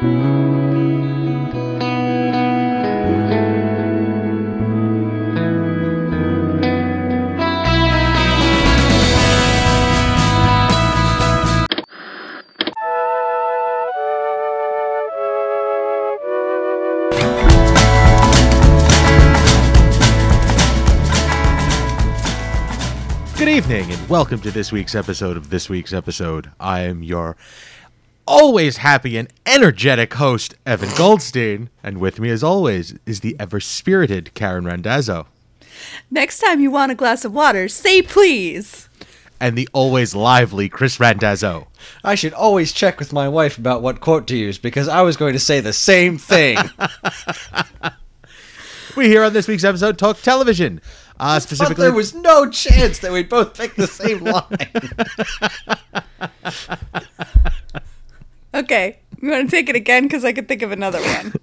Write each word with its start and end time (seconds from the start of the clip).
Good 0.00 0.59
welcome 24.10 24.40
to 24.40 24.50
this 24.50 24.72
week's 24.72 24.96
episode 24.96 25.36
of 25.36 25.50
This 25.50 25.68
Week's 25.68 25.92
Episode. 25.92 26.50
I 26.58 26.80
am 26.80 27.04
your 27.04 27.36
always 28.26 28.78
happy 28.78 29.16
and 29.16 29.28
energetic 29.46 30.14
host, 30.14 30.56
Evan 30.66 30.88
Goldstein, 30.96 31.70
and 31.80 31.98
with 31.98 32.18
me, 32.18 32.28
as 32.30 32.42
always, 32.42 32.98
is 33.06 33.20
the 33.20 33.36
ever 33.38 33.60
spirited 33.60 34.34
Karen 34.34 34.64
Randazzo, 34.64 35.26
Next 36.10 36.40
time 36.40 36.60
you 36.60 36.70
want 36.72 36.92
a 36.92 36.96
glass 36.96 37.24
of 37.24 37.32
water, 37.32 37.68
say 37.68 38.02
please. 38.02 38.88
and 39.40 39.56
the 39.56 39.68
always 39.72 40.14
lively 40.14 40.68
Chris 40.68 40.98
Randazzo. 40.98 41.68
I 42.04 42.16
should 42.16 42.34
always 42.34 42.72
check 42.72 42.98
with 42.98 43.12
my 43.12 43.28
wife 43.28 43.56
about 43.56 43.80
what 43.80 44.00
quote 44.00 44.26
to 44.26 44.36
use 44.36 44.58
because 44.58 44.88
I 44.88 45.02
was 45.02 45.16
going 45.16 45.32
to 45.34 45.38
say 45.38 45.60
the 45.60 45.72
same 45.72 46.18
thing. 46.18 46.58
We 48.96 49.06
here 49.06 49.22
on 49.22 49.32
this 49.32 49.46
week's 49.46 49.62
episode 49.62 49.98
talk 49.98 50.20
television, 50.20 50.80
uh, 51.20 51.38
but 51.68 51.76
there 51.76 51.92
was 51.92 52.14
no 52.14 52.48
chance 52.50 52.98
that 53.00 53.12
we'd 53.12 53.28
both 53.28 53.56
pick 53.56 53.74
the 53.74 53.86
same 53.86 54.24
line. 54.24 54.44
Okay, 58.54 58.98
you 59.20 59.30
want 59.30 59.48
to 59.48 59.56
take 59.56 59.68
it 59.68 59.76
again 59.76 60.04
because 60.04 60.24
I 60.24 60.32
could 60.32 60.48
think 60.48 60.62
of 60.62 60.72
another 60.72 60.98
one. 61.00 61.34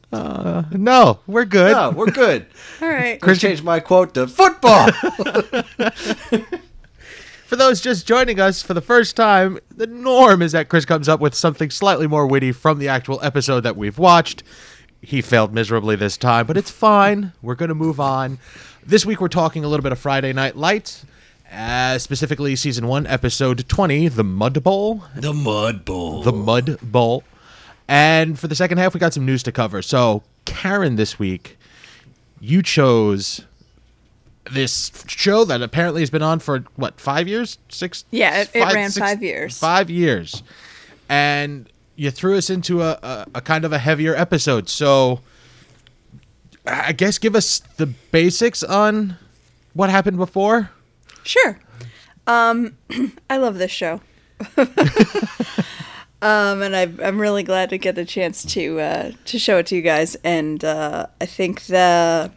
no, 0.71 1.19
we're 1.27 1.45
good. 1.45 1.73
no, 1.73 1.91
we're 1.91 2.11
good. 2.11 2.47
All 2.81 2.89
right. 2.89 3.21
Chris 3.21 3.39
changed 3.39 3.63
my 3.63 3.79
quote 3.79 4.15
to 4.15 4.27
football. 4.27 4.89
For 7.45 7.55
those 7.55 7.79
just 7.79 8.05
joining 8.05 8.41
us 8.41 8.61
for 8.61 8.73
the 8.73 8.81
first 8.81 9.15
time, 9.15 9.57
the 9.73 9.87
norm 9.87 10.41
is 10.41 10.51
that 10.51 10.67
Chris 10.67 10.83
comes 10.83 11.07
up 11.07 11.21
with 11.21 11.33
something 11.33 11.69
slightly 11.69 12.05
more 12.05 12.27
witty 12.27 12.51
from 12.51 12.77
the 12.77 12.89
actual 12.89 13.21
episode 13.23 13.61
that 13.61 13.77
we've 13.77 13.97
watched. 13.97 14.43
He 15.07 15.21
failed 15.21 15.53
miserably 15.53 15.95
this 15.95 16.17
time, 16.17 16.47
but 16.47 16.57
it's 16.57 16.69
fine. 16.69 17.31
We're 17.41 17.55
going 17.55 17.69
to 17.69 17.75
move 17.75 17.97
on. 17.97 18.39
This 18.85 19.05
week 19.05 19.21
we're 19.21 19.29
talking 19.29 19.63
a 19.63 19.69
little 19.69 19.81
bit 19.81 19.93
of 19.93 19.99
Friday 19.99 20.33
Night 20.33 20.57
Lights, 20.57 21.05
uh, 21.49 21.97
specifically 21.97 22.57
season 22.57 22.87
1, 22.87 23.07
episode 23.07 23.69
20, 23.69 24.09
The 24.09 24.25
Mud 24.25 24.61
Bowl. 24.61 25.03
the 25.15 25.31
Mud 25.33 25.85
Bowl. 25.85 26.23
The 26.23 26.33
Mud 26.33 26.77
Bowl. 26.81 27.23
And 27.87 28.37
for 28.37 28.47
the 28.49 28.55
second 28.55 28.79
half, 28.79 28.93
we 28.93 28.99
got 28.99 29.13
some 29.13 29.25
news 29.25 29.43
to 29.43 29.51
cover. 29.53 29.81
So, 29.81 30.23
Karen, 30.43 30.97
this 30.97 31.17
week, 31.17 31.57
you 32.41 32.61
chose 32.61 33.45
this 34.51 35.05
show 35.07 35.45
that 35.45 35.61
apparently 35.61 36.01
has 36.01 36.09
been 36.09 36.21
on 36.21 36.39
for 36.39 36.65
what 36.75 36.99
five 36.99 37.29
years, 37.29 37.59
six? 37.69 38.03
Yeah, 38.11 38.41
it- 38.41 38.49
it 38.53 38.73
ran 38.73 38.91
six- 38.91 39.05
five 39.05 39.23
years. 39.23 39.57
Five 39.57 39.89
years, 39.89 40.43
and 41.07 41.69
you 41.97 42.11
threw 42.11 42.37
us 42.37 42.49
into 42.49 42.81
a, 42.81 42.91
a, 43.03 43.27
a 43.35 43.41
kind 43.41 43.65
of 43.65 43.73
a 43.73 43.79
heavier 43.79 44.15
episode. 44.15 44.69
So, 44.69 45.19
I 46.65 46.93
guess 46.93 47.17
give 47.17 47.35
us 47.35 47.59
the 47.77 47.87
basics 47.87 48.63
on 48.63 49.17
what 49.73 49.89
happened 49.89 50.17
before. 50.17 50.71
Sure. 51.23 51.59
Um, 52.27 52.77
I 53.29 53.37
love 53.37 53.57
this 53.57 53.71
show. 53.71 54.01
um, 56.21 56.61
and 56.61 56.75
I, 56.75 56.91
I'm 57.03 57.19
really 57.19 57.43
glad 57.43 57.69
to 57.71 57.77
get 57.77 57.95
the 57.95 58.05
chance 58.05 58.43
to 58.53 58.79
uh, 58.79 59.11
to 59.25 59.39
show 59.39 59.57
it 59.57 59.65
to 59.67 59.75
you 59.75 59.81
guys. 59.81 60.15
And 60.23 60.63
uh, 60.63 61.07
I 61.19 61.25
think 61.25 61.63
the 61.63 62.31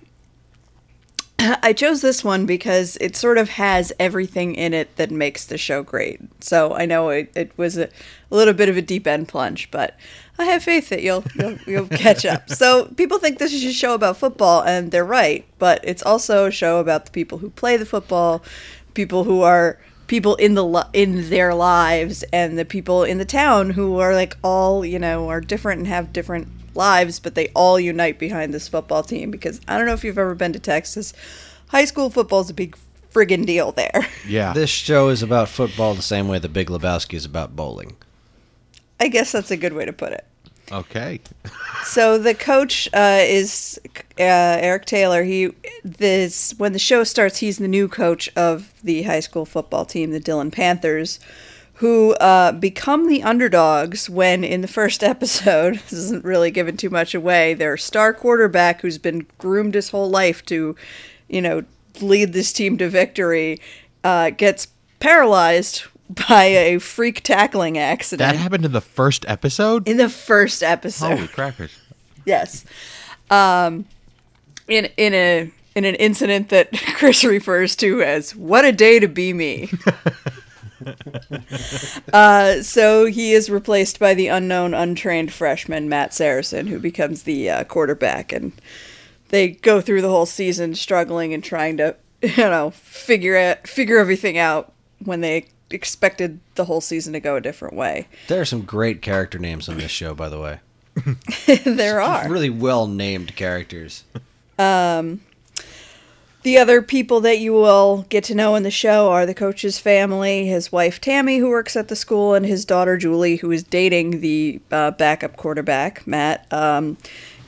I 1.62 1.72
chose 1.72 2.00
this 2.00 2.22
one 2.24 2.46
because 2.46 2.96
it 3.00 3.16
sort 3.16 3.38
of 3.38 3.50
has 3.50 3.92
everything 3.98 4.54
in 4.54 4.74
it 4.74 4.96
that 4.96 5.10
makes 5.10 5.44
the 5.44 5.58
show 5.58 5.82
great. 5.82 6.20
So 6.42 6.74
I 6.74 6.86
know 6.86 7.08
it, 7.10 7.32
it 7.34 7.52
was 7.56 7.78
a, 7.78 7.88
a 8.30 8.36
little 8.36 8.54
bit 8.54 8.68
of 8.68 8.76
a 8.76 8.82
deep 8.82 9.06
end 9.06 9.28
plunge, 9.28 9.70
but 9.70 9.96
I 10.38 10.44
have 10.44 10.62
faith 10.62 10.88
that 10.88 11.02
you'll 11.02 11.24
you'll, 11.38 11.58
you'll 11.66 11.88
catch 11.88 12.24
up. 12.24 12.48
So 12.50 12.86
people 12.96 13.18
think 13.18 13.38
this 13.38 13.52
is 13.52 13.64
a 13.64 13.72
show 13.72 13.94
about 13.94 14.16
football, 14.16 14.62
and 14.62 14.90
they're 14.90 15.04
right. 15.04 15.44
But 15.58 15.80
it's 15.84 16.02
also 16.02 16.46
a 16.46 16.50
show 16.50 16.78
about 16.78 17.06
the 17.06 17.10
people 17.10 17.38
who 17.38 17.50
play 17.50 17.76
the 17.76 17.86
football, 17.86 18.42
people 18.94 19.24
who 19.24 19.42
are 19.42 19.78
people 20.06 20.34
in 20.36 20.54
the 20.54 20.64
li- 20.64 20.90
in 20.92 21.28
their 21.30 21.54
lives, 21.54 22.22
and 22.32 22.58
the 22.58 22.64
people 22.64 23.04
in 23.04 23.18
the 23.18 23.24
town 23.24 23.70
who 23.70 23.98
are 23.98 24.14
like 24.14 24.36
all 24.42 24.84
you 24.84 24.98
know 24.98 25.28
are 25.28 25.40
different 25.40 25.78
and 25.80 25.88
have 25.88 26.12
different 26.12 26.48
lives, 26.74 27.18
but 27.18 27.34
they 27.34 27.48
all 27.48 27.80
unite 27.80 28.18
behind 28.18 28.54
this 28.54 28.68
football 28.68 29.02
team 29.02 29.30
because 29.30 29.60
I 29.66 29.76
don't 29.76 29.86
know 29.86 29.92
if 29.92 30.04
you've 30.04 30.18
ever 30.18 30.34
been 30.34 30.52
to 30.52 30.60
Texas. 30.60 31.12
High 31.68 31.84
school 31.84 32.10
football 32.10 32.40
is 32.40 32.50
a 32.50 32.54
big 32.54 32.76
friggin' 33.12 33.44
deal 33.44 33.72
there. 33.72 34.06
Yeah, 34.26 34.52
This 34.52 34.70
show 34.70 35.08
is 35.08 35.22
about 35.22 35.48
football 35.48 35.94
the 35.94 36.02
same 36.02 36.28
way 36.28 36.38
the 36.38 36.48
Big 36.48 36.68
Lebowski 36.68 37.14
is 37.14 37.24
about 37.24 37.56
bowling. 37.56 37.96
I 39.00 39.08
guess 39.08 39.32
that's 39.32 39.50
a 39.50 39.56
good 39.56 39.72
way 39.72 39.84
to 39.86 39.92
put 39.92 40.12
it. 40.12 40.24
okay. 40.70 41.20
So 41.82 42.18
the 42.18 42.34
coach 42.34 42.90
uh, 42.92 43.20
is 43.22 43.80
uh, 43.96 44.02
Eric 44.18 44.84
Taylor. 44.84 45.24
He 45.24 45.50
this 45.82 46.54
when 46.58 46.74
the 46.74 46.78
show 46.78 47.04
starts, 47.04 47.38
he's 47.38 47.56
the 47.56 47.66
new 47.66 47.88
coach 47.88 48.30
of 48.36 48.74
the 48.84 49.02
high 49.04 49.20
school 49.20 49.46
football 49.46 49.86
team, 49.86 50.10
the 50.10 50.20
Dillon 50.20 50.50
Panthers, 50.50 51.18
who 51.80 52.12
uh, 52.16 52.52
become 52.52 53.08
the 53.08 53.22
underdogs 53.22 54.10
when 54.10 54.44
in 54.44 54.60
the 54.60 54.68
first 54.68 55.02
episode, 55.14 55.76
this 55.76 55.94
isn't 55.94 56.22
really 56.22 56.50
giving 56.50 56.76
too 56.76 56.90
much 56.90 57.14
away. 57.14 57.54
Their 57.54 57.78
star 57.78 58.12
quarterback, 58.12 58.82
who's 58.82 58.98
been 58.98 59.26
groomed 59.38 59.74
his 59.74 59.88
whole 59.88 60.10
life 60.10 60.44
to, 60.46 60.76
you 61.26 61.40
know, 61.40 61.64
lead 62.02 62.34
this 62.34 62.52
team 62.52 62.76
to 62.76 62.90
victory, 62.90 63.58
uh, 64.04 64.30
gets 64.30 64.68
paralyzed 65.00 65.84
by 66.28 66.44
a 66.44 66.78
freak 66.78 67.22
tackling 67.22 67.78
accident 67.78 68.32
That 68.32 68.38
happened 68.38 68.64
in 68.64 68.72
the 68.72 68.80
first 68.80 69.24
episode. 69.28 69.88
in 69.88 69.96
the 69.96 70.08
first 70.08 70.62
episode. 70.62 71.16
Holy 71.16 71.28
crackers! 71.28 71.78
Yes. 72.24 72.64
Um, 73.30 73.86
in 74.68 74.86
in 74.96 75.14
a 75.14 75.52
in 75.74 75.84
an 75.84 75.94
incident 75.96 76.48
that 76.48 76.72
Chris 76.94 77.22
refers 77.24 77.76
to 77.76 78.02
as 78.02 78.34
"What 78.34 78.64
a 78.64 78.72
day 78.72 78.98
to 78.98 79.08
be 79.08 79.32
me." 79.32 79.70
uh, 82.12 82.62
so 82.62 83.06
he 83.06 83.32
is 83.32 83.50
replaced 83.50 83.98
by 83.98 84.14
the 84.14 84.28
unknown, 84.28 84.74
untrained 84.74 85.32
freshman 85.32 85.88
Matt 85.88 86.14
Saracen, 86.14 86.66
who 86.66 86.78
becomes 86.78 87.22
the 87.22 87.50
uh, 87.50 87.64
quarterback, 87.64 88.32
and 88.32 88.52
they 89.28 89.48
go 89.48 89.80
through 89.80 90.02
the 90.02 90.08
whole 90.08 90.26
season 90.26 90.74
struggling 90.74 91.32
and 91.32 91.44
trying 91.44 91.76
to, 91.76 91.96
you 92.22 92.36
know, 92.36 92.70
figure 92.70 93.34
it, 93.36 93.66
figure 93.66 93.98
everything 93.98 94.38
out 94.38 94.72
when 95.04 95.20
they 95.20 95.46
expected 95.70 96.40
the 96.56 96.64
whole 96.66 96.80
season 96.80 97.12
to 97.14 97.20
go 97.20 97.36
a 97.36 97.40
different 97.40 97.74
way. 97.74 98.08
There 98.28 98.40
are 98.40 98.44
some 98.44 98.62
great 98.62 99.02
character 99.02 99.38
names 99.38 99.68
on 99.68 99.78
this 99.78 99.90
show, 99.90 100.14
by 100.14 100.28
the 100.28 100.38
way. 100.40 100.60
there 101.64 102.00
are. 102.00 102.28
Really 102.28 102.50
well 102.50 102.86
named 102.86 103.36
characters. 103.36 104.04
The 106.42 106.56
other 106.56 106.80
people 106.80 107.20
that 107.20 107.38
you 107.38 107.52
will 107.52 108.06
get 108.08 108.24
to 108.24 108.34
know 108.34 108.54
in 108.54 108.62
the 108.62 108.70
show 108.70 109.10
are 109.10 109.26
the 109.26 109.34
coach's 109.34 109.78
family, 109.78 110.46
his 110.46 110.72
wife 110.72 110.98
Tammy, 110.98 111.36
who 111.36 111.50
works 111.50 111.76
at 111.76 111.88
the 111.88 111.96
school, 111.96 112.32
and 112.34 112.46
his 112.46 112.64
daughter 112.64 112.96
Julie, 112.96 113.36
who 113.36 113.50
is 113.50 113.62
dating 113.62 114.20
the 114.22 114.58
uh, 114.70 114.90
backup 114.92 115.36
quarterback, 115.36 116.06
Matt. 116.06 116.50
Um, 116.50 116.96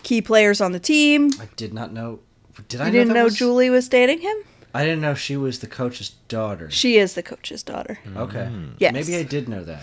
key 0.03 0.21
players 0.21 0.61
on 0.61 0.73
the 0.73 0.79
team. 0.81 1.31
I 1.41 1.49
did 1.57 1.73
not 1.73 1.93
know. 1.95 2.21
Did 2.69 2.83
I 2.83 2.87
You 2.87 2.93
didn't 2.93 3.09
that 3.09 3.15
know 3.15 3.25
was- 3.25 3.37
Julie 3.37 3.71
was 3.71 3.89
dating 3.89 4.21
him? 4.21 4.37
I 4.75 4.85
didn't 4.85 5.01
know 5.03 5.15
she 5.15 5.37
was 5.37 5.59
the 5.59 5.67
coach's 5.67 6.11
daughter. 6.29 6.71
She 6.71 6.97
is 6.97 7.15
the 7.15 7.23
coach's 7.23 7.63
daughter. 7.63 7.99
Okay. 8.17 8.51
Yes. 8.79 8.93
Maybe 8.93 9.17
I 9.17 9.23
did 9.23 9.49
know 9.49 9.63
that. 9.65 9.83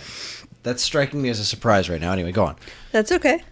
That's 0.63 0.81
striking 0.81 1.21
me 1.21 1.29
as 1.29 1.39
a 1.39 1.45
surprise 1.45 1.89
right 1.89 2.01
now. 2.01 2.11
Anyway, 2.11 2.31
go 2.31 2.45
on. 2.45 2.55
That's 2.91 3.11
okay. 3.11 3.43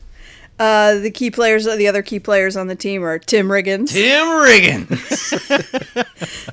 Uh, 0.59 0.95
the 0.95 1.11
key 1.11 1.29
players, 1.29 1.65
the 1.65 1.87
other 1.87 2.01
key 2.01 2.19
players 2.19 2.57
on 2.57 2.65
the 2.65 2.75
team 2.75 3.03
are 3.03 3.19
Tim 3.19 3.47
Riggins. 3.47 3.93
Tim 3.93 4.25
Riggins. 4.27 4.97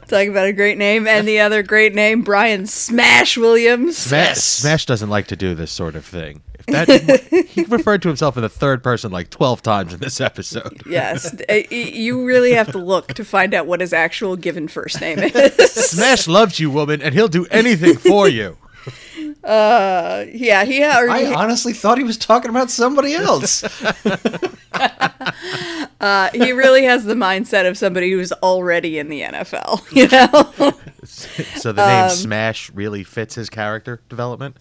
Talking 0.09 0.31
about 0.31 0.47
a 0.47 0.53
great 0.53 0.77
name, 0.77 1.07
and 1.07 1.27
the 1.27 1.41
other 1.41 1.63
great 1.63 1.95
name, 1.95 2.21
Brian 2.23 2.67
Smash 2.67 3.39
Williams. 3.39 3.97
Smash, 3.97 4.29
Yes. 4.29 4.45
Smash 4.45 4.85
doesn't 4.85 5.09
like 5.09 5.27
to 5.29 5.37
do 5.37 5.55
this 5.55 5.71
sort 5.73 5.97
of 5.97 6.05
thing. 6.05 6.43
If 6.67 7.07
that 7.07 7.45
he 7.49 7.63
referred 7.65 8.03
to 8.03 8.09
himself 8.09 8.37
in 8.37 8.43
the 8.43 8.49
third 8.49 8.83
person 8.83 9.13
like 9.13 9.31
twelve 9.31 9.63
times 9.63 9.93
in 9.93 10.01
this 10.01 10.21
episode. 10.21 10.83
Yes, 10.87 11.35
you 11.71 12.25
really 12.25 12.53
have 12.53 12.71
to 12.73 12.79
look 12.79 13.15
to 13.15 13.25
find 13.25 13.53
out 13.55 13.67
what 13.67 13.81
his 13.81 13.93
actual 13.93 14.37
given 14.37 14.69
first 14.69 15.01
name 15.01 15.19
is. 15.19 15.73
Smash 15.73 16.27
loves 16.29 16.59
you, 16.61 16.71
woman, 16.71 17.03
and 17.03 17.15
he'll 17.15 17.29
do 17.29 17.47
anything 17.51 17.97
for 17.97 18.29
you. 18.29 18.57
Uh, 19.43 20.25
yeah, 20.33 20.65
he 20.65 20.83
I 20.83 20.97
already. 21.03 21.27
honestly 21.27 21.75
thought 21.75 21.99
he 21.99 22.05
was 22.05 22.17
talking 22.17 22.49
about 22.51 22.71
somebody 22.71 23.13
else. 23.13 23.63
Uh, 26.01 26.29
he 26.35 26.53
really 26.53 26.85
has 26.85 27.05
the 27.05 27.15
mindset 27.15 27.67
of 27.69 27.79
somebody 27.79 28.11
who's 28.11 28.33
already 28.33 28.99
in 28.99 29.09
the 29.09 29.21
NFL. 29.23 29.81
You 29.95 30.09
know. 30.09 30.73
So 31.05 31.73
the 31.73 31.87
name 31.87 32.11
Smash 32.11 32.71
really 32.71 33.05
fits 33.05 33.35
his 33.35 33.49
character 33.49 34.01
development. 34.09 34.57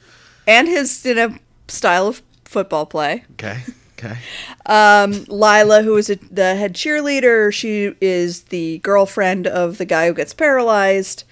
and 0.47 0.67
his 0.67 1.03
you 1.05 1.15
know 1.15 1.35
style 1.67 2.07
of 2.07 2.21
football 2.45 2.85
play. 2.85 3.23
Okay. 3.33 3.59
Okay. 3.97 4.17
Um, 4.65 5.25
Lila, 5.29 5.81
who 5.83 5.95
is 5.95 6.09
a, 6.09 6.15
the 6.15 6.55
head 6.55 6.73
cheerleader, 6.73 7.53
she 7.53 7.93
is 8.01 8.43
the 8.45 8.79
girlfriend 8.79 9.47
of 9.47 9.77
the 9.77 9.85
guy 9.85 10.07
who 10.07 10.13
gets 10.13 10.33
paralyzed. 10.33 11.23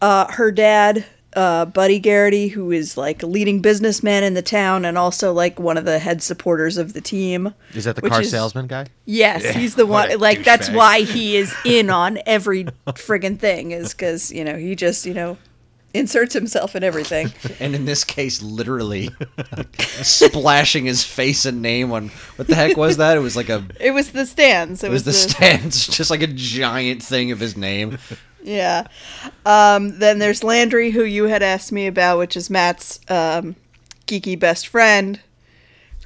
Uh, 0.00 0.26
her 0.32 0.50
dad, 0.50 1.04
uh, 1.34 1.64
Buddy 1.66 2.00
Garrity, 2.00 2.48
who 2.48 2.72
is 2.72 2.96
like 2.96 3.22
a 3.22 3.26
leading 3.26 3.60
businessman 3.60 4.24
in 4.24 4.34
the 4.34 4.42
town 4.42 4.84
and 4.84 4.98
also 4.98 5.32
like 5.32 5.60
one 5.60 5.76
of 5.76 5.84
the 5.84 6.00
head 6.00 6.20
supporters 6.22 6.76
of 6.76 6.92
the 6.92 7.00
team. 7.00 7.54
Is 7.74 7.84
that 7.84 7.94
the 7.94 8.02
car 8.02 8.22
is- 8.22 8.30
salesman 8.30 8.66
guy? 8.66 8.86
Yes, 9.04 9.44
Yeah, 9.44 9.52
he's 9.52 9.76
the 9.76 9.86
one. 9.86 10.18
Like 10.18 10.42
that's 10.44 10.68
douchebag. 10.70 10.74
why 10.76 11.00
he 11.02 11.36
is 11.36 11.54
in 11.64 11.88
on 11.88 12.18
every 12.26 12.64
friggin' 12.88 13.38
thing, 13.38 13.70
is 13.70 13.92
because 13.94 14.32
you 14.32 14.44
know 14.44 14.56
he 14.56 14.74
just 14.74 15.06
you 15.06 15.14
know 15.14 15.36
inserts 15.98 16.34
himself 16.34 16.74
in 16.76 16.84
everything. 16.84 17.32
And 17.60 17.74
in 17.74 17.86
this 17.86 18.04
case, 18.04 18.40
literally 18.40 19.10
splashing 20.02 20.84
his 20.84 21.02
face 21.02 21.44
and 21.44 21.60
name 21.60 21.90
on 21.90 22.08
what 22.36 22.46
the 22.46 22.54
heck 22.54 22.76
was 22.76 22.98
that? 22.98 23.16
It 23.16 23.20
was 23.20 23.34
like 23.36 23.48
a 23.48 23.64
It 23.80 23.90
was 23.90 24.12
the 24.12 24.26
stands. 24.26 24.84
It, 24.84 24.88
it 24.88 24.90
was 24.90 25.04
the 25.04 25.12
stands, 25.28 25.86
just 25.88 26.10
like 26.10 26.22
a 26.22 26.28
giant 26.28 27.02
thing 27.02 27.32
of 27.32 27.40
his 27.40 27.56
name. 27.56 27.98
Yeah. 28.42 28.86
Um, 29.44 29.98
then 29.98 30.20
there's 30.20 30.44
Landry, 30.44 30.90
who 30.92 31.02
you 31.02 31.24
had 31.24 31.42
asked 31.42 31.72
me 31.72 31.86
about, 31.86 32.18
which 32.18 32.36
is 32.36 32.48
Matt's 32.48 33.00
um, 33.08 33.56
geeky 34.06 34.38
best 34.38 34.68
friend. 34.68 35.20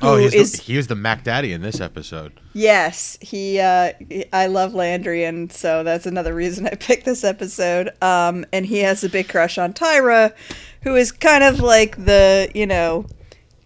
Oh, 0.02 0.16
he's 0.16 0.34
is- 0.34 0.52
the, 0.52 0.62
he 0.62 0.76
was 0.76 0.86
the 0.88 0.94
Mac 0.94 1.24
Daddy 1.24 1.52
in 1.52 1.62
this 1.62 1.80
episode. 1.80 2.32
Yes, 2.52 3.16
he. 3.20 3.58
Uh, 3.60 3.92
I 4.32 4.46
love 4.46 4.74
Landry, 4.74 5.24
and 5.24 5.52
so 5.52 5.82
that's 5.84 6.06
another 6.06 6.34
reason 6.34 6.66
I 6.66 6.74
picked 6.78 7.04
this 7.04 7.24
episode. 7.24 7.90
Um, 8.02 8.44
and 8.52 8.66
he 8.66 8.78
has 8.80 9.04
a 9.04 9.08
big 9.08 9.28
crush 9.28 9.58
on 9.58 9.72
Tyra, 9.72 10.34
who 10.82 10.96
is 10.96 11.12
kind 11.12 11.44
of 11.44 11.60
like 11.60 12.04
the 12.04 12.50
you 12.54 12.66
know 12.66 13.06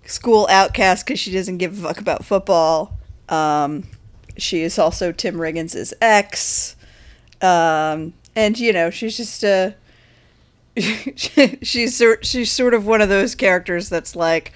school 0.04 0.46
outcast 0.50 1.06
because 1.06 1.18
she 1.18 1.32
doesn't 1.32 1.58
give 1.58 1.78
a 1.78 1.88
fuck 1.88 2.00
about 2.00 2.24
football. 2.24 2.96
Um, 3.28 3.84
she 4.36 4.62
is 4.62 4.78
also 4.78 5.12
Tim 5.12 5.36
Riggins' 5.36 5.92
ex, 6.00 6.76
um, 7.40 8.12
and 8.36 8.58
you 8.58 8.72
know 8.72 8.90
she's 8.90 9.16
just 9.16 9.42
a. 9.42 9.74
she's 11.62 12.02
she's 12.22 12.52
sort 12.52 12.74
of 12.74 12.86
one 12.86 13.00
of 13.00 13.08
those 13.08 13.34
characters 13.34 13.88
that's 13.88 14.14
like 14.14 14.52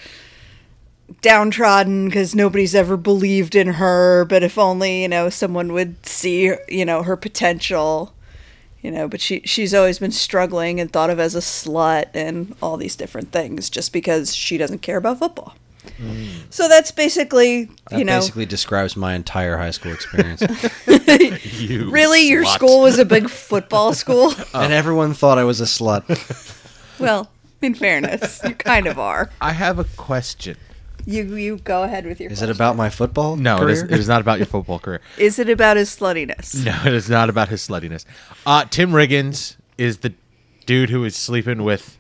downtrodden 1.23 2.07
because 2.07 2.35
nobody's 2.35 2.75
ever 2.75 2.97
believed 2.97 3.55
in 3.55 3.67
her 3.75 4.25
but 4.27 4.43
if 4.43 4.57
only 4.59 5.03
you 5.03 5.09
know 5.09 5.29
someone 5.29 5.73
would 5.73 6.07
see 6.07 6.53
you 6.69 6.85
know 6.85 7.03
her 7.03 7.17
potential 7.17 8.15
you 8.81 8.91
know 8.91 9.09
but 9.09 9.21
she 9.21 9.41
she's 9.45 9.75
always 9.75 9.99
been 9.99 10.13
struggling 10.13 10.81
and 10.81 10.93
thought 10.93 11.11
of 11.11 11.19
as 11.19 11.35
a 11.35 11.41
slut 11.41 12.07
and 12.15 12.55
all 12.63 12.77
these 12.77 12.97
different 12.97 13.33
things 13.33 13.69
just 13.69 13.93
because 13.93 14.35
she 14.35 14.57
doesn't 14.57 14.81
care 14.83 14.97
about 14.97 15.19
football. 15.19 15.55
Mm. 15.99 16.29
So 16.51 16.69
that's 16.69 16.91
basically 16.91 17.71
That 17.91 17.99
you 17.99 18.05
know. 18.05 18.19
basically 18.19 18.47
describes 18.47 18.97
my 18.97 19.15
entire 19.15 19.57
high 19.57 19.71
school 19.71 19.93
experience. 19.93 20.43
You 21.61 21.91
really? 21.91 22.29
Your 22.29 22.45
school 22.45 22.81
was 22.81 22.99
a 22.99 23.05
big 23.05 23.29
football 23.31 23.93
school? 23.95 24.33
And 24.55 24.73
everyone 24.73 25.15
thought 25.15 25.39
I 25.39 25.45
was 25.45 25.61
a 25.61 25.65
slut. 25.65 26.05
well 26.99 27.31
in 27.63 27.75
fairness 27.75 28.41
you 28.45 28.55
kind 28.55 28.87
of 28.87 28.99
are. 28.99 29.31
I 29.41 29.53
have 29.53 29.79
a 29.79 29.85
question. 29.85 30.57
You 31.07 31.35
you 31.37 31.57
go 31.59 31.83
ahead 31.83 32.07
with 32.07 32.21
your 32.21 32.31
Is 32.31 32.43
it 32.43 32.51
about 32.51 32.77
my 32.77 32.91
football? 32.91 33.37
No, 33.37 33.63
it 33.63 33.71
is, 33.71 33.83
it 33.83 33.91
is 33.93 34.09
not 34.09 34.21
about 34.21 34.39
your 34.39 34.47
football 34.47 34.79
career. 34.79 35.01
is 35.19 35.39
it 35.39 35.49
about 35.49 35.77
his 35.77 35.89
sluttiness 35.91 36.65
No, 36.65 36.77
it 36.87 36.93
is 36.95 37.09
not 37.11 37.29
about 37.31 37.49
his 37.49 37.67
sluttiness. 37.67 38.05
Uh, 38.47 38.65
Tim 38.71 38.91
Riggins 38.93 39.57
is 39.79 39.99
the 39.99 40.15
dude 40.67 40.91
who 40.91 41.05
is 41.05 41.17
sleeping 41.17 41.65
with 41.65 41.99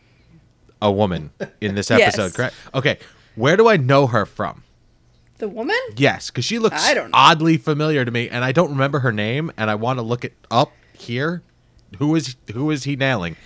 a 0.82 0.90
woman 0.90 1.30
in 1.60 1.74
this 1.74 1.90
Yes. 1.90 2.14
episode, 2.18 2.34
correct? 2.34 2.54
Okay, 2.74 2.98
where 3.34 3.56
do 3.56 3.68
I 3.68 3.76
know 3.76 4.06
her 4.06 4.26
from? 4.26 4.64
the 5.38 5.48
woman 5.48 5.76
Yes, 5.96 6.28
because 6.30 6.44
she 6.44 6.58
looks 6.58 6.84
I 6.86 6.92
don't 6.92 7.06
know. 7.10 7.16
oddly 7.16 7.56
familiar 7.56 8.04
to 8.04 8.10
me, 8.10 8.28
and 8.28 8.44
I 8.44 8.52
don't 8.52 8.68
remember 8.70 8.98
her 8.98 9.10
name, 9.10 9.50
and 9.56 9.70
I 9.70 9.74
want 9.74 9.98
to 9.98 10.02
look 10.02 10.22
it 10.22 10.34
up 10.50 10.70
here. 10.92 11.42
Who 11.98 12.14
is 12.14 12.36
who 12.52 12.70
is 12.70 12.84
he 12.84 12.94
nailing? 12.94 13.36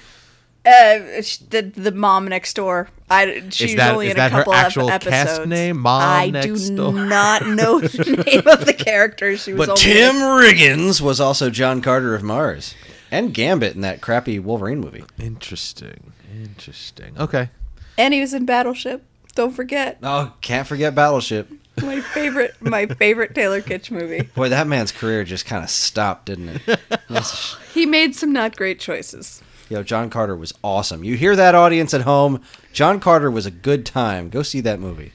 Uh, 0.67 1.21
sh- 1.21 1.39
the 1.51 1.61
the 1.63 1.93
mom 1.93 2.27
next 2.27 2.55
door. 2.55 2.89
I 3.11 3.43
she's 3.51 3.77
that- 3.77 3.93
only 3.93 4.07
is 4.07 4.13
in 4.13 4.17
that 4.17 4.33
a 4.33 4.35
her 4.35 4.39
couple 4.41 4.55
actual 4.55 4.91
of 4.91 5.03
cast 5.03 5.07
episodes. 5.33 5.49
name, 5.51 5.79
Mom 5.81 6.01
I 6.03 6.31
Next 6.31 6.69
do 6.71 6.77
Door? 6.77 6.93
not 6.95 7.47
know 7.47 7.81
the 7.81 8.25
name 8.27 8.47
of 8.47 8.65
the 8.65 8.73
character. 8.73 9.37
She 9.37 9.53
was 9.53 9.67
But 9.67 9.69
only 9.71 9.83
Tim 9.83 10.17
in- 10.17 10.23
Riggins 10.23 11.01
was 11.03 11.21
also 11.21 11.51
John 11.51 11.83
Carter 11.83 12.15
of 12.15 12.23
Mars. 12.23 12.75
And 13.11 13.33
Gambit 13.35 13.75
in 13.77 13.83
that 13.83 14.01
crappy 14.01 14.39
Wolverine 14.41 14.81
movie. 14.81 15.05
Interesting, 15.21 16.13
interesting. 16.35 17.15
Okay, 17.19 17.51
and 17.99 18.13
he 18.15 18.21
was 18.21 18.33
in 18.35 18.47
Battleship. 18.47 19.05
Don't 19.35 19.53
forget 19.53 19.99
Oh, 20.03 20.33
can't 20.41 20.67
forget 20.67 20.95
Battleship. 20.95 21.49
my 21.83 22.01
favorite 22.01 22.55
my 22.61 22.87
favorite 22.87 23.35
Taylor 23.35 23.61
Kitsch 23.61 23.91
movie. 23.91 24.23
Boy, 24.35 24.49
that 24.49 24.67
man's 24.67 24.91
career 24.93 25.23
just 25.25 25.45
kind 25.45 25.63
of 25.63 25.69
stopped, 25.71 26.27
didn't 26.27 26.61
it? 26.67 26.81
He 27.75 27.85
made 27.87 28.15
some 28.17 28.33
not 28.33 28.57
great 28.57 28.81
choices. 28.81 29.43
Yo, 29.69 29.83
John 29.83 30.11
Carter 30.11 30.37
was 30.37 30.53
awesome. 30.63 31.05
You 31.05 31.17
hear 31.17 31.35
that, 31.37 31.55
audience 31.55 31.95
at 31.95 32.03
home? 32.03 32.43
John 32.73 33.01
Carter 33.01 33.31
was 33.31 33.47
a 33.47 33.51
good 33.51 33.87
time. 33.87 34.29
Go 34.29 34.43
see 34.43 34.61
that 34.61 34.79
movie. 34.79 35.13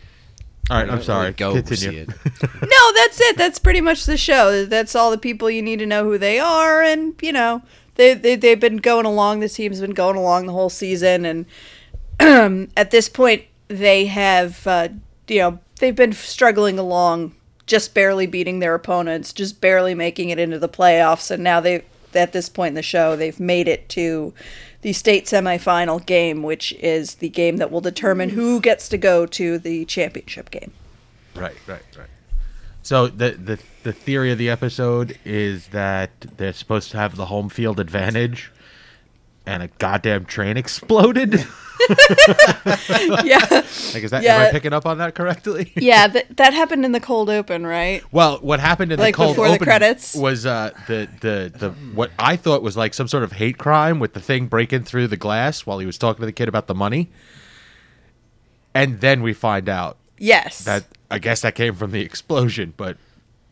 all 0.71 0.77
right. 0.77 0.89
I'm 0.89 1.03
sorry. 1.03 1.31
Go 1.33 1.53
Continue. 1.53 1.77
see 1.77 1.97
it. 1.97 2.09
No, 2.61 2.93
that's 2.95 3.21
it. 3.21 3.37
That's 3.37 3.59
pretty 3.59 3.81
much 3.81 4.05
the 4.05 4.17
show. 4.17 4.65
That's 4.65 4.95
all 4.95 5.11
the 5.11 5.17
people 5.17 5.49
you 5.49 5.61
need 5.61 5.79
to 5.79 5.85
know 5.85 6.03
who 6.03 6.17
they 6.17 6.39
are, 6.39 6.81
and 6.81 7.13
you 7.21 7.31
know 7.31 7.61
they 7.95 8.13
they 8.15 8.35
they've 8.35 8.59
been 8.59 8.77
going 8.77 9.05
along. 9.05 9.39
The 9.41 9.49
team's 9.49 9.81
been 9.81 9.91
going 9.91 10.15
along 10.17 10.45
the 10.47 10.53
whole 10.53 10.69
season, 10.69 11.25
and 12.19 12.69
at 12.77 12.91
this 12.91 13.07
point 13.09 13.43
they 13.67 14.07
have 14.07 14.65
uh, 14.65 14.89
you 15.27 15.39
know 15.39 15.59
they've 15.79 15.95
been 15.95 16.13
struggling 16.13 16.79
along, 16.79 17.35
just 17.67 17.93
barely 17.93 18.25
beating 18.25 18.59
their 18.59 18.73
opponents, 18.73 19.31
just 19.31 19.61
barely 19.61 19.93
making 19.93 20.29
it 20.29 20.39
into 20.39 20.57
the 20.59 20.69
playoffs, 20.69 21.29
and 21.29 21.43
now 21.43 21.59
they 21.59 21.83
at 22.13 22.31
this 22.33 22.49
point 22.49 22.69
in 22.69 22.75
the 22.75 22.81
show 22.81 23.15
they've 23.15 23.39
made 23.39 23.67
it 23.67 23.87
to 23.89 24.33
the 24.81 24.93
state 24.93 25.25
semifinal 25.25 26.05
game, 26.05 26.41
which 26.43 26.71
is 26.73 27.15
the 27.15 27.29
game 27.29 27.57
that 27.57 27.71
will 27.71 27.81
determine 27.81 28.29
who 28.29 28.61
gets 28.61 28.87
to 28.89 28.97
go 28.97 29.25
to 29.25 29.57
the 29.57 29.85
championship 29.85 30.51
game. 30.51 30.71
Right, 31.35 31.55
right, 31.67 31.83
right. 31.97 32.07
So 32.81 33.07
the 33.07 33.31
the 33.31 33.59
the 33.83 33.93
theory 33.93 34.31
of 34.31 34.37
the 34.37 34.49
episode 34.49 35.17
is 35.25 35.67
that 35.67 36.11
they're 36.37 36.53
supposed 36.53 36.91
to 36.91 36.97
have 36.97 37.15
the 37.17 37.25
home 37.25 37.49
field 37.49 37.79
advantage, 37.79 38.51
and 39.49 39.63
a 39.63 39.67
goddamn 39.79 40.25
train 40.25 40.57
exploded. 40.57 41.33
yeah. 43.23 43.39
like, 43.49 44.03
is 44.03 44.11
that 44.11 44.23
am 44.23 44.41
I 44.47 44.51
picking 44.51 44.73
up 44.73 44.85
on 44.85 44.97
that 44.99 45.15
correctly? 45.15 45.71
Yeah, 45.79 46.07
that 46.07 46.37
that 46.37 46.53
happened 46.53 46.85
in 46.85 46.91
the 46.91 46.99
cold 46.99 47.29
open, 47.29 47.65
right? 47.65 48.03
Well, 48.11 48.37
what 48.41 48.59
happened 48.59 48.91
in 48.91 48.99
Like 48.99 49.15
the 49.15 49.17
cold 49.17 49.31
before 49.35 49.47
the 49.47 49.55
open 49.55 49.65
credits? 49.65 50.13
was 50.13 50.45
uh, 50.45 50.71
the 50.87 51.07
the 51.21 51.51
the 51.57 51.69
what 51.95 52.11
I 52.19 52.35
thought 52.35 52.61
was 52.61 52.77
like 52.77 52.93
some 52.93 53.07
sort 53.07 53.23
of 53.23 53.31
hate 53.33 53.57
crime 53.57 53.99
with 53.99 54.13
the 54.13 54.19
thing 54.19 54.47
breaking 54.47 54.83
through 54.83 55.07
the 55.07 55.17
glass 55.17 55.65
while 55.65 55.79
he 55.79 55.85
was 55.85 55.97
talking 55.97 56.19
to 56.21 56.25
the 56.25 56.31
kid 56.33 56.47
about 56.47 56.67
the 56.67 56.75
money, 56.75 57.09
and 58.75 59.01
then 59.01 59.21
we 59.23 59.33
find 59.33 59.67
out 59.69 59.97
Yes. 60.19 60.65
that 60.65 60.83
I 61.09 61.17
guess 61.19 61.41
that 61.41 61.55
came 61.55 61.73
from 61.75 61.91
the 61.91 62.01
explosion, 62.01 62.73
but 62.77 62.97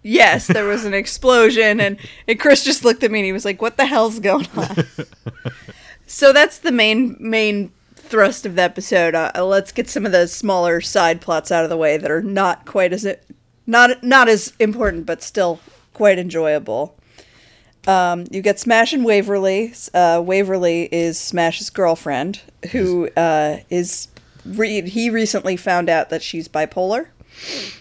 yes, 0.03 0.47
there 0.47 0.65
was 0.65 0.85
an 0.85 0.93
explosion 0.93 1.79
and, 1.79 1.97
and 2.27 2.39
Chris 2.39 2.63
just 2.63 2.83
looked 2.85 3.03
at 3.03 3.09
me 3.11 3.19
and 3.19 3.25
he 3.25 3.31
was 3.31 3.45
like, 3.45 3.61
"What 3.61 3.77
the 3.77 3.85
hell's 3.85 4.19
going 4.19 4.47
on?" 4.55 4.75
so 6.07 6.33
that's 6.33 6.57
the 6.57 6.71
main 6.71 7.15
main 7.19 7.71
thrust 7.95 8.45
of 8.45 8.55
the 8.55 8.61
episode. 8.61 9.13
Uh, 9.13 9.31
uh, 9.35 9.45
let's 9.45 9.71
get 9.71 9.89
some 9.89 10.05
of 10.05 10.11
the 10.11 10.27
smaller 10.27 10.81
side 10.81 11.21
plots 11.21 11.51
out 11.51 11.63
of 11.63 11.69
the 11.69 11.77
way 11.77 11.97
that 11.97 12.09
are 12.09 12.23
not 12.23 12.65
quite 12.65 12.93
as 12.93 13.05
not 13.67 14.01
not 14.03 14.27
as 14.27 14.53
important 14.59 15.05
but 15.05 15.21
still 15.21 15.59
quite 15.93 16.17
enjoyable. 16.17 16.97
Um, 17.85 18.25
you 18.31 18.41
get 18.41 18.59
Smash 18.59 18.91
and 18.91 19.05
Waverly. 19.05 19.73
Uh, 19.93 20.21
Waverly 20.23 20.89
is 20.91 21.17
Smash's 21.17 21.69
girlfriend, 21.69 22.41
who 22.71 23.09
uh, 23.15 23.59
is 23.69 24.09
re- 24.45 24.87
he 24.87 25.09
recently 25.09 25.55
found 25.55 25.89
out 25.89 26.09
that 26.09 26.21
she's 26.21 26.49
bipolar. 26.49 27.07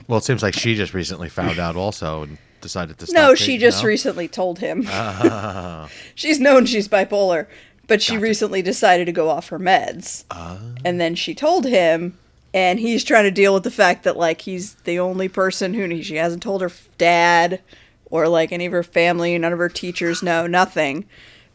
well, 0.06 0.18
it 0.18 0.24
seems 0.24 0.42
like 0.42 0.54
she 0.54 0.76
just 0.76 0.94
recently 0.94 1.28
found 1.28 1.58
out 1.58 1.74
also 1.74 2.22
and 2.22 2.38
decided 2.60 2.98
to. 2.98 3.06
Stop 3.06 3.16
No, 3.16 3.34
she 3.34 3.58
just 3.58 3.82
recently 3.82 4.28
told 4.28 4.60
him. 4.60 4.82
she's 6.14 6.38
known 6.38 6.66
she's 6.66 6.88
bipolar, 6.88 7.46
but 7.86 8.02
she 8.02 8.18
recently 8.18 8.62
decided 8.62 9.06
to 9.06 9.12
go 9.12 9.28
off 9.28 9.48
her 9.48 9.58
meds. 9.58 10.24
And 10.84 11.00
then 11.00 11.14
she 11.14 11.34
told 11.34 11.66
him, 11.66 12.18
and 12.54 12.80
he's 12.80 13.04
trying 13.04 13.24
to 13.24 13.30
deal 13.30 13.54
with 13.54 13.64
the 13.64 13.70
fact 13.70 14.04
that 14.04 14.16
like 14.16 14.42
he's 14.42 14.74
the 14.84 14.98
only 14.98 15.28
person 15.28 15.74
who 15.74 16.02
she 16.02 16.16
hasn't 16.16 16.42
told 16.42 16.62
her 16.62 16.72
dad 16.98 17.60
or 18.06 18.28
like 18.28 18.52
any 18.52 18.66
of 18.66 18.72
her 18.72 18.82
family, 18.82 19.36
none 19.36 19.52
of 19.52 19.58
her 19.58 19.68
teachers 19.68 20.22
know, 20.22 20.46
nothing. 20.46 21.04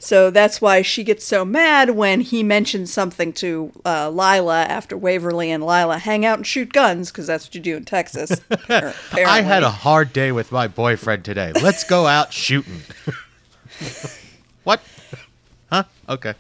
So 0.02 0.32
that's 0.32 0.60
why 0.60 0.82
she 0.82 1.04
gets 1.04 1.24
so 1.24 1.46
mad 1.46 1.92
when 1.92 2.22
he 2.22 2.42
mentions 2.42 2.92
something 2.92 3.34
to 3.34 3.72
uh, 3.86 4.10
Lila 4.10 4.64
after 4.64 4.98
Waverly 4.98 5.52
and 5.52 5.64
Lila 5.64 6.00
hang 6.00 6.26
out 6.26 6.40
and 6.40 6.48
shoot 6.48 6.74
guns 6.74 7.12
because 7.12 7.28
that's 7.28 7.46
what 7.46 7.54
you 7.54 7.62
do 7.62 7.78
in 7.78 7.86
Texas. 7.86 8.42
I 8.70 9.42
had 9.42 9.62
a 9.62 9.70
hard 9.70 10.12
day 10.12 10.32
with 10.32 10.52
my 10.52 10.68
boyfriend 10.68 11.24
today. 11.24 11.54
Let's 11.54 11.84
go 11.84 12.08
out 12.08 12.34
shooting. 12.34 12.82
what? 14.64 14.82
Huh? 15.72 15.84
Okay. 16.10 16.34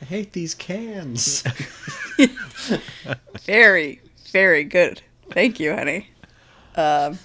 I 0.00 0.04
hate 0.04 0.32
these 0.32 0.54
cans. 0.54 1.42
very, 3.42 4.00
very 4.30 4.64
good. 4.64 5.02
Thank 5.30 5.58
you, 5.58 5.74
honey. 5.74 6.10
Um, 6.76 7.18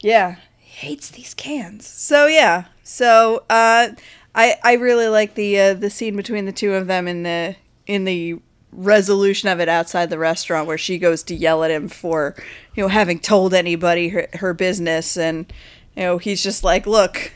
yeah, 0.00 0.36
he 0.58 0.86
hates 0.86 1.10
these 1.10 1.34
cans. 1.34 1.86
So 1.86 2.26
yeah, 2.26 2.66
so 2.82 3.44
uh, 3.50 3.88
I 4.34 4.56
I 4.62 4.74
really 4.74 5.08
like 5.08 5.34
the 5.34 5.58
uh, 5.58 5.74
the 5.74 5.90
scene 5.90 6.16
between 6.16 6.44
the 6.44 6.52
two 6.52 6.74
of 6.74 6.86
them 6.86 7.08
in 7.08 7.22
the 7.24 7.56
in 7.86 8.04
the 8.04 8.38
resolution 8.72 9.48
of 9.48 9.58
it 9.58 9.68
outside 9.68 10.10
the 10.10 10.18
restaurant 10.18 10.66
where 10.66 10.78
she 10.78 10.98
goes 10.98 11.22
to 11.22 11.34
yell 11.34 11.64
at 11.64 11.70
him 11.70 11.88
for 11.88 12.34
you 12.74 12.82
know 12.82 12.88
having 12.88 13.18
told 13.18 13.54
anybody 13.54 14.10
her, 14.10 14.28
her 14.34 14.52
business 14.52 15.16
and 15.16 15.52
you 15.96 16.02
know 16.02 16.18
he's 16.18 16.42
just 16.42 16.62
like 16.62 16.86
look 16.86 17.32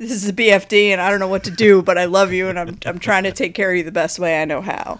this 0.00 0.10
is 0.10 0.28
a 0.28 0.32
BFD 0.32 0.88
and 0.88 1.00
I 1.00 1.10
don't 1.10 1.20
know 1.20 1.28
what 1.28 1.44
to 1.44 1.50
do 1.50 1.82
but 1.82 1.98
I 1.98 2.06
love 2.06 2.32
you 2.32 2.48
and 2.48 2.58
I'm 2.58 2.78
I'm 2.86 2.98
trying 2.98 3.24
to 3.24 3.32
take 3.32 3.54
care 3.54 3.70
of 3.70 3.76
you 3.76 3.82
the 3.84 3.92
best 3.92 4.18
way 4.18 4.40
I 4.40 4.44
know 4.46 4.62
how. 4.62 4.98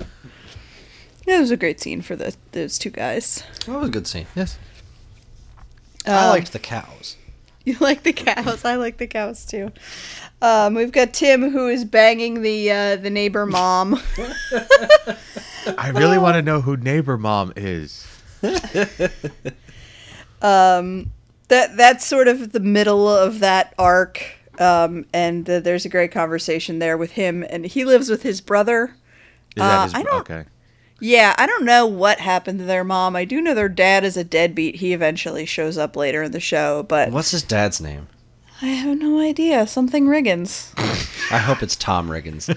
Yeah, 1.26 1.38
it 1.38 1.40
was 1.40 1.50
a 1.50 1.56
great 1.56 1.80
scene 1.80 2.02
for 2.02 2.16
the 2.16 2.34
those 2.52 2.78
two 2.78 2.90
guys. 2.90 3.42
That 3.66 3.78
was 3.78 3.88
a 3.88 3.92
good 3.92 4.06
scene. 4.06 4.26
Yes. 4.34 4.58
I 6.06 6.24
Um, 6.26 6.30
liked 6.30 6.52
the 6.52 6.58
cows. 6.58 7.16
You 7.64 7.76
like 7.80 8.02
the 8.02 8.12
cows? 8.12 8.64
I 8.64 8.76
like 8.76 8.98
the 8.98 9.06
cows 9.06 9.44
too. 9.44 9.72
Um, 10.42 10.74
we've 10.74 10.92
got 10.92 11.12
Tim 11.12 11.50
who 11.50 11.68
is 11.68 11.84
banging 11.84 12.42
the 12.42 12.70
uh, 12.70 12.96
the 12.96 13.10
neighbor 13.10 13.46
mom. 13.46 14.00
I 15.78 15.90
really 15.90 16.18
want 16.18 16.34
to 16.36 16.42
know 16.42 16.60
who 16.62 16.76
neighbor 16.76 17.18
mom 17.18 17.52
is. 17.56 18.06
um, 20.42 21.10
that 21.48 21.76
that's 21.76 22.06
sort 22.06 22.28
of 22.28 22.52
the 22.52 22.60
middle 22.60 23.08
of 23.08 23.40
that 23.40 23.74
arc. 23.78 24.22
Um, 24.60 25.06
and 25.12 25.48
uh, 25.48 25.60
there's 25.60 25.86
a 25.86 25.88
great 25.88 26.12
conversation 26.12 26.78
there 26.78 26.96
with 26.98 27.12
him, 27.12 27.44
and 27.48 27.64
he 27.64 27.84
lives 27.84 28.10
with 28.10 28.22
his 28.22 28.40
brother. 28.40 28.94
Is 29.56 29.62
that 29.62 29.78
Uh, 29.78 29.82
his 29.84 29.94
I 29.94 30.02
don't- 30.04 30.20
okay? 30.30 30.44
Yeah, 31.02 31.34
I 31.38 31.46
don't 31.46 31.64
know 31.64 31.86
what 31.86 32.20
happened 32.20 32.58
to 32.58 32.66
their 32.66 32.84
mom. 32.84 33.16
I 33.16 33.24
do 33.24 33.40
know 33.40 33.54
their 33.54 33.70
dad 33.70 34.04
is 34.04 34.18
a 34.18 34.24
deadbeat. 34.24 34.76
He 34.76 34.92
eventually 34.92 35.46
shows 35.46 35.78
up 35.78 35.96
later 35.96 36.22
in 36.22 36.32
the 36.32 36.40
show, 36.40 36.82
but 36.82 37.10
What's 37.10 37.30
his 37.30 37.42
dad's 37.42 37.80
name? 37.80 38.06
I 38.60 38.66
have 38.66 38.98
no 38.98 39.18
idea. 39.18 39.66
Something 39.66 40.06
Riggins. 40.06 40.74
I 41.32 41.38
hope 41.38 41.62
it's 41.62 41.74
Tom 41.74 42.10
Riggins. 42.10 42.50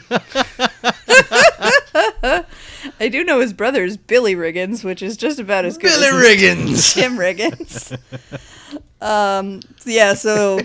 I 3.00 3.08
do 3.10 3.24
know 3.24 3.40
his 3.40 3.54
brother 3.54 3.86
is 3.86 3.96
Billy 3.96 4.36
Riggins, 4.36 4.84
which 4.84 5.02
is 5.02 5.16
just 5.16 5.40
about 5.40 5.64
as 5.66 5.78
good 5.78 5.92
Billy 5.92 6.08
as 6.08 6.14
Riggins. 6.14 6.94
Tim 6.94 7.18
Riggins. 7.18 7.98
um, 9.02 9.62
yeah, 9.86 10.14
so 10.16 10.60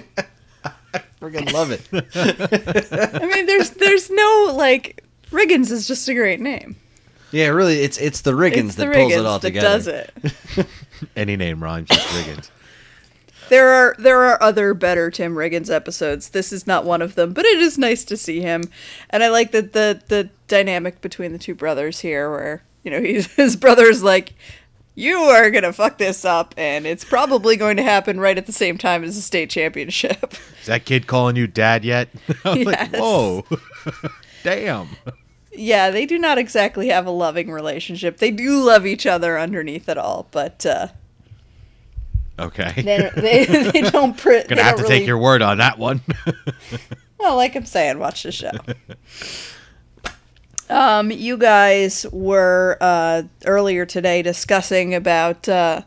Friggin' 1.20 1.52
love 1.52 1.70
it. 1.70 1.82
I 3.22 3.26
mean, 3.26 3.46
there's 3.46 3.70
there's 3.70 4.10
no 4.10 4.52
like 4.56 5.04
Riggins 5.30 5.70
is 5.70 5.86
just 5.86 6.08
a 6.08 6.14
great 6.14 6.40
name. 6.40 6.76
Yeah, 7.30 7.48
really, 7.48 7.80
it's 7.80 7.98
it's 7.98 8.22
the 8.22 8.32
Riggins 8.32 8.66
it's 8.66 8.74
that 8.76 8.86
the 8.86 8.94
pulls 8.94 9.12
Riggins 9.12 9.18
it 9.18 9.26
all 9.26 9.38
that 9.38 9.48
together. 9.48 9.68
does 9.68 9.86
it. 9.86 10.66
Any 11.16 11.36
name 11.36 11.62
rhymes 11.62 11.90
with 11.90 11.98
Riggins. 11.98 12.50
There 13.48 13.68
are 13.68 13.94
there 13.98 14.24
are 14.24 14.42
other 14.42 14.74
better 14.74 15.10
Tim 15.10 15.34
Riggins 15.34 15.70
episodes. 15.70 16.30
This 16.30 16.52
is 16.52 16.66
not 16.66 16.84
one 16.84 17.02
of 17.02 17.14
them, 17.14 17.32
but 17.32 17.44
it 17.44 17.58
is 17.58 17.78
nice 17.78 18.04
to 18.04 18.16
see 18.16 18.40
him, 18.40 18.64
and 19.10 19.22
I 19.22 19.28
like 19.28 19.52
that 19.52 19.72
the 19.72 20.02
the 20.08 20.30
dynamic 20.48 21.00
between 21.00 21.32
the 21.32 21.38
two 21.38 21.54
brothers 21.54 22.00
here, 22.00 22.30
where 22.30 22.62
you 22.82 22.90
know 22.90 23.00
he's, 23.00 23.26
his 23.34 23.56
brother's 23.56 24.02
like, 24.02 24.34
"You 24.98 25.16
are 25.18 25.50
gonna 25.50 25.72
fuck 25.72 25.98
this 25.98 26.24
up, 26.24 26.54
and 26.56 26.86
it's 26.86 27.04
probably 27.04 27.56
going 27.56 27.76
to 27.76 27.82
happen 27.82 28.18
right 28.18 28.36
at 28.36 28.46
the 28.46 28.52
same 28.52 28.78
time 28.78 29.04
as 29.04 29.14
the 29.16 29.22
state 29.22 29.50
championship." 29.50 30.32
Is 30.60 30.66
that 30.66 30.84
kid 30.84 31.06
calling 31.06 31.36
you 31.36 31.46
dad 31.46 31.84
yet? 31.84 32.08
I'm 32.44 32.62
like, 32.64 32.90
Yes. 32.92 33.00
whoa. 33.00 33.44
Damn. 34.42 34.88
yeah, 35.52 35.90
they 35.90 36.06
do 36.06 36.18
not 36.18 36.38
exactly 36.38 36.88
have 36.88 37.06
a 37.06 37.10
loving 37.10 37.50
relationship. 37.50 38.18
They 38.18 38.30
do 38.30 38.62
love 38.62 38.86
each 38.86 39.06
other 39.06 39.38
underneath 39.38 39.88
it 39.88 39.98
all, 39.98 40.28
but 40.30 40.64
uh, 40.66 40.88
Okay. 42.38 42.72
they 42.76 43.10
they, 43.20 43.70
they 43.70 43.82
don't. 43.90 44.16
Pr- 44.16 44.46
Gonna 44.48 44.62
have 44.62 44.76
to 44.76 44.84
take 44.86 45.06
your 45.06 45.18
word 45.18 45.42
on 45.42 45.58
that 45.58 45.78
one. 45.78 46.00
Well, 47.18 47.34
like 47.36 47.56
I'm 47.56 47.64
saying, 47.66 47.98
watch 47.98 48.22
the 48.22 48.30
show. 48.32 48.52
Um, 50.70 51.10
you 51.10 51.36
guys 51.36 52.06
were 52.12 52.76
uh, 52.80 53.22
earlier 53.46 53.86
today 53.86 54.22
discussing 54.22 54.94
about 54.94 55.48
uh, 55.48 55.82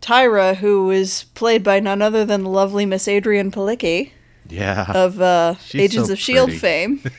Tyra, 0.00 0.56
who 0.56 0.90
is 0.90 1.24
played 1.34 1.62
by 1.62 1.80
none 1.80 2.00
other 2.00 2.24
than 2.24 2.44
the 2.44 2.50
lovely 2.50 2.86
Miss 2.86 3.06
Adrianne 3.06 3.52
Palicki 3.52 4.12
yeah. 4.48 4.90
of 4.94 5.20
uh, 5.20 5.54
Agents 5.74 6.08
so 6.08 6.12
of 6.14 6.18
Shield 6.18 6.52
fame. 6.52 7.02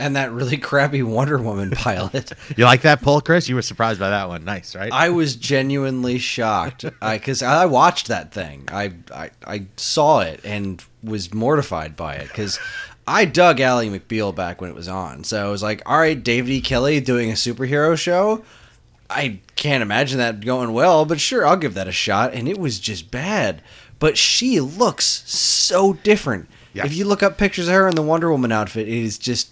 And 0.00 0.14
that 0.14 0.30
really 0.30 0.56
crappy 0.56 1.02
Wonder 1.02 1.38
Woman 1.38 1.72
pilot. 1.72 2.30
you 2.56 2.64
like 2.64 2.82
that 2.82 3.02
pull, 3.02 3.20
Chris? 3.20 3.48
You 3.48 3.56
were 3.56 3.62
surprised 3.62 3.98
by 3.98 4.10
that 4.10 4.28
one. 4.28 4.44
Nice, 4.44 4.76
right? 4.76 4.92
I 4.92 5.08
was 5.08 5.34
genuinely 5.34 6.18
shocked 6.18 6.84
because 7.02 7.42
I, 7.42 7.66
watched 7.66 8.06
that 8.06 8.30
thing. 8.30 8.68
I, 8.70 8.92
I 9.12 9.30
I 9.44 9.66
saw 9.76 10.20
it 10.20 10.40
and 10.44 10.82
was 11.02 11.34
mortified 11.34 11.96
by 11.96 12.14
it 12.14 12.28
because 12.28 12.60
I 13.08 13.24
dug 13.24 13.58
Ally 13.60 13.86
McBeal 13.88 14.34
back 14.34 14.60
when 14.60 14.68
it 14.70 14.76
was 14.76 14.88
on. 14.88 15.24
So 15.24 15.46
I 15.46 15.50
was 15.50 15.62
like, 15.62 15.82
all 15.86 15.98
right, 15.98 16.22
David 16.22 16.50
E. 16.50 16.60
Kelley 16.60 17.00
doing 17.00 17.30
a 17.30 17.34
superhero 17.34 17.98
show. 17.98 18.44
I 19.10 19.40
can't 19.56 19.82
imagine 19.82 20.18
that 20.18 20.40
going 20.44 20.72
well, 20.74 21.04
but 21.06 21.18
sure, 21.18 21.46
I'll 21.46 21.56
give 21.56 21.74
that 21.74 21.88
a 21.88 21.92
shot. 21.92 22.34
And 22.34 22.46
it 22.46 22.58
was 22.58 22.78
just 22.78 23.10
bad. 23.10 23.62
But 23.98 24.18
she 24.18 24.60
looks 24.60 25.06
so 25.26 25.94
different. 25.94 26.48
Yeah. 26.74 26.84
If 26.84 26.94
you 26.94 27.04
look 27.06 27.22
up 27.22 27.38
pictures 27.38 27.66
of 27.68 27.74
her 27.74 27.88
in 27.88 27.94
the 27.96 28.02
Wonder 28.02 28.30
Woman 28.30 28.52
outfit, 28.52 28.86
it 28.86 28.94
is 28.94 29.16
just 29.18 29.50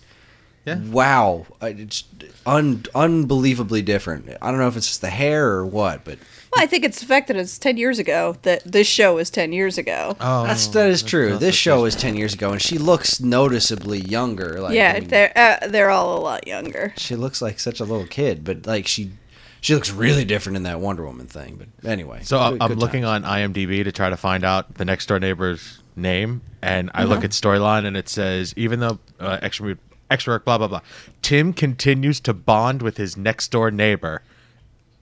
Yeah. 0.67 0.79
wow. 0.79 1.47
It's 1.63 2.05
un- 2.45 2.85
unbelievably 2.95 3.83
different. 3.83 4.29
I 4.43 4.51
don't 4.51 4.61
know 4.61 4.69
if 4.69 4.77
it's 4.77 4.89
just 4.89 5.01
the 5.01 5.09
hair 5.11 5.49
or 5.53 5.65
what, 5.67 6.05
but 6.05 6.19
well, 6.57 6.65
I 6.65 6.67
think 6.67 6.85
it's 6.85 6.99
the 7.01 7.07
fact 7.07 7.29
that 7.29 7.37
it's 7.37 7.59
ten 7.59 7.77
years 7.77 7.99
ago. 8.01 8.37
That 8.43 8.63
this 8.65 8.87
show 8.89 9.15
was 9.15 9.31
ten 9.31 9.53
years 9.53 9.79
ago. 9.79 10.17
oh, 10.21 10.47
that's 10.47 10.67
that 10.69 10.89
is 10.91 11.03
true. 11.03 11.27
that's- 11.27 11.41
this 11.41 11.55
show 11.55 11.85
is 11.85 11.95
ten 11.95 12.17
years 12.17 12.35
ago, 12.35 12.51
and 12.53 12.61
she 12.61 12.79
looks 12.79 13.21
noticeably 13.21 14.01
younger. 14.01 14.61
Like 14.61 14.75
yeah, 14.75 14.95
I 14.97 15.01
mean, 15.01 15.09
they're 15.09 15.33
uh, 15.37 15.69
they're 15.69 15.91
all 15.91 16.19
a 16.19 16.21
lot 16.21 16.47
younger. 16.49 16.93
she 16.97 17.15
looks 17.17 17.41
like 17.41 17.61
such 17.61 17.81
a 17.81 17.85
little 17.85 18.07
kid, 18.07 18.43
but 18.45 18.67
like 18.67 18.87
she 18.87 19.13
she 19.61 19.75
looks 19.75 19.91
really 19.91 20.25
different 20.25 20.57
in 20.57 20.63
that 20.65 20.81
Wonder 20.81 21.05
Woman 21.05 21.27
thing. 21.27 21.57
But 21.83 21.89
anyway, 21.91 22.21
So 22.23 22.39
I'm, 22.39 22.53
good- 22.55 22.63
I'm 22.63 22.69
good 22.71 22.79
looking 22.79 23.03
times. 23.03 23.25
on 23.27 23.53
IMDb 23.53 23.85
to 23.85 23.93
try 23.93 24.11
to 24.11 24.17
find 24.17 24.45
out 24.45 24.75
the 24.75 24.85
next 24.85 25.07
door 25.07 25.19
neighbor's 25.19 25.81
name, 25.97 26.43
and 26.63 26.91
I 26.95 27.03
Uh-huh. 27.03 27.15
look 27.15 27.25
at 27.25 27.31
storyline, 27.31 27.85
and 27.87 27.97
it 27.97 28.09
says 28.09 28.53
even 28.57 28.81
though 28.81 28.99
uh, 29.21 29.39
extra 29.43 29.77
extra 30.11 30.35
work, 30.35 30.45
blah 30.45 30.59
blah 30.59 30.69
blah, 30.69 30.81
Tim 31.23 31.53
continues 31.53 32.21
to 32.21 32.33
bond 32.35 32.81
with 32.83 32.97
his 32.97 33.17
next 33.17 33.51
door 33.51 33.71
neighbor. 33.71 34.23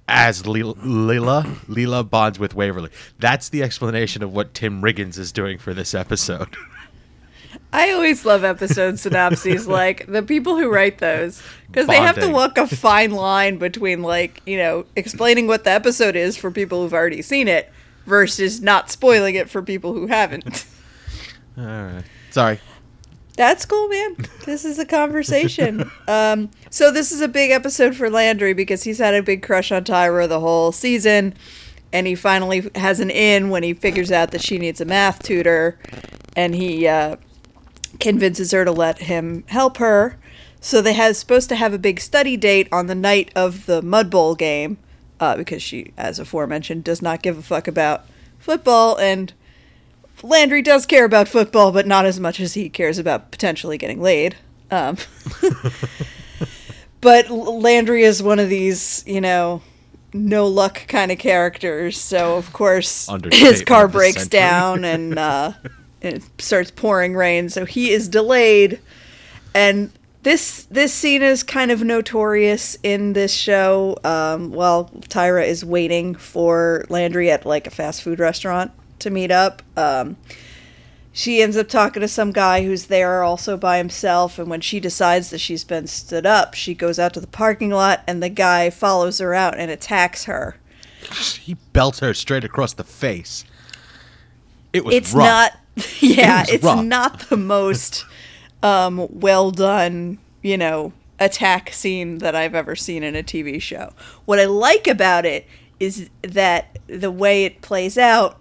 As 0.07 0.47
Lila, 0.47 0.75
Lila, 0.83 1.47
Lila 1.67 2.05
bonds 2.05 2.39
with 2.39 2.55
Waverly. 2.55 2.91
That's 3.19 3.49
the 3.49 3.63
explanation 3.63 4.23
of 4.23 4.33
what 4.35 4.53
Tim 4.53 4.83
Riggins 4.83 5.19
is 5.19 5.33
doing 5.33 5.59
for 5.59 5.73
this 5.73 5.95
episode. 5.95 6.57
I 7.73 7.91
always 7.93 8.25
love 8.25 8.45
episode 8.45 8.99
synopses, 8.99 9.67
like 9.69 10.07
the 10.07 10.23
people 10.23 10.57
who 10.57 10.71
write 10.71 10.99
those, 10.99 11.43
because 11.67 11.87
they 11.87 11.97
have 11.97 12.19
to 12.21 12.29
walk 12.29 12.57
a 12.59 12.67
fine 12.67 13.11
line 13.11 13.59
between, 13.59 14.03
like, 14.03 14.43
you 14.47 14.59
know, 14.59 14.87
explaining 14.95 15.47
what 15.47 15.65
the 15.65 15.71
episode 15.71 16.17
is 16.17 16.37
for 16.37 16.51
people 16.51 16.83
who've 16.83 16.95
already 16.95 17.23
seen 17.23 17.49
it 17.49 17.73
versus 18.07 18.61
not 18.61 18.91
spoiling 18.91 19.35
it 19.35 19.51
for 19.51 19.63
people 19.63 19.93
who 19.93 20.07
haven't. 20.07 20.67
All 21.59 21.65
right, 21.65 22.05
sorry. 22.31 22.61
That's 23.37 23.67
cool, 23.67 23.88
man. 23.88 24.17
This 24.45 24.64
is 24.64 24.79
a 24.79 24.85
conversation. 24.85 25.91
um, 26.09 26.50
so 26.71 26.91
this 26.91 27.11
is 27.11 27.21
a 27.21 27.29
big 27.29 27.50
episode 27.50 27.97
for 27.97 28.09
Landry 28.09 28.55
because 28.55 28.85
he's 28.85 28.99
had 28.99 29.14
a 29.14 29.23
big 29.23 29.43
crush 29.43 29.73
on 29.73 29.85
Tyra 29.85 30.29
the 30.29 30.41
whole 30.41 30.71
season, 30.71 31.35
and 31.93 32.07
he 32.07 32.14
finally 32.14 32.71
has 32.76 33.00
an 33.00 33.11
in 33.11 33.50
when 33.50 33.64
he 33.64 33.75
figures 33.75 34.12
out 34.12 34.31
that 34.31 34.43
she 34.43 34.59
needs 34.59 34.81
a 34.81 34.85
math 34.85 35.23
tutor, 35.23 35.79
and 36.37 36.55
he 36.55 36.87
uh, 36.87 37.17
convinces 37.99 38.53
her 38.53 38.64
to 38.64 38.73
let 38.73 38.99
him 38.99 39.43
help 39.49 39.79
her. 39.79 40.17
So 40.61 40.81
they 40.81 40.95
have 40.95 41.17
supposed 41.17 41.49
to 41.49 41.57
have 41.57 41.75
a 41.75 41.79
big 41.79 42.00
study 42.00 42.37
date 42.37 42.69
on 42.71 42.87
the 42.87 42.95
night 42.95 43.31
of 43.35 43.67
the 43.67 43.83
Mud 43.83 44.11
Bowl 44.11 44.37
game, 44.37 44.79
uh, 45.19 45.37
because 45.37 45.62
she, 45.62 45.93
as 45.97 46.21
aforementioned, 46.21 46.85
does 46.85 47.03
not 47.03 47.21
give 47.23 47.37
a 47.37 47.43
fuck 47.43 47.67
about 47.67 48.07
football 48.38 48.97
and. 48.99 49.33
Landry 50.25 50.62
does 50.62 50.87
care 50.87 51.04
about 51.04 51.28
football, 51.28 51.71
but 51.71 51.87
not 51.87 52.07
as 52.07 52.19
much 52.19 52.40
as 52.40 52.54
he 52.54 52.71
cares 52.71 52.99
about 52.99 53.31
potentially 53.31 53.76
getting 53.76 54.00
laid. 54.00 54.37
Um, 54.71 54.97
but 57.02 57.28
Landry 57.31 58.04
is 58.04 58.23
one 58.23 58.38
of 58.38 58.49
these, 58.49 59.04
you 59.07 59.21
know, 59.21 59.61
no 60.14 60.47
luck 60.47 60.87
kind 60.88 61.12
of 61.12 61.19
characters. 61.19 62.00
So 62.00 62.38
of 62.38 62.54
course 62.54 63.07
his 63.33 63.62
car 63.62 63.87
breaks 63.87 64.26
down 64.26 64.85
and 64.85 65.19
uh, 65.19 65.52
it 66.00 66.23
starts 66.38 66.71
pouring 66.71 67.14
rain. 67.14 67.50
So 67.50 67.66
he 67.66 67.90
is 67.90 68.09
delayed, 68.09 68.81
and 69.54 69.90
this 70.23 70.64
this 70.71 70.95
scene 70.95 71.23
is 71.23 71.43
kind 71.43 71.71
of 71.71 71.83
notorious 71.83 72.78
in 72.83 73.12
this 73.12 73.35
show. 73.35 73.99
Um, 74.04 74.52
while 74.52 74.87
Tyra 75.09 75.47
is 75.47 75.66
waiting 75.66 76.14
for 76.14 76.87
Landry 76.88 77.31
at 77.31 77.45
like 77.45 77.66
a 77.66 77.71
fast 77.71 78.02
food 78.02 78.19
restaurant 78.19 78.73
to 79.05 79.11
meet 79.11 79.31
up. 79.31 79.63
Um, 79.77 80.17
she 81.13 81.41
ends 81.41 81.57
up 81.57 81.69
talking 81.69 82.01
to 82.01 82.09
some 82.09 82.33
guy 82.33 82.65
who's 82.65 82.87
there 82.87 83.23
also 83.23 83.57
by 83.57 83.79
himself. 83.79 84.39
And 84.39 84.51
when 84.51 84.61
she 84.61 84.81
decides 84.81 85.31
that 85.31 85.39
she's 85.39 85.63
been 85.63 85.87
stood 85.87 86.27
up, 86.27 86.55
she 86.55 86.75
goes 86.75 86.99
out 86.99 87.15
to 87.15 87.21
the 87.21 87.29
parking 87.29 87.71
lot, 87.71 88.03
and 88.09 88.21
the 88.21 88.29
guy 88.29 88.69
follows 88.69 89.19
her 89.21 89.33
out 89.33 89.57
and 89.57 89.71
attacks 89.71 90.25
her. 90.25 90.57
He 91.41 91.55
belts 91.73 92.01
her 92.01 92.15
straight 92.15 92.45
across 92.45 92.73
the 92.73 92.83
face. 92.85 93.45
It 94.73 94.85
was 94.85 94.95
it's 94.95 95.13
rough. 95.15 95.25
not 95.27 95.53
yeah 96.01 96.41
was 96.41 96.49
it's 96.51 96.65
rough. 96.65 96.85
not 96.85 97.21
the 97.29 97.37
most 97.37 98.05
um, 98.63 99.07
well 99.11 99.51
done 99.51 100.19
you 100.43 100.57
know 100.57 100.93
attack 101.21 101.73
scene 101.73 102.19
that 102.19 102.35
i've 102.35 102.55
ever 102.57 102.75
seen 102.75 103.03
in 103.05 103.15
a 103.15 103.23
tv 103.23 103.61
show 103.63 103.93
what 104.25 104.41
i 104.41 104.45
like 104.45 104.89
about 104.89 105.25
it 105.25 105.47
is 105.79 106.11
that 106.23 106.77
the 106.89 107.11
way 107.11 107.45
it 107.45 107.61
plays 107.63 107.97
out 107.97 108.41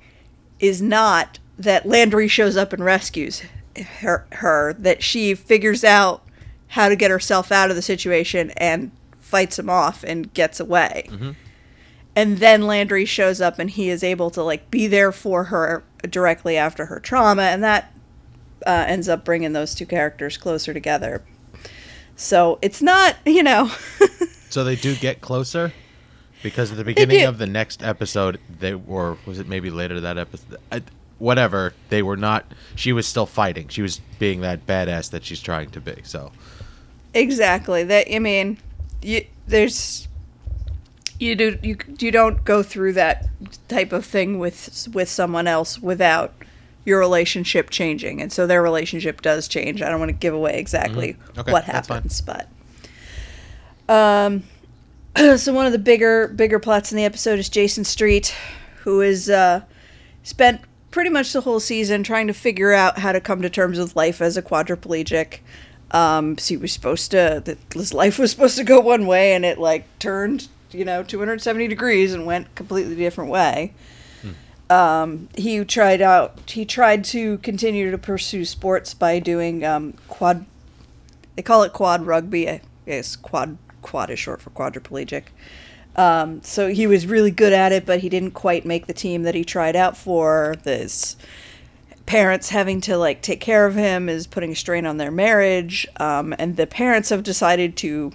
is 0.59 0.81
not 0.81 1.39
that 1.57 1.85
landry 1.85 2.27
shows 2.27 2.57
up 2.57 2.73
and 2.73 2.83
rescues 2.83 3.43
her, 3.99 4.25
her 4.33 4.73
that 4.73 5.03
she 5.03 5.35
figures 5.35 5.83
out 5.83 6.23
how 6.69 6.89
to 6.89 6.95
get 6.95 7.11
herself 7.11 7.51
out 7.51 7.69
of 7.69 7.75
the 7.75 7.81
situation 7.81 8.51
and 8.57 8.91
fights 9.19 9.59
him 9.59 9.69
off 9.69 10.03
and 10.03 10.33
gets 10.33 10.59
away. 10.59 11.07
And 12.15 12.37
then 12.37 12.63
Landry 12.63 13.05
shows 13.05 13.41
up 13.41 13.57
and 13.59 13.69
he 13.69 13.89
is 13.89 14.03
able 14.03 14.29
to 14.31 14.43
like 14.43 14.69
be 14.69 14.87
there 14.87 15.11
for 15.11 15.45
her 15.45 15.83
directly 16.09 16.57
after 16.57 16.85
her 16.85 16.99
trauma 16.99 17.43
and 17.43 17.63
that 17.63 17.91
uh, 18.65 18.85
ends 18.87 19.09
up 19.09 19.25
bringing 19.25 19.53
those 19.53 19.73
two 19.73 19.85
characters 19.85 20.37
closer 20.37 20.73
together. 20.73 21.23
So 22.15 22.59
it's 22.61 22.81
not 22.81 23.15
you 23.25 23.43
know. 23.43 23.71
So 24.49 24.63
they 24.63 24.75
do 24.75 24.95
get 24.95 25.19
closer 25.19 25.73
because 26.43 26.71
at 26.71 26.77
the 26.77 26.83
beginning 26.83 27.23
of 27.23 27.37
the 27.39 27.47
next 27.47 27.81
episode, 27.81 28.39
they 28.59 28.75
were 28.75 29.17
was 29.25 29.39
it 29.39 29.47
maybe 29.47 29.69
later 29.71 29.99
that 30.01 30.17
episode, 30.19 30.57
I, 30.71 30.83
whatever. 31.17 31.73
They 31.89 32.03
were 32.03 32.17
not. 32.17 32.45
She 32.75 32.91
was 32.93 33.07
still 33.07 33.25
fighting. 33.25 33.69
She 33.69 33.81
was 33.81 33.99
being 34.19 34.41
that 34.41 34.67
badass 34.67 35.09
that 35.11 35.23
she's 35.25 35.41
trying 35.41 35.71
to 35.71 35.81
be. 35.81 35.95
So 36.03 36.31
exactly 37.15 37.83
that 37.83 38.11
i 38.11 38.17
mean 38.17 38.57
you 39.03 39.23
there's 39.45 40.07
you 41.19 41.35
do 41.35 41.59
you 41.61 41.77
you 41.99 42.09
don't 42.09 42.43
go 42.43 42.63
through 42.63 42.91
that 42.91 43.27
type 43.67 43.93
of 43.93 44.03
thing 44.03 44.39
with 44.39 44.87
with 44.93 45.07
someone 45.07 45.45
else 45.45 45.77
without 45.79 46.33
your 46.85 46.97
relationship 46.99 47.69
changing 47.69 48.19
and 48.19 48.31
so 48.33 48.47
their 48.47 48.63
relationship 48.63 49.21
does 49.21 49.47
change 49.47 49.79
i 49.83 49.89
don't 49.89 49.99
want 49.99 50.09
to 50.09 50.13
give 50.17 50.33
away 50.33 50.57
exactly 50.57 51.13
Mhm. 51.13 51.37
Okay, 51.41 51.51
what 51.51 51.65
happens 51.65 52.19
but 52.21 52.47
um 53.87 54.43
so 55.37 55.53
one 55.53 55.65
of 55.65 55.71
the 55.71 55.79
bigger 55.79 56.27
bigger 56.29 56.59
plots 56.59 56.91
in 56.91 56.97
the 56.97 57.05
episode 57.05 57.39
is 57.39 57.49
jason 57.49 57.83
street 57.83 58.35
who 58.83 59.01
is 59.01 59.29
uh 59.29 59.61
spent 60.23 60.61
pretty 60.93 61.09
much 61.09 61.33
the 61.33 61.41
whole 61.41 61.59
season 61.59 62.03
trying 62.03 62.27
to 62.27 62.33
figure 62.33 62.71
out 62.71 62.99
how 62.99 63.11
to 63.11 63.19
come 63.19 63.41
to 63.41 63.49
terms 63.49 63.79
with 63.79 63.95
life 63.95 64.21
as 64.21 64.37
a 64.37 64.41
quadriplegic. 64.43 65.39
Um 65.91 66.37
so 66.37 66.49
he 66.49 66.57
was 66.57 66.71
supposed 66.71 67.11
to 67.11 67.57
his 67.73 67.93
life 67.93 68.19
was 68.19 68.31
supposed 68.31 68.57
to 68.57 68.63
go 68.63 68.79
one 68.79 69.07
way 69.07 69.33
and 69.33 69.43
it 69.43 69.57
like 69.57 69.85
turned 69.99 70.47
you 70.71 70.85
know 70.85 71.01
270 71.03 71.67
degrees 71.67 72.13
and 72.13 72.25
went 72.25 72.53
completely 72.55 72.95
different 72.95 73.31
way. 73.31 73.73
Um, 74.69 75.29
he 75.35 75.63
tried 75.65 76.01
out 76.01 76.49
he 76.49 76.65
tried 76.65 77.03
to 77.05 77.37
continue 77.39 77.91
to 77.91 77.97
pursue 77.97 78.45
sports 78.45 78.93
by 78.93 79.19
doing 79.19 79.63
um, 79.65 79.93
quad 80.07 80.45
they 81.35 81.41
call 81.41 81.63
it 81.63 81.73
quad 81.73 82.05
rugby 82.05 82.49
i 82.49 82.61
guess 82.85 83.15
quad 83.15 83.57
quad 83.83 84.09
is 84.09 84.19
short 84.19 84.41
for 84.41 84.49
quadriplegic. 84.49 85.25
Um, 85.95 86.41
so 86.41 86.69
he 86.69 86.87
was 86.87 87.05
really 87.05 87.29
good 87.29 87.53
at 87.53 87.71
it 87.71 87.85
but 87.85 87.99
he 87.99 88.09
didn't 88.09 88.31
quite 88.31 88.65
make 88.65 88.87
the 88.87 88.93
team 88.93 89.23
that 89.23 89.35
he 89.35 89.43
tried 89.43 89.75
out 89.75 89.95
for. 89.95 90.55
This 90.63 91.15
parents 92.05 92.49
having 92.49 92.81
to 92.81 92.97
like 92.97 93.21
take 93.21 93.39
care 93.39 93.65
of 93.65 93.75
him 93.75 94.09
is 94.09 94.27
putting 94.27 94.51
a 94.51 94.55
strain 94.55 94.85
on 94.85 94.97
their 94.97 95.11
marriage. 95.11 95.87
Um, 95.97 96.33
and 96.37 96.57
the 96.57 96.67
parents 96.67 97.09
have 97.09 97.23
decided 97.23 97.77
to 97.77 98.11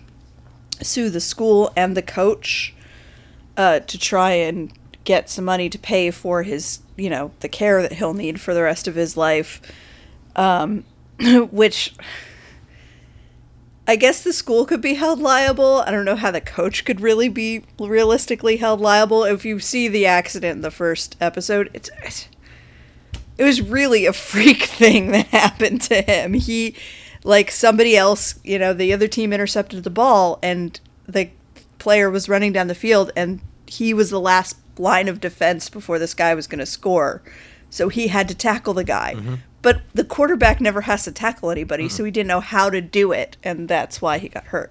sue 0.83 1.11
the 1.11 1.21
school 1.21 1.73
and 1.77 1.97
the 1.97 2.03
coach 2.03 2.75
uh, 3.57 3.81
to 3.81 3.99
try 3.99 4.33
and 4.33 4.73
get 5.05 5.31
some 5.31 5.45
money 5.45 5.71
to 5.71 5.79
pay 5.79 6.11
for 6.11 6.43
his, 6.43 6.81
you 6.97 7.09
know, 7.09 7.31
the 7.41 7.49
care 7.49 7.81
that 7.83 7.95
he'll 7.95 8.15
need 8.15 8.41
for 8.41 8.53
the 8.55 8.63
rest 8.63 8.87
of 8.87 8.95
his 8.95 9.17
life. 9.17 9.61
Um, 10.37 10.85
which 11.51 11.95
I 13.89 13.97
guess 13.97 14.23
the 14.23 14.35
school 14.35 14.67
could 14.67 14.83
be 14.83 14.95
held 14.95 15.19
liable. 15.19 15.83
I 15.87 15.91
don't 15.91 16.05
know 16.05 16.15
how 16.15 16.31
the 16.31 16.43
coach 16.43 16.85
could 16.85 17.01
really 17.01 17.31
be 17.31 17.65
realistically 17.81 18.59
held 18.59 18.83
liable. 18.83 19.25
If 19.25 19.47
you 19.47 19.59
see 19.61 19.89
the 19.89 20.05
accident 20.05 20.57
in 20.57 20.61
the 20.61 20.71
first 20.71 21.17
episode, 21.23 21.71
it's, 21.73 21.89
it's 22.05 22.29
it 23.39 23.45
was 23.45 23.63
really 23.63 24.05
a 24.05 24.13
freak 24.31 24.65
thing 24.65 25.13
that 25.13 25.29
happened 25.29 25.81
to 25.83 26.03
him. 26.03 26.35
He, 26.35 26.77
like 27.25 27.51
somebody 27.51 27.97
else, 27.97 28.39
you 28.45 28.59
know, 28.59 28.75
the 28.75 28.93
other 28.93 29.09
team 29.09 29.33
intercepted 29.33 29.85
the 29.85 29.91
ball 29.91 30.39
and 30.43 30.79
the 31.07 31.31
player 31.79 32.11
was 32.11 32.29
running 32.29 32.53
down 32.53 32.67
the 32.67 32.75
field 32.75 33.11
and 33.17 33.41
he 33.67 33.95
was 33.95 34.11
the 34.11 34.21
last 34.21 34.59
line 34.77 35.09
of 35.09 35.19
defense 35.19 35.71
before 35.71 35.99
this 35.99 36.13
guy 36.13 36.35
was 36.35 36.47
going 36.47 36.59
to 36.59 36.67
score. 36.67 37.23
So 37.71 37.89
he 37.89 38.09
had 38.09 38.29
to 38.29 38.35
tackle 38.35 38.75
the 38.75 38.85
guy. 38.85 39.15
Mm-hmm. 39.17 39.35
But 39.61 39.83
the 39.93 40.05
quarterback 40.05 40.61
never 40.61 40.83
has 40.83 41.05
to 41.05 41.13
tackle 41.13 41.51
anybody, 41.51 41.89
so 41.89 42.05
he 42.05 42.11
didn't 42.11 42.29
know 42.29 42.41
how 42.41 42.71
to 42.71 42.81
do 42.81 43.13
it, 43.13 43.37
and 43.43 43.69
that's 43.69 44.01
why 44.01 44.19
he 44.19 44.29
got 44.29 44.45
hurt. 44.45 44.71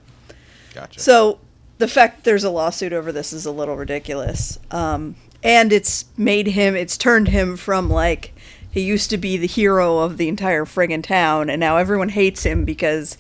gotcha. 0.74 1.00
So 1.00 1.40
the 1.78 1.88
fact 1.88 2.24
there's 2.24 2.44
a 2.44 2.50
lawsuit 2.50 2.94
over 2.94 3.12
this 3.12 3.34
is 3.34 3.46
a 3.46 3.52
little 3.52 3.76
ridiculous. 3.76 4.58
Um, 4.72 5.16
and 5.44 5.72
it's 5.74 6.06
made 6.18 6.48
him, 6.48 6.76
it's 6.76 6.98
turned 6.98 7.28
him 7.28 7.58
from 7.58 7.90
like, 7.90 8.34
he 8.72 8.82
used 8.82 9.10
to 9.10 9.18
be 9.18 9.38
the 9.38 9.48
hero 9.48 10.00
of 10.00 10.18
the 10.18 10.28
entire 10.28 10.66
friggin' 10.66 11.04
town, 11.04 11.50
and 11.50 11.60
now 11.60 11.78
everyone 11.78 12.10
hates 12.10 12.44
him 12.44 12.64
because 12.64 13.18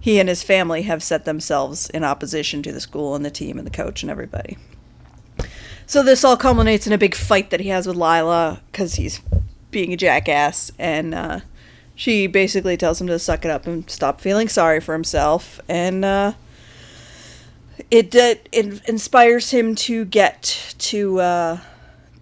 he 0.00 0.18
and 0.18 0.28
his 0.28 0.42
family 0.42 0.82
have 0.82 1.02
set 1.02 1.24
themselves 1.24 1.88
in 1.90 2.04
opposition 2.04 2.62
to 2.62 2.72
the 2.72 2.80
school 2.80 3.14
and 3.14 3.24
the 3.24 3.30
team 3.30 3.56
and 3.56 3.66
the 3.66 3.70
coach 3.70 4.02
and 4.02 4.10
everybody. 4.10 4.58
So 5.86 6.02
this 6.02 6.24
all 6.24 6.36
culminates 6.36 6.86
in 6.86 6.92
a 6.92 6.98
big 6.98 7.14
fight 7.14 7.50
that 7.50 7.60
he 7.60 7.68
has 7.68 7.86
with 7.86 7.96
Lila 7.96 8.60
because 8.70 8.94
he's 8.94 9.20
being 9.74 9.92
a 9.92 9.96
jackass, 9.96 10.72
and 10.78 11.14
uh, 11.14 11.40
she 11.94 12.26
basically 12.26 12.78
tells 12.78 13.00
him 13.00 13.06
to 13.08 13.18
suck 13.18 13.44
it 13.44 13.50
up 13.50 13.66
and 13.66 13.90
stop 13.90 14.20
feeling 14.20 14.48
sorry 14.48 14.80
for 14.80 14.94
himself, 14.94 15.60
and 15.68 16.04
uh, 16.04 16.32
it 17.90 18.14
uh, 18.16 18.36
it 18.52 18.88
inspires 18.88 19.50
him 19.50 19.74
to 19.74 20.06
get 20.06 20.74
to 20.78 21.20
uh, 21.20 21.58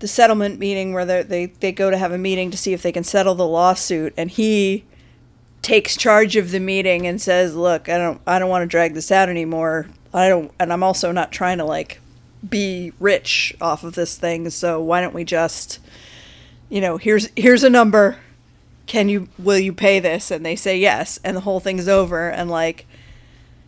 the 0.01 0.09
settlement 0.09 0.59
meeting 0.59 0.93
where 0.93 1.05
they 1.05 1.47
they 1.47 1.71
go 1.71 1.91
to 1.91 1.99
have 1.99 2.11
a 2.11 2.19
meeting 2.19 2.51
to 2.51 2.57
see 2.57 2.73
if 2.73 2.83
they 2.83 2.91
can 2.91 3.05
settle 3.05 3.37
the 3.37 3.47
lawsuit, 3.47 4.13
and 4.17 4.31
he 4.33 4.85
takes 5.61 5.97
charge 5.97 6.35
of 6.35 6.51
the 6.51 6.59
meeting 6.59 7.07
and 7.07 7.21
says, 7.21 7.55
"Look, 7.55 7.89
I 7.89 7.99
don't 7.99 8.21
I 8.27 8.39
don't 8.39 8.51
want 8.51 8.63
to 8.63 8.67
drag 8.67 8.95
this 8.95 9.13
out 9.13 9.29
anymore. 9.29 9.87
I 10.15 10.29
don't, 10.29 10.51
and 10.59 10.73
I'm 10.73 10.83
also 10.83 11.13
not 11.13 11.31
trying 11.33 11.59
to 11.59 11.65
like 11.65 12.01
be 12.49 12.93
rich 12.99 13.55
off 13.61 13.85
of 13.85 13.95
this 13.95 14.17
thing. 14.17 14.51
So 14.51 14.81
why 14.83 15.01
don't 15.01 15.15
we 15.15 15.25
just, 15.25 15.79
you 16.73 16.81
know, 16.81 16.97
here's 16.97 17.29
here's 17.37 17.63
a 17.63 17.69
number. 17.71 18.17
Can 18.87 19.11
you 19.11 19.29
will 19.39 19.59
you 19.59 19.75
pay 19.75 20.01
this?" 20.01 20.31
And 20.31 20.45
they 20.45 20.57
say 20.57 20.79
yes, 20.79 21.21
and 21.23 21.37
the 21.37 21.41
whole 21.41 21.61
thing's 21.61 21.87
over. 21.87 22.31
And 22.31 22.51
like 22.51 22.87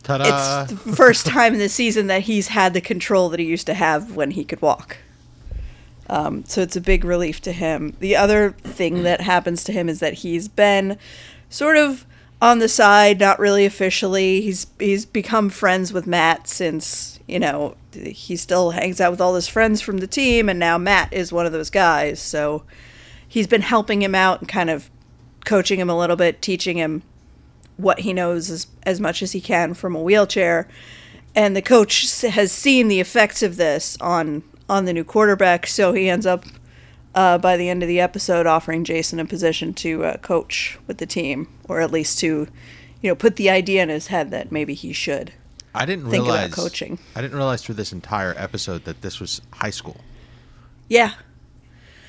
Ta-da! 0.01 0.63
it's 0.63 0.71
the 0.71 0.95
first 0.95 1.27
time 1.27 1.53
in 1.53 1.59
the 1.59 1.69
season 1.69 2.07
that 2.07 2.23
he's 2.23 2.47
had 2.47 2.73
the 2.73 2.81
control 2.81 3.29
that 3.29 3.39
he 3.39 3.45
used 3.45 3.67
to 3.67 3.75
have 3.75 4.15
when 4.15 4.31
he 4.31 4.43
could 4.43 4.59
walk. 4.59 4.97
Um, 6.09 6.45
so 6.45 6.61
it's 6.61 6.75
a 6.75 6.81
big 6.81 7.05
relief 7.05 7.41
to 7.41 7.51
him. 7.51 7.95
The 7.99 8.15
other 8.15 8.51
thing 8.51 9.03
that 9.03 9.21
happens 9.21 9.63
to 9.65 9.71
him 9.71 9.87
is 9.87 9.99
that 9.99 10.15
he's 10.15 10.47
been 10.47 10.97
sort 11.47 11.77
of 11.77 12.07
on 12.41 12.57
the 12.57 12.69
side, 12.69 13.19
not 13.19 13.37
really 13.37 13.65
officially. 13.65 14.41
He's 14.41 14.65
he's 14.79 15.05
become 15.05 15.51
friends 15.51 15.93
with 15.93 16.07
Matt 16.07 16.47
since 16.47 17.19
you 17.27 17.39
know 17.39 17.75
he 17.93 18.35
still 18.35 18.71
hangs 18.71 18.99
out 18.99 19.11
with 19.11 19.21
all 19.21 19.35
his 19.35 19.47
friends 19.47 19.79
from 19.79 19.99
the 19.99 20.07
team, 20.07 20.49
and 20.49 20.57
now 20.57 20.79
Matt 20.79 21.13
is 21.13 21.31
one 21.31 21.45
of 21.45 21.51
those 21.51 21.69
guys. 21.69 22.19
So 22.19 22.63
he's 23.35 23.47
been 23.47 23.61
helping 23.61 24.01
him 24.01 24.15
out 24.15 24.39
and 24.39 24.47
kind 24.47 24.69
of 24.69 24.89
coaching 25.43 25.77
him 25.77 25.89
a 25.89 25.97
little 25.97 26.15
bit, 26.15 26.41
teaching 26.41 26.77
him 26.77 27.03
what 27.75 27.99
he 27.99 28.13
knows 28.13 28.49
as, 28.49 28.67
as 28.83 29.01
much 29.01 29.21
as 29.21 29.33
he 29.33 29.41
can 29.41 29.73
from 29.73 29.93
a 29.93 30.01
wheelchair. 30.01 30.69
And 31.35 31.53
the 31.53 31.61
coach 31.61 32.21
has 32.21 32.49
seen 32.53 32.87
the 32.87 33.01
effects 33.01 33.43
of 33.43 33.57
this 33.57 33.97
on 33.99 34.43
on 34.69 34.85
the 34.85 34.93
new 34.93 35.03
quarterback, 35.03 35.67
so 35.67 35.91
he 35.91 36.09
ends 36.09 36.25
up 36.25 36.45
uh, 37.13 37.37
by 37.37 37.55
the 37.57 37.69
end 37.69 37.83
of 37.83 37.89
the 37.89 37.99
episode 37.99 38.47
offering 38.47 38.85
Jason 38.85 39.19
a 39.19 39.25
position 39.25 39.73
to 39.75 40.05
uh, 40.05 40.17
coach 40.17 40.79
with 40.87 40.97
the 40.97 41.05
team, 41.05 41.49
or 41.67 41.81
at 41.81 41.91
least 41.91 42.17
to, 42.19 42.47
you 43.01 43.09
know, 43.09 43.15
put 43.15 43.35
the 43.35 43.49
idea 43.49 43.83
in 43.83 43.89
his 43.89 44.07
head 44.07 44.31
that 44.31 44.51
maybe 44.51 44.73
he 44.73 44.91
should. 44.93 45.33
I 45.75 45.85
didn't 45.85 46.09
think 46.09 46.23
about 46.23 46.35
realize 46.35 46.53
coaching. 46.53 46.97
I 47.15 47.21
didn't 47.21 47.35
realize 47.35 47.61
through 47.61 47.75
this 47.75 47.91
entire 47.91 48.33
episode 48.37 48.85
that 48.85 49.01
this 49.01 49.19
was 49.19 49.41
high 49.51 49.69
school. 49.71 49.97
Yeah, 50.87 51.11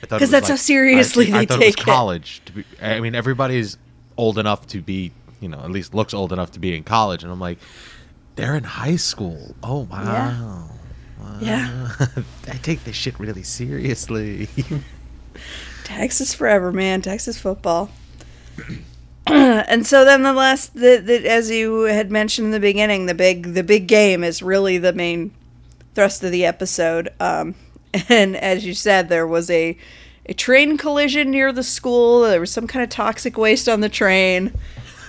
I 0.06 0.08
thought 0.08 0.16
it 0.16 0.18
'Cause 0.20 0.20
was 0.28 0.30
that's 0.30 0.48
how 0.48 0.56
seriously 0.56 1.32
I, 1.32 1.38
I 1.40 1.44
they 1.44 1.54
it 1.54 1.58
take 1.58 1.78
it. 1.80 1.84
college. 1.84 2.40
To 2.46 2.52
be, 2.52 2.64
I 2.80 3.00
mean, 3.00 3.14
everybody's 3.14 3.76
old 4.16 4.38
enough 4.38 4.66
to 4.68 4.80
be, 4.80 5.12
you 5.40 5.48
know, 5.48 5.58
at 5.58 5.70
least 5.70 5.94
looks 5.94 6.14
old 6.14 6.32
enough 6.32 6.52
to 6.52 6.58
be 6.60 6.76
in 6.76 6.84
college, 6.84 7.22
and 7.22 7.32
I'm 7.32 7.40
like, 7.40 7.58
they're 8.36 8.54
in 8.54 8.64
high 8.64 8.96
school. 8.96 9.54
Oh 9.62 9.80
wow. 9.90 10.68
yeah. 11.40 11.90
I 12.48 12.52
take 12.62 12.84
this 12.84 12.94
shit 12.96 13.18
really 13.18 13.42
seriously. 13.42 14.48
Texas 15.84 16.34
forever, 16.34 16.72
man. 16.72 17.02
Texas 17.02 17.38
football. 17.38 17.90
and 19.26 19.86
so 19.86 20.04
then 20.04 20.22
the 20.22 20.32
last, 20.32 20.74
the, 20.74 20.98
the, 21.04 21.28
as 21.28 21.50
you 21.50 21.82
had 21.82 22.10
mentioned 22.10 22.46
in 22.46 22.50
the 22.52 22.60
beginning, 22.60 23.06
the 23.06 23.14
big 23.14 23.54
the 23.54 23.62
big 23.62 23.86
game 23.88 24.22
is 24.22 24.42
really 24.42 24.78
the 24.78 24.92
main 24.92 25.32
thrust 25.94 26.22
of 26.22 26.30
the 26.30 26.44
episode. 26.44 27.08
Um, 27.20 27.54
and 28.08 28.36
as 28.36 28.64
you 28.66 28.74
said, 28.74 29.08
there 29.08 29.26
was 29.26 29.50
a 29.50 29.76
a 30.28 30.34
train 30.34 30.76
collision 30.76 31.30
near 31.30 31.52
the 31.52 31.62
school. 31.62 32.22
There 32.22 32.40
was 32.40 32.50
some 32.50 32.66
kind 32.66 32.82
of 32.82 32.88
toxic 32.88 33.36
waste 33.38 33.68
on 33.68 33.80
the 33.80 33.88
train. 33.88 34.52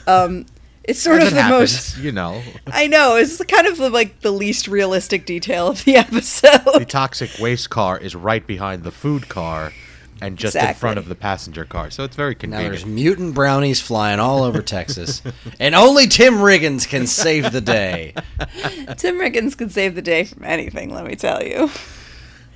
Um, 0.06 0.46
it's 0.84 1.00
sort 1.02 1.22
As 1.22 1.28
of 1.28 1.34
it 1.34 1.36
the 1.36 1.42
happens, 1.42 1.74
most. 1.74 1.98
you 1.98 2.12
know, 2.12 2.42
I 2.68 2.88
know 2.88 3.16
it's 3.18 3.44
kind 3.46 3.68
of 3.68 3.80
like 3.80 4.22
the 4.22 4.32
least 4.32 4.68
realistic 4.68 5.26
detail 5.26 5.68
of 5.68 5.84
the 5.86 5.96
episode. 6.06 6.62
the 6.80 6.86
toxic 6.88 7.32
waste 7.40 7.70
car 7.70 7.98
is 7.98 8.16
right 8.16 8.46
behind 8.46 8.84
the 8.84 8.92
food 8.92 9.28
car 9.28 9.74
and 10.22 10.38
just 10.38 10.56
in 10.56 10.74
front 10.76 10.98
of 10.98 11.08
the 11.10 11.16
passenger 11.16 11.66
car. 11.66 11.90
So 11.92 12.04
it's 12.04 12.16
very 12.16 12.36
convenient. 12.36 12.74
Now 12.74 12.78
convenient. 12.78 12.86
there's 12.86 13.18
mutant 13.18 13.36
brownies 13.36 13.82
flying 13.82 14.20
all 14.20 14.44
over 14.44 14.62
Texas, 14.62 15.22
and 15.60 15.76
only 15.76 16.08
Tim 16.08 16.36
Riggins 16.36 16.88
can 16.88 17.06
save 17.08 17.52
the 17.52 17.62
day. 17.62 18.14
Tim 18.98 19.18
Riggins 19.20 19.58
can 19.58 19.70
save 19.70 19.94
the 19.96 20.02
day 20.02 20.24
from 20.24 20.44
anything. 20.46 20.94
Let 20.94 21.06
me 21.06 21.16
tell 21.16 21.44
you. 21.44 21.70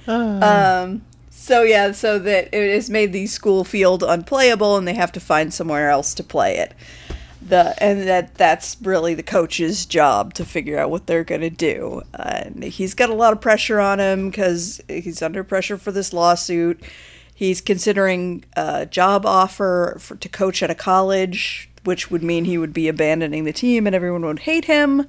Um. 0.07 1.01
So 1.29 1.63
yeah, 1.63 1.91
so 1.91 2.19
that 2.19 2.53
it 2.53 2.73
has 2.73 2.89
made 2.89 3.13
the 3.13 3.25
school 3.25 3.63
field 3.63 4.03
unplayable, 4.03 4.77
and 4.77 4.87
they 4.87 4.93
have 4.93 5.11
to 5.13 5.19
find 5.19 5.53
somewhere 5.53 5.89
else 5.89 6.13
to 6.15 6.23
play 6.23 6.57
it. 6.57 6.73
The 7.41 7.73
and 7.83 8.07
that 8.07 8.35
that's 8.35 8.77
really 8.81 9.15
the 9.15 9.23
coach's 9.23 9.85
job 9.85 10.35
to 10.35 10.45
figure 10.45 10.77
out 10.77 10.91
what 10.91 11.07
they're 11.07 11.23
gonna 11.23 11.49
do. 11.49 12.03
Uh, 12.13 12.43
and 12.45 12.63
he's 12.63 12.93
got 12.93 13.09
a 13.09 13.15
lot 13.15 13.33
of 13.33 13.41
pressure 13.41 13.79
on 13.79 13.99
him 13.99 14.29
because 14.29 14.81
he's 14.87 15.21
under 15.21 15.43
pressure 15.43 15.77
for 15.77 15.91
this 15.91 16.13
lawsuit. 16.13 16.83
He's 17.33 17.59
considering 17.59 18.43
a 18.55 18.85
job 18.85 19.25
offer 19.25 19.97
for, 19.99 20.15
to 20.15 20.29
coach 20.29 20.61
at 20.61 20.69
a 20.69 20.75
college, 20.75 21.69
which 21.83 22.11
would 22.11 22.21
mean 22.21 22.45
he 22.45 22.59
would 22.59 22.73
be 22.73 22.87
abandoning 22.87 23.45
the 23.45 23.53
team 23.53 23.87
and 23.87 23.95
everyone 23.95 24.23
would 24.23 24.39
hate 24.39 24.65
him 24.65 25.07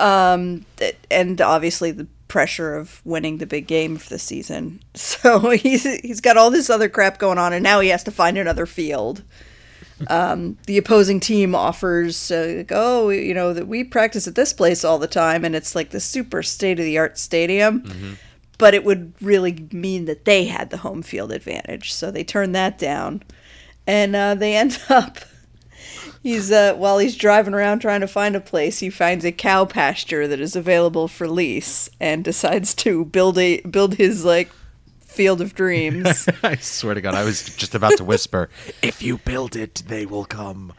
um, 0.00 0.64
and 1.10 1.40
obviously 1.40 1.90
the 1.90 2.06
pressure 2.30 2.76
of 2.76 3.02
winning 3.04 3.36
the 3.36 3.46
big 3.46 3.66
game 3.66 3.98
for 3.98 4.08
the 4.08 4.18
season. 4.18 4.80
So 4.94 5.50
he's 5.50 5.82
he's 6.00 6.20
got 6.20 6.36
all 6.36 6.50
this 6.50 6.70
other 6.70 6.88
crap 6.88 7.18
going 7.18 7.36
on, 7.36 7.52
and 7.52 7.62
now 7.62 7.80
he 7.80 7.88
has 7.90 8.04
to 8.04 8.10
find 8.10 8.38
another 8.38 8.64
field. 8.64 9.22
Um, 10.06 10.56
the 10.66 10.78
opposing 10.78 11.20
team 11.20 11.54
offers, 11.54 12.30
uh, 12.30 12.54
like, 12.58 12.72
oh, 12.74 13.10
you 13.10 13.34
know, 13.34 13.52
that 13.52 13.68
we 13.68 13.84
practice 13.84 14.26
at 14.26 14.34
this 14.34 14.54
place 14.54 14.82
all 14.82 14.98
the 14.98 15.06
time, 15.06 15.44
and 15.44 15.54
it's 15.54 15.74
like 15.74 15.90
the 15.90 16.00
super 16.00 16.42
state 16.42 16.78
of 16.78 16.86
the 16.86 16.96
art 16.96 17.18
stadium. 17.18 17.82
But 18.56 18.72
it 18.74 18.84
would 18.84 19.12
really 19.20 19.68
mean 19.72 20.06
that 20.06 20.24
they 20.24 20.46
had 20.46 20.70
the 20.70 20.78
home 20.78 21.02
field 21.02 21.32
advantage, 21.32 21.92
so 21.92 22.10
they 22.10 22.24
turn 22.24 22.52
that 22.52 22.78
down, 22.78 23.22
and 23.86 24.16
uh, 24.16 24.34
they 24.34 24.56
end 24.62 24.80
up 24.88 25.18
He's 26.22 26.52
uh, 26.52 26.74
while 26.74 26.98
he's 26.98 27.16
driving 27.16 27.54
around 27.54 27.78
trying 27.78 28.02
to 28.02 28.08
find 28.08 28.36
a 28.36 28.40
place, 28.40 28.80
he 28.80 28.90
finds 28.90 29.24
a 29.24 29.32
cow 29.32 29.64
pasture 29.64 30.28
that 30.28 30.40
is 30.40 30.54
available 30.54 31.08
for 31.08 31.26
lease, 31.26 31.88
and 31.98 32.22
decides 32.22 32.74
to 32.76 33.06
build 33.06 33.38
a 33.38 33.60
build 33.62 33.94
his 33.94 34.24
like 34.24 34.50
field 35.00 35.40
of 35.40 35.54
dreams. 35.54 36.28
I 36.42 36.56
swear 36.56 36.94
to 36.94 37.00
God, 37.00 37.14
I 37.14 37.24
was 37.24 37.56
just 37.56 37.74
about 37.74 37.96
to 37.96 38.04
whisper, 38.04 38.50
"If 38.82 39.00
you 39.02 39.16
build 39.18 39.56
it, 39.56 39.82
they 39.86 40.04
will 40.04 40.26
come." 40.26 40.74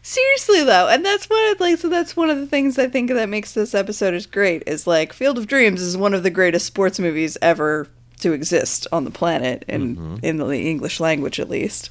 Seriously 0.00 0.64
though, 0.64 0.88
and 0.88 1.04
that's 1.04 1.28
what 1.28 1.60
like. 1.60 1.78
So 1.78 1.88
that's 1.90 2.16
one 2.16 2.30
of 2.30 2.38
the 2.38 2.46
things 2.46 2.78
I 2.78 2.88
think 2.88 3.10
that 3.10 3.28
makes 3.28 3.52
this 3.52 3.74
episode 3.74 4.14
is 4.14 4.24
great. 4.24 4.62
Is 4.66 4.86
like 4.86 5.12
Field 5.12 5.36
of 5.36 5.46
Dreams 5.46 5.82
is 5.82 5.96
one 5.96 6.14
of 6.14 6.22
the 6.22 6.30
greatest 6.30 6.64
sports 6.64 6.98
movies 6.98 7.36
ever 7.42 7.88
to 8.20 8.32
exist 8.32 8.86
on 8.92 9.04
the 9.04 9.10
planet, 9.10 9.64
in 9.68 10.20
in 10.22 10.38
the 10.38 10.50
English 10.52 11.00
language 11.00 11.38
at 11.38 11.50
least. 11.50 11.90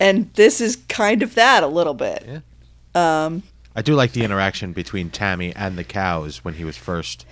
And 0.00 0.32
this 0.34 0.60
is 0.60 0.76
kind 0.88 1.22
of 1.22 1.34
that 1.36 1.62
a 1.62 1.68
little 1.68 1.94
bit. 1.94 2.24
I 3.76 3.82
do 3.82 3.94
like 3.94 4.12
the 4.12 4.24
interaction 4.24 4.72
between 4.72 5.10
Tammy 5.10 5.54
and 5.54 5.78
the 5.78 5.84
cows 5.84 6.44
when 6.44 6.54
he 6.54 6.64
was 6.64 6.76
first 6.76 7.24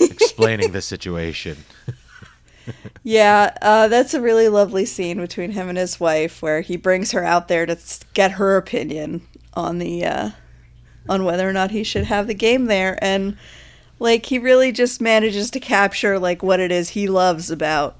explaining 0.00 0.72
the 0.72 0.80
situation. 0.80 1.58
Yeah, 3.02 3.56
uh, 3.60 3.88
that's 3.88 4.14
a 4.14 4.20
really 4.20 4.48
lovely 4.48 4.84
scene 4.84 5.18
between 5.18 5.50
him 5.50 5.68
and 5.68 5.76
his 5.76 5.98
wife, 5.98 6.42
where 6.42 6.60
he 6.60 6.76
brings 6.76 7.10
her 7.10 7.24
out 7.24 7.48
there 7.48 7.66
to 7.66 7.76
get 8.14 8.32
her 8.32 8.56
opinion 8.56 9.26
on 9.54 9.78
the 9.78 10.04
uh, 10.04 10.30
on 11.08 11.24
whether 11.24 11.48
or 11.48 11.52
not 11.52 11.72
he 11.72 11.82
should 11.82 12.04
have 12.04 12.28
the 12.28 12.34
game 12.34 12.66
there, 12.66 12.96
and 13.02 13.36
like 13.98 14.26
he 14.26 14.38
really 14.38 14.70
just 14.70 15.00
manages 15.00 15.50
to 15.50 15.60
capture 15.60 16.18
like 16.18 16.42
what 16.42 16.60
it 16.60 16.70
is 16.70 16.90
he 16.90 17.08
loves 17.08 17.50
about 17.50 17.96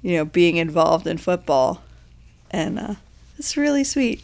you 0.00 0.16
know 0.16 0.24
being 0.24 0.56
involved 0.56 1.06
in 1.06 1.18
football, 1.18 1.82
and 2.50 2.78
uh, 2.78 2.94
it's 3.42 3.56
really 3.56 3.82
sweet. 3.82 4.22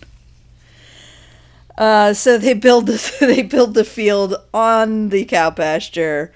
Uh, 1.77 2.15
so 2.15 2.39
they 2.39 2.55
build 2.55 2.87
the 2.87 3.17
they 3.21 3.43
build 3.43 3.75
the 3.75 3.85
field 3.85 4.37
on 4.55 5.09
the 5.09 5.25
cow 5.25 5.51
pasture, 5.51 6.33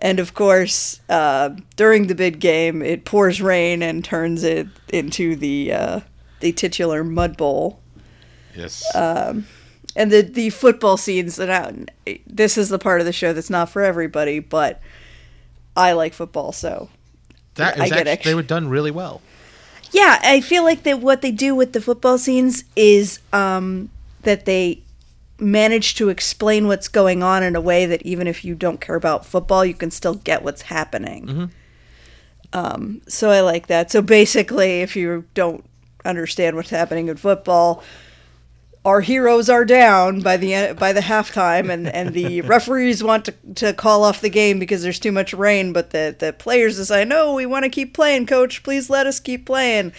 and 0.00 0.20
of 0.20 0.32
course, 0.32 1.00
uh, 1.08 1.50
during 1.74 2.06
the 2.06 2.14
big 2.14 2.38
game, 2.38 2.80
it 2.80 3.04
pours 3.04 3.42
rain 3.42 3.82
and 3.82 4.04
turns 4.04 4.44
it 4.44 4.68
into 4.92 5.34
the 5.34 5.72
uh, 5.72 6.00
the 6.38 6.52
titular 6.52 7.02
mud 7.02 7.36
bowl. 7.36 7.80
Yes. 8.56 8.84
And 8.94 9.44
the 10.10 10.22
the 10.22 10.50
football 10.50 10.96
scenes 10.96 11.36
that 11.36 11.50
I, 11.50 12.20
this 12.26 12.56
is 12.56 12.68
the 12.68 12.78
part 12.78 13.00
of 13.00 13.04
the 13.04 13.12
show 13.12 13.32
that's 13.32 13.50
not 13.50 13.68
for 13.68 13.82
everybody, 13.82 14.38
but 14.38 14.80
I 15.76 15.92
like 15.92 16.14
football, 16.14 16.52
so 16.52 16.88
that 17.56 17.80
I 17.80 17.88
get 17.88 17.98
actually, 17.98 18.10
extra- 18.12 18.30
they 18.30 18.34
were 18.36 18.42
done 18.42 18.68
really 18.68 18.92
well. 18.92 19.20
Yeah, 19.92 20.18
I 20.22 20.40
feel 20.40 20.64
like 20.64 20.82
that 20.84 21.00
what 21.00 21.20
they 21.20 21.30
do 21.30 21.54
with 21.54 21.72
the 21.74 21.80
football 21.80 22.18
scenes 22.18 22.64
is 22.74 23.20
um, 23.32 23.90
that 24.22 24.46
they 24.46 24.82
manage 25.38 25.94
to 25.96 26.08
explain 26.08 26.66
what's 26.66 26.88
going 26.88 27.22
on 27.22 27.42
in 27.42 27.56
a 27.56 27.60
way 27.60 27.84
that 27.84 28.00
even 28.02 28.26
if 28.26 28.44
you 28.44 28.54
don't 28.54 28.80
care 28.80 28.94
about 28.94 29.26
football, 29.26 29.64
you 29.64 29.74
can 29.74 29.90
still 29.90 30.14
get 30.14 30.42
what's 30.42 30.62
happening. 30.62 31.26
Um, 32.54 33.02
so 33.08 33.30
I 33.30 33.40
like 33.40 33.66
that. 33.66 33.90
So 33.90 34.00
basically, 34.02 34.80
if 34.82 34.96
you 34.96 35.24
don't 35.34 35.64
understand 36.04 36.56
what's 36.56 36.70
happening 36.70 37.08
in 37.08 37.16
football, 37.16 37.82
our 38.84 39.00
heroes 39.00 39.48
are 39.48 39.64
down 39.64 40.20
by 40.20 40.36
the 40.36 40.74
by 40.78 40.92
the 40.92 41.00
halftime, 41.00 41.70
and, 41.72 41.86
and 41.88 42.14
the 42.14 42.40
referees 42.42 43.02
want 43.02 43.26
to, 43.26 43.34
to 43.54 43.72
call 43.72 44.02
off 44.02 44.20
the 44.20 44.30
game 44.30 44.58
because 44.58 44.82
there's 44.82 44.98
too 44.98 45.12
much 45.12 45.32
rain. 45.32 45.72
But 45.72 45.90
the 45.90 46.14
the 46.18 46.32
players 46.32 46.76
decide, 46.76 47.08
no, 47.08 47.34
we 47.34 47.46
want 47.46 47.64
to 47.64 47.68
keep 47.68 47.94
playing, 47.94 48.26
coach. 48.26 48.62
Please 48.62 48.90
let 48.90 49.06
us 49.06 49.20
keep 49.20 49.46
playing. 49.46 49.92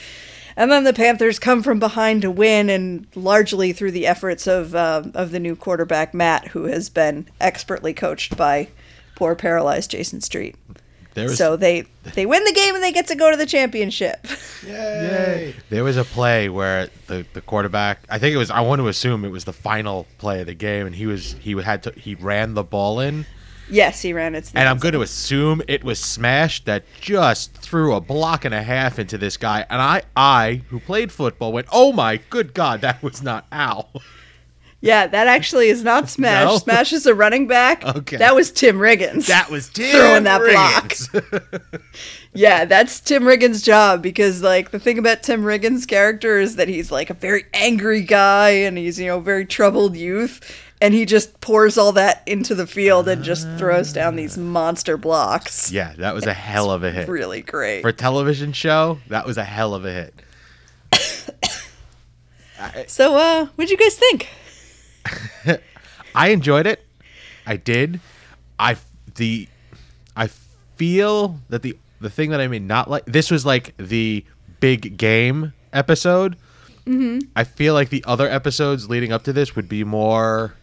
And 0.56 0.72
then 0.72 0.84
the 0.84 0.94
Panthers 0.94 1.40
come 1.40 1.64
from 1.64 1.80
behind 1.80 2.22
to 2.22 2.30
win, 2.30 2.70
and 2.70 3.08
largely 3.16 3.74
through 3.74 3.92
the 3.92 4.06
efforts 4.06 4.48
of 4.48 4.76
uh, 4.76 5.04
of 5.14 5.32
the 5.32 5.40
new 5.40 5.56
quarterback 5.56 6.14
Matt, 6.14 6.50
who 6.50 6.66
has 6.66 6.90
been 6.90 7.28
expertly 7.40 7.94
coached 7.94 8.36
by 8.36 8.68
poor 9.16 9.34
paralyzed 9.36 9.92
Jason 9.92 10.22
Street. 10.22 10.56
There 11.14 11.26
was 11.26 11.38
So 11.38 11.56
they 11.56 11.86
they 12.16 12.26
win 12.26 12.44
the 12.44 12.52
game 12.52 12.76
and 12.76 12.84
they 12.84 12.92
get 12.92 13.08
to 13.08 13.16
go 13.16 13.30
to 13.32 13.38
the 13.38 13.46
championship. 13.46 14.26
Yay. 14.68 15.56
There 15.70 15.84
was 15.84 15.98
a 15.98 16.04
play 16.04 16.50
where 16.50 16.90
the, 17.08 17.26
the 17.34 17.42
quarterback, 17.42 18.00
I 18.10 18.20
think 18.20 18.34
it 18.34 18.38
was, 18.38 18.50
I 18.50 18.62
want 18.62 18.80
to 18.80 18.88
assume 18.88 19.26
it 19.26 19.30
was 19.30 19.46
the 19.46 19.54
final 19.54 20.08
play 20.18 20.42
of 20.42 20.48
the 20.48 20.54
game, 20.54 20.86
and 20.88 20.96
he 20.96 21.06
was 21.06 21.34
he 21.34 21.54
had 21.62 21.84
to 21.84 21.92
he 21.92 22.16
ran 22.16 22.54
the 22.54 22.64
ball 22.64 23.00
in, 23.00 23.26
yes, 23.70 24.02
he 24.02 24.14
ran 24.14 24.36
it. 24.36 24.46
to 24.46 24.58
and 24.58 24.68
I'm 24.68 24.78
going 24.78 24.94
to 24.94 25.02
assume 25.02 25.62
it 25.68 25.84
was 25.84 26.00
smashed 26.00 26.66
that 26.66 26.84
just 27.00 27.54
threw 27.58 27.94
a 27.94 28.02
block 28.02 28.46
and 28.46 28.54
a 28.54 28.64
half 28.64 29.00
into 29.00 29.18
this 29.18 29.38
guy, 29.38 29.66
and 29.70 29.82
I 29.82 30.04
I 30.16 30.64
who 30.70 30.80
played 30.80 31.12
football 31.12 31.52
went, 31.52 31.68
oh 31.72 31.92
my 31.92 32.18
good 32.30 32.54
god, 32.54 32.82
that 32.82 33.04
was 33.04 33.22
not 33.22 33.46
Al. 33.52 33.90
Yeah, 34.84 35.08
that 35.08 35.28
actually 35.28 35.70
is 35.70 35.82
not 35.82 36.10
Smash. 36.10 36.46
No? 36.46 36.58
Smash 36.58 36.92
is 36.92 37.06
a 37.06 37.16
running 37.16 37.48
back. 37.48 37.86
Okay. 37.86 38.18
That 38.18 38.36
was 38.36 38.52
Tim 38.52 38.80
Riggins. 38.80 39.28
That 39.28 39.50
was 39.50 39.70
Tim 39.74 39.96
Throwing 39.96 40.24
that 40.26 40.42
block. 40.42 40.90
Riggins. 40.90 41.82
yeah, 42.34 42.66
that's 42.66 43.00
Tim 43.00 43.24
Riggins' 43.24 43.64
job 43.64 44.02
because 44.02 44.44
like 44.44 44.72
the 44.72 44.80
thing 44.80 44.98
about 45.00 45.24
Tim 45.24 45.44
Riggins' 45.44 45.88
character 45.88 46.38
is 46.38 46.58
that 46.58 46.68
he's 46.68 46.92
like 46.92 47.10
a 47.10 47.14
very 47.14 47.46
angry 47.54 48.02
guy 48.02 48.50
and 48.50 48.78
he's, 48.78 49.00
you 49.00 49.08
know, 49.08 49.22
very 49.22 49.46
troubled 49.46 49.96
youth 49.96 50.42
and 50.82 50.94
he 50.94 51.06
just 51.06 51.40
pours 51.40 51.78
all 51.78 51.94
that 51.94 52.22
into 52.26 52.54
the 52.54 52.68
field 52.68 53.08
and 53.08 53.24
just 53.24 53.48
throws 53.58 53.94
down 53.94 54.18
these 54.18 54.38
monster 54.38 54.98
blocks. 54.98 55.72
yeah, 55.72 55.94
that 55.98 56.14
was 56.14 56.26
a 56.26 56.34
hell 56.34 56.70
of 56.72 56.84
a 56.84 56.92
hit. 56.92 57.08
Really 57.08 57.42
great. 57.42 57.84
For 57.84 57.88
a 57.88 57.94
television 57.94 58.52
show, 58.52 59.00
that 59.08 59.26
was 59.26 59.38
a 59.38 59.46
hell 59.46 59.76
of 59.76 59.86
a 59.86 59.94
hit. 59.94 60.14
so 62.88 63.16
uh 63.16 63.46
what'd 63.56 63.72
you 63.72 63.78
guys 63.78 63.96
think? 63.96 64.28
I 66.16 66.30
enjoyed 66.30 66.68
it. 66.68 66.86
I 67.46 67.58
did. 67.58 68.00
I 68.60 68.78
the 69.16 69.48
I 70.16 70.28
feel 70.76 71.40
that 71.50 71.62
the 71.62 71.78
the 72.00 72.10
thing 72.10 72.30
that 72.32 72.42
I 72.42 72.48
may 72.48 72.60
not 72.60 72.90
like 72.90 73.06
this 73.06 73.32
was 73.32 73.46
like 73.46 73.76
the 73.78 74.26
big 74.60 74.98
game 74.98 75.54
episode. 75.72 76.38
Mm-hmm. 76.86 77.30
I 77.36 77.44
feel 77.44 77.74
like 77.74 77.90
the 77.90 78.04
other 78.06 78.28
episodes 78.28 78.90
leading 78.90 79.12
up 79.12 79.24
to 79.24 79.34
this 79.34 79.56
would 79.56 79.70
be 79.70 79.84
more 79.84 80.56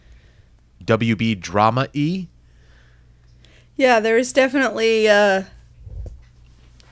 WB 0.83 1.39
drama 1.39 1.87
e. 1.93 2.27
Yeah, 3.75 3.99
there 3.99 4.17
is 4.17 4.31
definitely 4.31 5.07
uh 5.07 5.43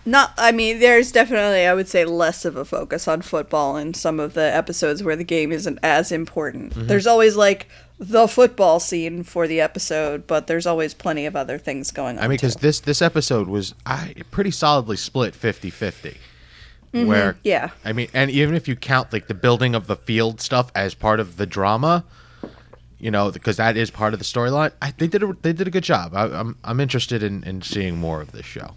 Not, 0.05 0.33
I 0.37 0.51
mean, 0.51 0.79
there's 0.79 1.11
definitely, 1.11 1.65
I 1.65 1.73
would 1.73 1.87
say, 1.87 2.05
less 2.05 2.45
of 2.45 2.55
a 2.55 2.65
focus 2.65 3.07
on 3.07 3.21
football 3.21 3.77
in 3.77 3.93
some 3.93 4.19
of 4.19 4.33
the 4.33 4.41
episodes 4.55 5.03
where 5.03 5.15
the 5.15 5.23
game 5.23 5.51
isn't 5.51 5.77
as 5.83 6.11
important. 6.11 6.71
Mm-hmm. 6.73 6.87
There's 6.87 7.05
always 7.05 7.35
like 7.35 7.67
the 7.99 8.27
football 8.27 8.79
scene 8.79 9.23
for 9.23 9.45
the 9.47 9.59
episode, 9.59 10.25
but 10.25 10.47
there's 10.47 10.65
always 10.65 10.93
plenty 10.93 11.25
of 11.25 11.35
other 11.35 11.57
things 11.57 11.91
going 11.91 12.17
on. 12.17 12.23
I 12.23 12.27
mean, 12.27 12.37
because 12.37 12.55
this 12.55 12.79
this 12.79 13.01
episode 13.01 13.47
was 13.49 13.75
I 13.85 14.15
pretty 14.31 14.51
solidly 14.51 14.97
split 14.97 15.33
50-50. 15.33 16.17
Where 16.91 17.33
Mm-hmm. 17.33 17.39
yeah. 17.43 17.69
I 17.85 17.93
mean, 17.93 18.07
and 18.13 18.31
even 18.31 18.55
if 18.55 18.67
you 18.67 18.75
count 18.75 19.13
like 19.13 19.27
the 19.27 19.35
building 19.35 19.75
of 19.75 19.85
the 19.85 19.95
field 19.95 20.41
stuff 20.41 20.71
as 20.73 20.95
part 20.95 21.19
of 21.19 21.37
the 21.37 21.45
drama, 21.45 22.03
you 22.99 23.11
know, 23.11 23.29
because 23.29 23.57
that 23.57 23.77
is 23.77 23.91
part 23.91 24.13
of 24.13 24.19
the 24.19 24.25
storyline, 24.25 24.71
I 24.81 24.91
they 24.97 25.07
did 25.07 25.21
a, 25.21 25.35
they 25.41 25.53
did 25.53 25.67
a 25.67 25.71
good 25.71 25.83
job. 25.83 26.15
I, 26.15 26.23
I'm 26.23 26.57
I'm 26.63 26.79
interested 26.79 27.21
in, 27.21 27.43
in 27.43 27.61
seeing 27.61 27.97
more 27.97 28.21
of 28.21 28.31
this 28.31 28.45
show. 28.45 28.71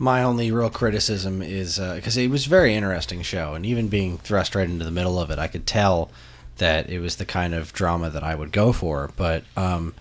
My 0.00 0.22
only 0.22 0.50
real 0.50 0.70
criticism 0.70 1.42
is 1.42 1.78
because 1.78 2.16
it 2.16 2.30
was 2.30 2.46
a 2.46 2.48
very 2.48 2.74
interesting 2.74 3.20
show, 3.20 3.54
and 3.54 3.66
even 3.66 3.88
being 3.88 4.16
thrust 4.16 4.54
right 4.54 4.68
into 4.68 4.84
the 4.84 4.90
middle 4.90 5.18
of 5.18 5.30
it, 5.30 5.38
I 5.38 5.46
could 5.46 5.66
tell 5.66 6.10
that 6.56 6.88
it 6.88 7.00
was 7.00 7.16
the 7.16 7.26
kind 7.26 7.54
of 7.54 7.72
drama 7.74 8.08
that 8.08 8.24
I 8.24 8.34
would 8.34 8.50
go 8.50 8.72
for. 8.72 9.10
But 9.16 9.44
um, 9.56 9.94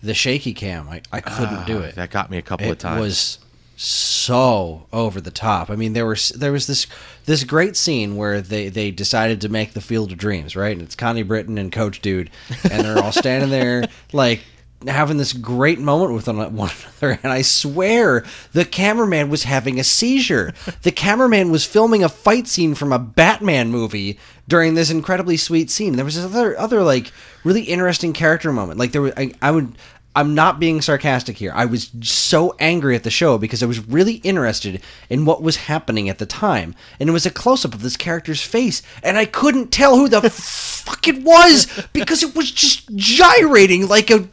the 0.00 0.14
shaky 0.14 0.54
cam, 0.54 0.88
I, 0.88 1.02
I 1.12 1.20
couldn't 1.20 1.66
do 1.66 1.80
it. 1.80 1.96
That 1.96 2.10
got 2.10 2.30
me 2.30 2.38
a 2.38 2.42
couple 2.42 2.70
of 2.70 2.78
times. 2.78 2.94
it 2.94 2.98
times. 2.98 3.00
was 3.00 3.38
so 3.76 4.86
over 4.92 5.20
the 5.20 5.30
top. 5.32 5.70
I 5.70 5.74
mean, 5.74 5.92
there 5.92 6.06
was 6.06 6.28
there 6.30 6.52
was 6.52 6.68
this 6.68 6.86
this 7.24 7.42
great 7.42 7.76
scene 7.76 8.16
where 8.16 8.40
they 8.40 8.68
they 8.68 8.92
decided 8.92 9.40
to 9.40 9.48
make 9.48 9.72
the 9.72 9.80
Field 9.80 10.12
of 10.12 10.18
Dreams, 10.18 10.54
right? 10.54 10.72
And 10.72 10.82
it's 10.82 10.94
Connie 10.94 11.24
Britton 11.24 11.58
and 11.58 11.72
Coach 11.72 12.00
Dude, 12.00 12.30
and 12.70 12.84
they're 12.84 13.02
all 13.02 13.12
standing 13.12 13.50
there 13.50 13.88
like 14.12 14.42
having 14.86 15.16
this 15.16 15.32
great 15.32 15.78
moment 15.78 16.12
with 16.12 16.26
one 16.52 16.70
another. 17.00 17.18
And 17.22 17.32
I 17.32 17.42
swear 17.42 18.24
the 18.52 18.64
cameraman 18.64 19.30
was 19.30 19.44
having 19.44 19.78
a 19.78 19.84
seizure. 19.84 20.52
The 20.82 20.92
cameraman 20.92 21.50
was 21.50 21.64
filming 21.64 22.02
a 22.04 22.08
fight 22.08 22.48
scene 22.48 22.74
from 22.74 22.92
a 22.92 22.98
Batman 22.98 23.70
movie 23.70 24.18
during 24.48 24.74
this 24.74 24.90
incredibly 24.90 25.36
sweet 25.36 25.70
scene. 25.70 25.96
There 25.96 26.04
was 26.04 26.16
this 26.16 26.24
other 26.24 26.58
other 26.58 26.82
like 26.82 27.12
really 27.44 27.62
interesting 27.62 28.12
character 28.12 28.52
moment. 28.52 28.78
Like 28.78 28.92
there 28.92 29.02
was 29.02 29.12
I, 29.16 29.32
I 29.40 29.50
would 29.50 29.76
I'm 30.14 30.34
not 30.34 30.60
being 30.60 30.82
sarcastic 30.82 31.38
here. 31.38 31.52
I 31.54 31.64
was 31.64 31.90
so 32.02 32.54
angry 32.58 32.94
at 32.94 33.02
the 33.02 33.10
show 33.10 33.38
because 33.38 33.62
I 33.62 33.66
was 33.66 33.86
really 33.88 34.16
interested 34.16 34.82
in 35.08 35.24
what 35.24 35.42
was 35.42 35.56
happening 35.56 36.10
at 36.10 36.18
the 36.18 36.26
time. 36.26 36.74
And 37.00 37.08
it 37.08 37.12
was 37.12 37.24
a 37.24 37.30
close 37.30 37.64
up 37.64 37.74
of 37.74 37.80
this 37.82 37.96
character's 37.96 38.42
face, 38.42 38.82
and 39.02 39.16
I 39.16 39.24
couldn't 39.24 39.72
tell 39.72 39.96
who 39.96 40.08
the 40.08 40.20
fuck 40.30 41.08
it 41.08 41.22
was 41.22 41.66
because 41.94 42.22
it 42.22 42.34
was 42.34 42.50
just 42.50 42.94
gyrating 42.94 43.88
like 43.88 44.10
a 44.10 44.28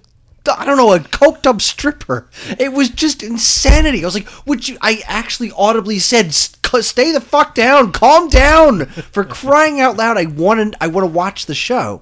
I 0.48 0.66
don't 0.66 0.78
know, 0.78 0.94
a 0.94 1.00
coked 1.00 1.46
up 1.46 1.62
stripper. 1.62 2.28
It 2.58 2.74
was 2.74 2.90
just 2.90 3.24
insanity. 3.24 4.04
I 4.04 4.06
was 4.06 4.16
like, 4.16 4.48
would 4.48 4.68
you? 4.68 4.78
I 4.82 5.02
actually 5.06 5.52
audibly 5.56 6.00
said, 6.00 6.34
"Stay 6.34 7.12
the 7.12 7.22
fuck 7.22 7.56
down, 7.56 7.92
calm 7.92 8.30
down." 8.30 8.86
For 8.86 9.24
crying 9.24 9.80
out 9.80 9.98
loud, 9.98 10.18
I 10.18 10.26
wanted, 10.26 10.76
I 10.80 10.88
want 10.88 11.06
to 11.06 11.12
watch 11.12 11.46
the 11.46 11.56
show. 11.56 12.02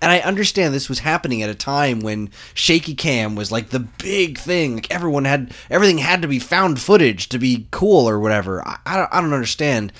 And 0.00 0.12
I 0.12 0.18
understand 0.20 0.74
this 0.74 0.90
was 0.90 0.98
happening 0.98 1.42
at 1.42 1.48
a 1.48 1.54
time 1.54 2.00
when 2.00 2.30
shaky 2.52 2.94
cam 2.94 3.36
was 3.36 3.50
like 3.50 3.70
the 3.70 3.80
big 3.80 4.36
thing. 4.36 4.74
Like 4.74 4.90
everyone 4.90 5.24
had 5.24 5.54
everything 5.70 5.98
had 5.98 6.20
to 6.22 6.28
be 6.28 6.38
found 6.38 6.78
footage 6.80 7.28
to 7.30 7.38
be 7.38 7.68
cool 7.70 8.06
or 8.06 8.20
whatever. 8.20 8.66
I, 8.66 8.78
I, 8.84 8.96
don't, 8.96 9.08
I 9.14 9.20
don't 9.22 9.32
understand. 9.32 9.92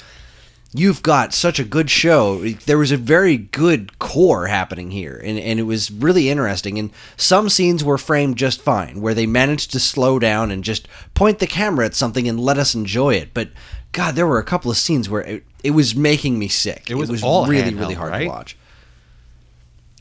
You've 0.77 1.05
got 1.05 1.33
such 1.33 1.61
a 1.61 1.65
good 1.65 1.89
show. 1.89 2.41
There 2.41 2.79
was 2.79 2.91
a 2.91 2.97
very 2.97 3.37
good 3.37 3.97
core 4.01 4.49
happening 4.49 4.91
here, 4.91 5.21
and, 5.25 5.39
and 5.39 5.61
it 5.61 5.63
was 5.63 5.89
really 5.93 6.29
interesting. 6.29 6.81
And 6.81 6.91
some 7.17 7.49
scenes 7.49 7.85
were 7.85 7.97
framed 7.97 8.37
just 8.37 8.61
fine, 8.61 9.01
where 9.01 9.15
they 9.15 9.25
managed 9.25 9.71
to 9.73 9.79
slow 9.81 10.19
down 10.19 10.51
and 10.51 10.65
just 10.65 10.89
point 11.15 11.39
the 11.39 11.47
camera 11.47 11.87
at 11.87 11.95
something 11.95 12.27
and 12.27 12.41
let 12.41 12.59
us 12.59 12.75
enjoy 12.75 13.15
it. 13.15 13.33
But 13.33 13.51
God, 13.93 14.17
there 14.17 14.27
were 14.27 14.41
a 14.41 14.45
couple 14.45 14.69
of 14.69 14.77
scenes 14.77 15.09
where 15.09 15.23
it, 15.23 15.45
it 15.63 15.71
was 15.71 15.95
making 15.95 16.41
me 16.41 16.49
sick. 16.49 16.91
It 16.91 16.97
was 16.97 17.23
all 17.23 17.47
really, 17.47 17.71
handheld, 17.71 17.79
really 17.79 17.95
hard 17.95 18.11
right? 18.11 18.25
to 18.25 18.29
watch. 18.29 18.57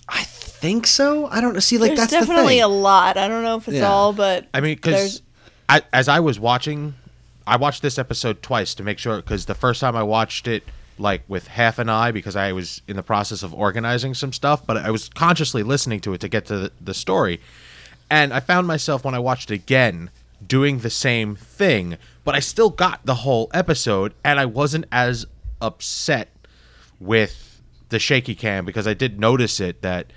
I 0.09 0.23
think 0.23 0.87
so. 0.87 1.27
I 1.27 1.39
don't 1.39 1.61
see. 1.61 1.77
Like 1.77 1.89
there's 1.89 2.09
that's 2.09 2.11
definitely 2.11 2.55
the 2.57 2.65
a 2.65 2.67
lot. 2.67 3.17
I 3.17 3.27
don't 3.27 3.43
know 3.43 3.57
if 3.57 3.67
it's 3.67 3.77
Yeah. 3.77 3.91
all, 3.91 4.11
but 4.11 4.47
I 4.55 4.61
mean, 4.61 4.73
because 4.73 5.21
as 5.69 6.07
I 6.07 6.19
was 6.19 6.39
watching, 6.39 6.95
I 7.45 7.57
watched 7.57 7.81
this 7.81 7.97
episode 7.97 8.41
twice 8.41 8.73
to 8.75 8.83
make 8.83 8.99
sure. 8.99 9.17
Because 9.17 9.45
the 9.45 9.55
first 9.55 9.81
time 9.81 9.95
I 9.95 10.03
watched 10.03 10.47
it, 10.47 10.63
like 10.97 11.23
with 11.27 11.47
half 11.47 11.79
an 11.79 11.89
eye, 11.89 12.11
because 12.11 12.35
I 12.35 12.51
was 12.51 12.81
in 12.87 12.95
the 12.95 13.03
process 13.03 13.43
of 13.43 13.53
organizing 13.53 14.13
some 14.13 14.33
stuff, 14.33 14.65
but 14.65 14.77
I 14.77 14.91
was 14.91 15.09
consciously 15.09 15.63
listening 15.63 15.99
to 16.01 16.13
it 16.13 16.21
to 16.21 16.27
get 16.27 16.45
to 16.45 16.57
the, 16.57 16.71
the 16.79 16.93
story. 16.93 17.41
And 18.09 18.33
I 18.33 18.39
found 18.39 18.67
myself 18.67 19.03
when 19.03 19.15
I 19.15 19.19
watched 19.19 19.51
it 19.51 19.55
again 19.55 20.09
doing 20.45 20.79
the 20.79 20.89
same 20.89 21.35
thing, 21.35 21.97
but 22.23 22.35
I 22.35 22.39
still 22.39 22.69
got 22.69 23.05
the 23.05 23.15
whole 23.15 23.49
episode, 23.53 24.13
and 24.23 24.39
I 24.39 24.45
wasn't 24.45 24.85
as 24.91 25.25
upset 25.61 26.29
with 26.99 27.61
the 27.89 27.99
shaky 27.99 28.35
cam 28.35 28.65
because 28.65 28.87
I 28.87 28.93
did 28.93 29.19
notice 29.19 29.59
it 29.59 29.81
that 29.81 30.11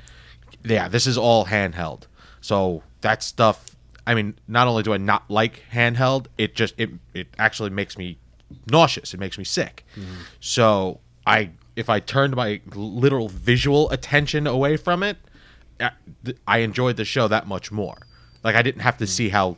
yeah, 0.64 0.88
this 0.88 1.06
is 1.06 1.16
all 1.16 1.46
handheld. 1.46 2.02
So 2.40 2.82
that 3.00 3.22
stuff 3.22 3.75
I 4.06 4.14
mean, 4.14 4.34
not 4.46 4.68
only 4.68 4.82
do 4.82 4.92
I 4.92 4.98
not 4.98 5.28
like 5.30 5.62
handheld, 5.72 6.26
it 6.38 6.54
just 6.54 6.74
it 6.78 6.90
it 7.14 7.26
actually 7.38 7.70
makes 7.70 7.98
me 7.98 8.18
nauseous. 8.70 9.12
It 9.14 9.18
makes 9.20 9.36
me 9.38 9.44
sick. 9.44 9.84
So 10.40 11.00
I 11.26 11.50
if 11.74 11.88
I 11.90 12.00
turned 12.00 12.36
my 12.36 12.60
literal 12.74 13.28
visual 13.28 13.90
attention 13.90 14.46
away 14.46 14.76
from 14.76 15.02
it, 15.02 15.16
I- 15.80 15.90
th- 16.24 16.36
I 16.46 16.58
enjoyed 16.58 16.96
the 16.96 17.04
show 17.04 17.28
that 17.28 17.46
much 17.46 17.70
more. 17.72 18.06
Like 18.44 18.54
I 18.54 18.62
didn't 18.62 18.82
have 18.82 18.96
to 18.98 19.06
see 19.06 19.28
how 19.30 19.56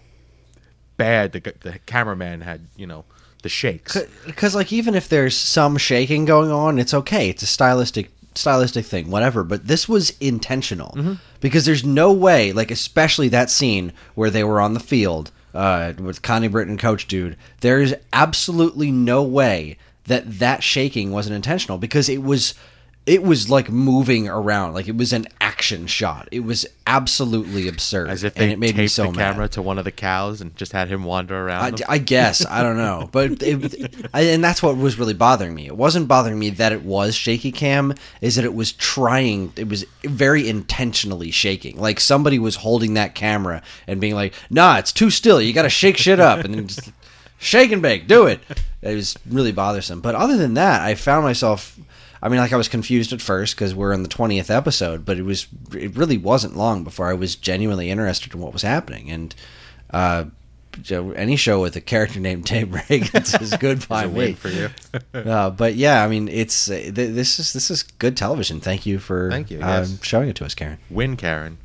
bad 0.97 1.33
the 1.33 1.41
the 1.61 1.79
cameraman 1.87 2.41
had, 2.41 2.63
you 2.77 2.87
know, 2.87 3.05
the 3.43 3.49
shakes. 3.49 3.97
because 4.27 4.55
like 4.55 4.73
even 4.73 4.95
if 4.95 5.09
there's 5.09 5.37
some 5.37 5.77
shaking 5.77 6.25
going 6.25 6.51
on, 6.51 6.79
it's 6.79 6.95
okay. 6.95 7.29
It's 7.29 7.43
a 7.43 7.47
stylistic 7.47 8.11
stylistic 8.35 8.87
thing, 8.87 9.11
whatever. 9.11 9.45
But 9.45 9.67
this 9.67 9.89
was 9.89 10.11
intentional 10.21 10.95
Mm-hmm. 10.97 11.13
Because 11.41 11.65
there's 11.65 11.85
no 11.85 12.13
way, 12.13 12.53
like 12.53 12.71
especially 12.71 13.29
that 13.29 13.51
scene 13.51 13.93
where 14.15 14.31
they 14.31 14.45
were 14.45 14.61
on 14.61 14.75
the 14.75 14.81
field 14.81 15.31
uh, 15.55 15.93
with 15.99 16.23
Connie 16.23 16.49
Britton 16.49 16.79
Coach 16.79 17.07
Dude. 17.07 17.37
There's 17.61 17.95
absolutely 18.13 18.91
no 18.91 19.23
way 19.23 19.79
that 20.05 20.39
that 20.39 20.63
shaking 20.63 21.11
wasn't 21.13 21.37
intentional 21.37 21.79
because 21.79 22.09
it 22.09 22.23
was. 22.23 22.55
It 23.09 23.23
was 23.23 23.49
like 23.49 23.71
moving 23.71 24.29
around, 24.29 24.75
like 24.75 24.87
it 24.87 24.97
was 24.97 25.13
an 25.13 25.27
action 25.41 25.87
shot. 25.87 26.29
It 26.31 26.41
was 26.41 26.67
absolutely 26.87 27.67
absurd, 27.67 28.11
As 28.11 28.23
if 28.23 28.35
and 28.37 28.49
they 28.51 28.53
it 28.53 28.59
made 28.59 28.77
me 28.77 28.83
taped 28.83 28.93
so 28.93 29.05
the 29.05 29.13
mad. 29.13 29.33
camera 29.33 29.49
to 29.51 29.63
one 29.63 29.79
of 29.79 29.85
the 29.85 29.91
cows 29.91 30.41
and 30.41 30.55
just 30.57 30.73
had 30.73 30.89
him 30.89 31.05
wander 31.05 31.47
around. 31.47 31.83
I. 31.89 31.95
I 31.95 31.99
guess 31.99 32.45
I 32.47 32.63
don't 32.63 32.77
know, 32.77 33.09
but 33.13 33.43
it, 33.43 34.09
I, 34.13 34.23
and 34.23 34.45
that's 34.45 34.63
what 34.63 34.77
was 34.77 34.99
really 34.99 35.15
bothering 35.15 35.55
me. 35.55 35.67
It 35.67 35.77
wasn't 35.77 36.07
bothering 36.07 36.39
me 36.39 36.51
that 36.51 36.73
it 36.73 36.83
was 36.83 37.15
shaky 37.15 37.51
cam, 37.51 37.95
is 38.21 38.37
that 38.37 38.45
it 38.45 38.55
was 38.55 38.73
trying. 38.73 39.53
It 39.57 39.69
was 39.69 39.85
very 40.05 40.49
intentionally 40.49 41.31
shaking. 41.31 41.79
Like 41.81 42.01
somebody 42.01 42.39
was 42.39 42.57
holding 42.57 42.95
that 42.95 43.15
camera 43.15 43.63
and 43.87 44.01
being 44.01 44.15
like, 44.15 44.35
"Nah, 44.51 44.79
it's 44.79 44.93
too 44.93 45.11
still. 45.11 45.41
You 45.41 45.53
got 45.53 45.63
to 45.63 45.71
shake 45.71 45.97
shit 45.97 46.21
up 46.21 46.45
and 46.45 46.55
then 46.55 46.67
just 46.69 46.93
shake 47.39 47.73
and 47.73 47.81
bake. 47.83 48.07
Do 48.07 48.27
it." 48.27 48.41
It 48.81 48.95
was 48.95 49.17
really 49.29 49.51
bothersome. 49.53 50.01
But 50.01 50.15
other 50.15 50.37
than 50.37 50.55
that, 50.55 50.83
I 50.83 50.95
found 50.95 51.25
myself. 51.25 51.79
I 52.23 52.29
mean, 52.29 52.41
like 52.41 52.53
I 52.53 52.57
was 52.57 52.69
confused 52.69 53.13
at 53.13 53.21
first 53.21 53.55
because 53.55 53.75
we're 53.75 53.93
in 53.93 54.03
the 54.03 54.09
twentieth 54.09 54.51
episode, 54.51 55.05
but 55.05 55.19
it 55.19 55.23
was 55.23 55.47
it 55.73 55.97
really 55.97 56.19
wasn't 56.19 56.57
long 56.57 56.85
before 56.85 57.09
I 57.09 57.15
was 57.15 57.37
genuinely 57.37 57.91
interested 57.91 58.35
in 58.35 58.41
what 58.41 58.53
was 58.53 58.63
happening 58.63 59.11
and. 59.11 59.35
Uh, 59.91 60.27
any 60.93 61.35
show 61.35 61.61
with 61.61 61.75
a 61.77 61.81
character 61.81 62.21
named 62.29 62.45
Dave 62.45 62.73
Reagan 62.73 63.23
is 63.41 63.57
good 63.59 63.89
by 63.89 64.05
a 64.05 64.09
me. 64.09 64.15
win 64.15 64.35
for 64.37 64.49
you. 64.49 64.69
uh, 65.15 65.51
but 65.51 65.75
yeah, 65.75 66.05
I 66.05 66.09
mean, 66.09 66.29
it's 66.29 66.71
uh, 66.71 66.75
th- 66.75 66.93
this 66.95 67.39
is 67.39 67.53
this 67.53 67.71
is 67.71 67.83
good 67.83 68.17
television. 68.17 68.61
Thank 68.61 68.87
you 68.87 68.99
for 68.99 69.31
Thank 69.31 69.51
you, 69.51 69.59
um, 69.59 69.63
yes. 69.63 69.99
showing 70.05 70.29
it 70.29 70.37
to 70.37 70.45
us, 70.45 70.55
Karen. 70.55 70.79
Win, 70.91 71.17
Karen. 71.17 71.59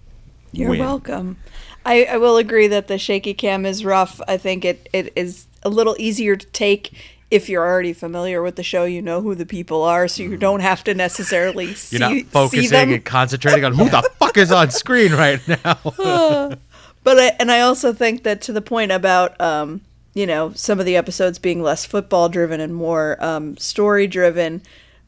You're 0.52 0.70
Win. 0.72 0.80
welcome. 0.80 1.38
I, 1.86 2.06
I 2.06 2.18
will 2.18 2.38
agree 2.38 2.68
that 2.68 2.88
the 2.88 2.98
shaky 2.98 3.34
cam 3.34 3.66
is 3.66 3.84
rough. 3.84 4.22
I 4.28 4.38
think 4.38 4.64
it, 4.64 4.88
it 4.94 5.12
is 5.16 5.48
a 5.64 5.70
little 5.70 5.96
easier 6.00 6.36
to 6.36 6.46
take 6.48 6.94
if 7.34 7.50
you're 7.50 7.66
already 7.66 7.94
familiar 7.94 8.42
with 8.44 8.56
the 8.56 8.64
show. 8.64 8.84
You 8.86 9.02
know 9.02 9.22
who 9.22 9.34
the 9.36 9.46
people 9.46 9.82
are, 9.84 10.08
so 10.08 10.22
you 10.24 10.38
don't 10.38 10.60
have 10.60 10.84
to 10.84 10.94
necessarily 10.94 11.74
see, 11.74 11.98
You're 12.00 12.10
not 12.10 12.26
focusing 12.28 12.70
them. 12.70 12.94
and 12.94 13.04
concentrating 13.04 13.66
on 13.66 13.74
who 13.74 13.90
the 13.90 14.02
fuck 14.20 14.38
is 14.38 14.52
on 14.52 14.70
screen 14.72 15.14
right 15.14 15.42
now. 15.48 16.54
But 17.04 17.20
I, 17.20 17.36
and 17.38 17.52
I 17.52 17.60
also 17.60 17.92
think 17.92 18.24
that 18.24 18.42
to 18.44 18.54
the 18.54 18.62
point 18.62 18.94
about 18.94 19.40
um, 19.42 19.82
you 20.14 20.26
know 20.26 20.54
some 20.54 20.80
of 20.80 20.86
the 20.86 20.96
episodes 20.96 21.38
being 21.38 21.62
less 21.62 21.84
football 21.86 22.30
driven 22.30 22.62
and 22.62 22.74
more 22.74 23.18
um, 23.22 23.58
story 23.58 24.08
driven, 24.08 24.62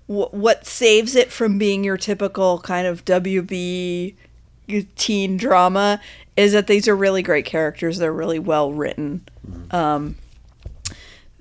wh- 0.07 0.33
what 0.33 0.65
saves 0.65 1.15
it 1.15 1.31
from 1.31 1.57
being 1.57 1.85
your 1.85 1.95
typical 1.95 2.59
kind 2.59 2.85
of 2.85 3.05
WB 3.05 4.13
teen 4.97 5.37
drama 5.37 6.01
is 6.35 6.51
that 6.51 6.67
these 6.67 6.85
are 6.87 6.95
really 6.97 7.21
great 7.21 7.45
characters. 7.45 7.97
They're 7.97 8.11
really 8.11 8.39
well 8.39 8.73
written. 8.73 9.25
Um, 9.71 10.15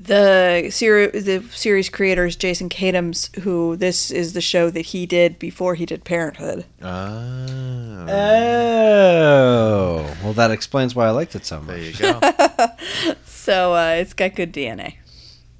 the 0.04 0.68
series 0.70 1.24
the 1.24 1.42
series 1.50 1.88
creator 1.88 2.26
is 2.26 2.36
Jason 2.36 2.68
Katims, 2.68 3.34
who 3.40 3.76
this 3.76 4.10
is 4.10 4.32
the 4.34 4.40
show 4.40 4.70
that 4.70 4.86
he 4.86 5.06
did 5.06 5.38
before 5.38 5.74
he 5.74 5.86
did 5.86 6.04
Parenthood. 6.04 6.64
Ah, 6.82 8.06
Oh, 8.06 10.16
well, 10.22 10.32
that 10.34 10.50
explains 10.50 10.94
why 10.94 11.06
I 11.06 11.10
liked 11.10 11.34
it 11.34 11.46
so 11.46 11.60
much. 11.60 11.68
there 11.68 11.78
you 11.78 11.92
go. 11.92 12.20
So 13.26 13.74
uh, 13.74 13.96
it's 14.00 14.14
got 14.14 14.34
good 14.36 14.54
DNA. 14.54 14.96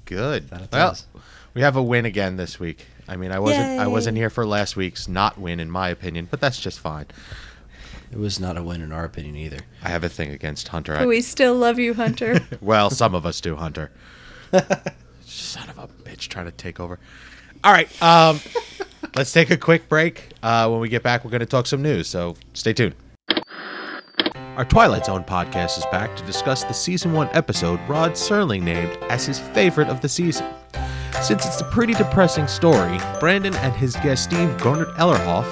Good. 0.05 0.49
Well, 0.49 0.67
does. 0.71 1.05
we 1.53 1.61
have 1.61 1.75
a 1.75 1.83
win 1.83 2.05
again 2.05 2.35
this 2.35 2.59
week. 2.59 2.83
I 3.07 3.15
mean, 3.15 3.31
I 3.31 3.37
wasn't 3.37 3.79
I 3.79 3.85
wasn't 3.85 4.17
here 4.17 4.31
for 4.31 4.43
last 4.45 4.75
week's 4.75 5.07
not 5.07 5.37
win 5.37 5.59
in 5.59 5.69
my 5.69 5.89
opinion, 5.89 6.27
but 6.31 6.41
that's 6.41 6.59
just 6.59 6.79
fine. 6.79 7.05
It 8.11 8.17
was 8.17 8.39
not 8.39 8.57
a 8.57 8.63
win 8.63 8.81
in 8.81 8.91
our 8.91 9.05
opinion 9.05 9.35
either. 9.35 9.59
I 9.83 9.89
have 9.89 10.03
a 10.03 10.09
thing 10.09 10.31
against 10.31 10.69
Hunter. 10.69 10.95
I- 10.95 11.05
We 11.05 11.21
still 11.21 11.53
love 11.53 11.77
you, 11.77 11.93
Hunter. 11.93 12.39
well, 12.61 12.89
some 12.89 13.13
of 13.13 13.23
us 13.23 13.39
do, 13.39 13.55
Hunter. 13.55 13.91
Son 15.25 15.69
of 15.69 15.77
a 15.77 15.87
bitch 15.87 16.27
trying 16.27 16.45
to 16.45 16.51
take 16.51 16.79
over. 16.79 16.99
All 17.63 17.71
right, 17.71 17.89
um, 18.01 18.39
let's 19.15 19.31
take 19.31 19.49
a 19.49 19.57
quick 19.57 19.89
break. 19.89 20.29
Uh, 20.43 20.67
when 20.69 20.79
we 20.79 20.89
get 20.89 21.03
back, 21.03 21.25
we're 21.25 21.31
going 21.31 21.39
to 21.39 21.45
talk 21.45 21.67
some 21.67 21.81
news, 21.81 22.07
so 22.07 22.35
stay 22.53 22.73
tuned. 22.73 22.95
Our 24.57 24.63
Twilight 24.63 25.05
Zone 25.05 25.25
podcast 25.25 25.77
is 25.77 25.85
back 25.91 26.15
to 26.15 26.23
discuss 26.23 26.63
the 26.63 26.73
season 26.73 27.11
one 27.11 27.27
episode 27.33 27.77
Rod 27.89 28.11
Serling 28.11 28.61
named 28.61 28.97
as 29.09 29.25
his 29.25 29.37
favorite 29.37 29.89
of 29.89 29.99
the 29.99 30.07
season. 30.07 30.47
Since 31.21 31.45
it's 31.45 31.59
a 31.59 31.65
pretty 31.65 31.93
depressing 31.93 32.47
story, 32.47 32.97
Brandon 33.19 33.53
and 33.55 33.73
his 33.73 33.95
guest 33.97 34.23
Steve 34.23 34.57
Garnett 34.59 34.87
Ellerhoff 34.95 35.45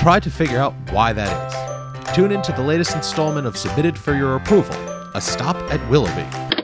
try 0.00 0.20
to 0.20 0.30
figure 0.30 0.58
out 0.58 0.74
why 0.90 1.12
that 1.14 2.06
is. 2.06 2.14
Tune 2.14 2.32
in 2.32 2.42
to 2.42 2.52
the 2.52 2.62
latest 2.62 2.94
installment 2.94 3.46
of 3.46 3.56
Submitted 3.56 3.96
for 3.96 4.14
Your 4.14 4.36
Approval, 4.36 4.74
A 5.14 5.20
Stop 5.20 5.56
at 5.72 5.88
Willoughby. 5.88 6.57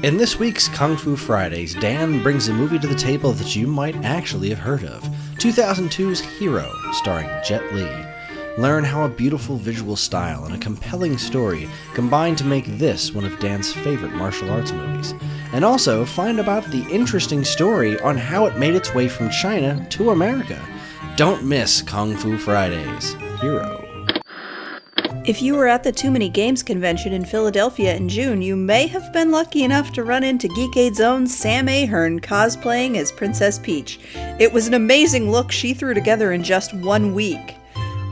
In 0.00 0.16
this 0.16 0.38
week's 0.38 0.68
Kung 0.68 0.96
Fu 0.96 1.16
Fridays, 1.16 1.74
Dan 1.74 2.22
brings 2.22 2.48
a 2.48 2.54
movie 2.54 2.78
to 2.78 2.86
the 2.86 2.94
table 2.94 3.32
that 3.34 3.54
you 3.54 3.66
might 3.66 3.94
actually 3.96 4.48
have 4.48 4.58
heard 4.58 4.84
of 4.84 5.02
2002's 5.34 6.18
Hero, 6.18 6.72
starring 6.92 7.28
Jet 7.44 7.74
Li. 7.74 7.90
Learn 8.56 8.84
how 8.84 9.04
a 9.04 9.10
beautiful 9.10 9.58
visual 9.58 9.94
style 9.94 10.46
and 10.46 10.54
a 10.54 10.58
compelling 10.58 11.18
story 11.18 11.68
combine 11.92 12.34
to 12.36 12.44
make 12.44 12.64
this 12.78 13.12
one 13.12 13.26
of 13.26 13.38
Dan's 13.38 13.70
favorite 13.70 14.14
martial 14.14 14.50
arts 14.50 14.72
movies. 14.72 15.12
And 15.52 15.62
also 15.62 16.06
find 16.06 16.40
about 16.40 16.64
the 16.70 16.88
interesting 16.90 17.44
story 17.44 18.00
on 18.00 18.16
how 18.16 18.46
it 18.46 18.56
made 18.56 18.74
its 18.74 18.94
way 18.94 19.08
from 19.08 19.28
China 19.28 19.86
to 19.90 20.10
America. 20.10 20.60
Don't 21.16 21.44
miss 21.44 21.82
Kung 21.82 22.16
Fu 22.16 22.38
Fridays, 22.38 23.12
Hero. 23.42 23.81
If 25.24 25.40
you 25.40 25.54
were 25.54 25.68
at 25.68 25.84
the 25.84 25.92
Too 25.92 26.10
Many 26.10 26.28
Games 26.28 26.64
convention 26.64 27.12
in 27.12 27.24
Philadelphia 27.24 27.94
in 27.94 28.08
June, 28.08 28.42
you 28.42 28.56
may 28.56 28.88
have 28.88 29.12
been 29.12 29.30
lucky 29.30 29.62
enough 29.62 29.92
to 29.92 30.02
run 30.02 30.24
into 30.24 30.48
Geekade's 30.48 31.00
own 31.00 31.28
Sam 31.28 31.68
Ahern 31.68 32.20
cosplaying 32.20 32.96
as 32.96 33.12
Princess 33.12 33.56
Peach. 33.60 34.00
It 34.40 34.52
was 34.52 34.66
an 34.66 34.74
amazing 34.74 35.30
look 35.30 35.52
she 35.52 35.74
threw 35.74 35.94
together 35.94 36.32
in 36.32 36.42
just 36.42 36.74
one 36.74 37.14
week. 37.14 37.54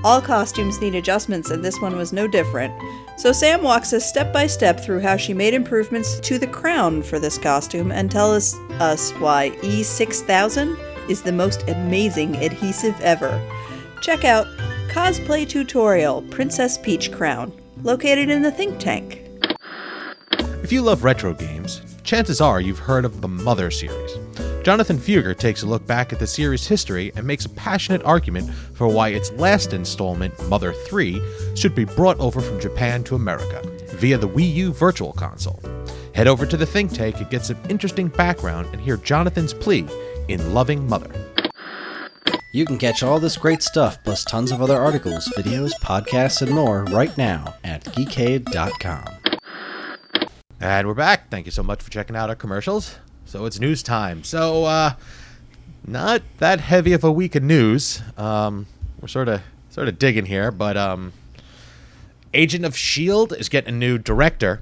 All 0.04 0.20
costumes 0.20 0.80
need 0.80 0.94
adjustments, 0.94 1.50
and 1.50 1.64
this 1.64 1.80
one 1.80 1.96
was 1.96 2.12
no 2.12 2.28
different. 2.28 2.72
So 3.18 3.32
Sam 3.32 3.62
walks 3.62 3.92
us 3.92 4.08
step 4.08 4.32
by 4.32 4.46
step 4.46 4.78
through 4.78 5.00
how 5.00 5.16
she 5.16 5.34
made 5.34 5.52
improvements 5.52 6.20
to 6.20 6.38
the 6.38 6.46
crown 6.46 7.02
for 7.02 7.18
this 7.18 7.38
costume 7.38 7.90
and 7.90 8.08
tells 8.08 8.54
us 8.78 9.10
why 9.14 9.50
E6000 9.62 11.10
is 11.10 11.22
the 11.22 11.32
most 11.32 11.68
amazing 11.68 12.36
adhesive 12.36 12.98
ever. 13.00 13.42
Check 14.00 14.24
out 14.24 14.46
Cosplay 14.90 15.48
Tutorial 15.48 16.20
Princess 16.30 16.76
Peach 16.76 17.12
Crown, 17.12 17.52
located 17.84 18.28
in 18.28 18.42
the 18.42 18.50
Think 18.50 18.80
Tank. 18.80 19.24
If 20.64 20.72
you 20.72 20.82
love 20.82 21.04
retro 21.04 21.32
games, 21.32 21.80
chances 22.02 22.40
are 22.40 22.60
you've 22.60 22.80
heard 22.80 23.04
of 23.04 23.20
the 23.20 23.28
Mother 23.28 23.70
series. 23.70 24.18
Jonathan 24.64 24.98
Fugger 24.98 25.38
takes 25.38 25.62
a 25.62 25.66
look 25.66 25.86
back 25.86 26.12
at 26.12 26.18
the 26.18 26.26
series' 26.26 26.66
history 26.66 27.12
and 27.14 27.24
makes 27.24 27.44
a 27.44 27.50
passionate 27.50 28.02
argument 28.02 28.52
for 28.74 28.88
why 28.88 29.10
its 29.10 29.30
last 29.34 29.72
installment, 29.72 30.34
Mother 30.48 30.72
3, 30.72 31.22
should 31.54 31.76
be 31.76 31.84
brought 31.84 32.18
over 32.18 32.40
from 32.40 32.58
Japan 32.58 33.04
to 33.04 33.14
America 33.14 33.62
via 33.90 34.18
the 34.18 34.28
Wii 34.28 34.54
U 34.54 34.72
Virtual 34.72 35.12
Console. 35.12 35.62
Head 36.16 36.26
over 36.26 36.44
to 36.46 36.56
the 36.56 36.66
Think 36.66 36.92
Tank 36.92 37.18
and 37.18 37.30
get 37.30 37.44
some 37.44 37.58
interesting 37.68 38.08
background 38.08 38.66
and 38.72 38.80
hear 38.80 38.96
Jonathan's 38.96 39.54
plea 39.54 39.86
in 40.26 40.52
Loving 40.52 40.88
Mother. 40.88 41.29
You 42.52 42.64
can 42.64 42.78
catch 42.78 43.04
all 43.04 43.20
this 43.20 43.36
great 43.36 43.62
stuff, 43.62 44.02
plus 44.02 44.24
tons 44.24 44.50
of 44.50 44.60
other 44.60 44.76
articles, 44.76 45.28
videos, 45.36 45.70
podcasts, 45.80 46.42
and 46.42 46.50
more 46.50 46.82
right 46.86 47.16
now 47.16 47.54
at 47.62 47.84
geekade.com. 47.84 49.04
And 50.58 50.88
we're 50.88 50.94
back. 50.94 51.30
Thank 51.30 51.46
you 51.46 51.52
so 51.52 51.62
much 51.62 51.80
for 51.80 51.92
checking 51.92 52.16
out 52.16 52.28
our 52.28 52.34
commercials. 52.34 52.96
So 53.24 53.46
it's 53.46 53.60
news 53.60 53.84
time. 53.84 54.24
So, 54.24 54.64
uh, 54.64 54.94
not 55.86 56.22
that 56.38 56.58
heavy 56.58 56.92
of 56.92 57.04
a 57.04 57.12
week 57.12 57.36
of 57.36 57.44
news. 57.44 58.02
Um, 58.16 58.66
we're 59.00 59.06
sort 59.06 59.28
of 59.28 59.42
sort 59.68 59.86
of 59.86 60.00
digging 60.00 60.26
here, 60.26 60.50
but 60.50 60.76
um, 60.76 61.12
Agent 62.34 62.64
of 62.64 62.76
Shield 62.76 63.32
is 63.32 63.48
getting 63.48 63.74
a 63.74 63.78
new 63.78 63.96
director. 63.96 64.60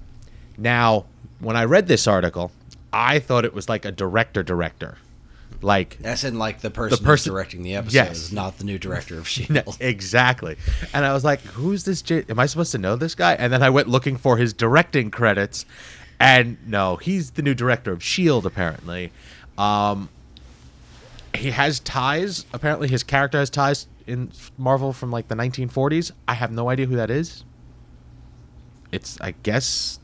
Now, 0.59 1.07
when 1.41 1.57
I 1.57 1.65
read 1.65 1.87
this 1.87 2.07
article, 2.07 2.53
I 2.93 3.19
thought 3.19 3.47
it 3.47 3.55
was 3.55 3.67
like 3.67 3.87
a 3.87 3.93
director 3.93 4.43
director, 4.43 4.99
like 5.61 5.99
That's 5.99 6.25
in 6.25 6.39
like 6.39 6.61
the 6.61 6.71
person, 6.71 6.99
person- 7.05 7.31
who's 7.31 7.35
directing 7.37 7.63
the 7.63 7.75
episode 7.77 7.95
Yes. 7.95 8.17
is 8.19 8.33
not 8.33 8.59
the 8.59 8.65
new 8.65 8.79
director 8.79 9.19
of 9.19 9.27
Shield. 9.29 9.77
Exactly. 9.81 10.57
And 10.95 11.05
I 11.05 11.13
was 11.13 11.25
like, 11.25 11.41
who's 11.41 11.85
this? 11.85 12.01
J- 12.03 12.25
Am 12.29 12.39
I 12.39 12.47
supposed 12.47 12.73
to 12.73 12.79
know 12.79 12.97
this 12.97 13.15
guy? 13.15 13.35
And 13.35 13.53
then 13.53 13.63
I 13.63 13.71
went 13.71 13.89
looking 13.89 14.17
for 14.17 14.37
his 14.37 14.53
directing 14.53 15.11
credits, 15.11 15.67
and 16.21 16.59
no, 16.67 16.97
he's 16.97 17.33
the 17.33 17.43
new 17.43 17.55
director 17.55 17.91
of 17.93 17.99
S.H.I.E.L.D., 18.01 18.47
apparently. 18.47 19.13
Um, 19.57 20.09
he 21.35 21.51
has 21.51 21.81
ties. 21.81 22.47
Apparently, 22.53 22.89
his 22.89 23.03
character 23.03 23.39
has 23.39 23.51
ties 23.51 23.87
in 24.07 24.31
Marvel 24.57 24.93
from 24.93 25.11
like 25.11 25.29
the 25.29 25.35
1940s. 25.35 26.13
I 26.27 26.35
have 26.35 26.51
no 26.53 26.69
idea 26.71 26.87
who 26.87 26.97
that 26.97 27.11
is. 27.11 27.45
It's, 28.93 29.21
I 29.21 29.33
guess, 29.43 29.99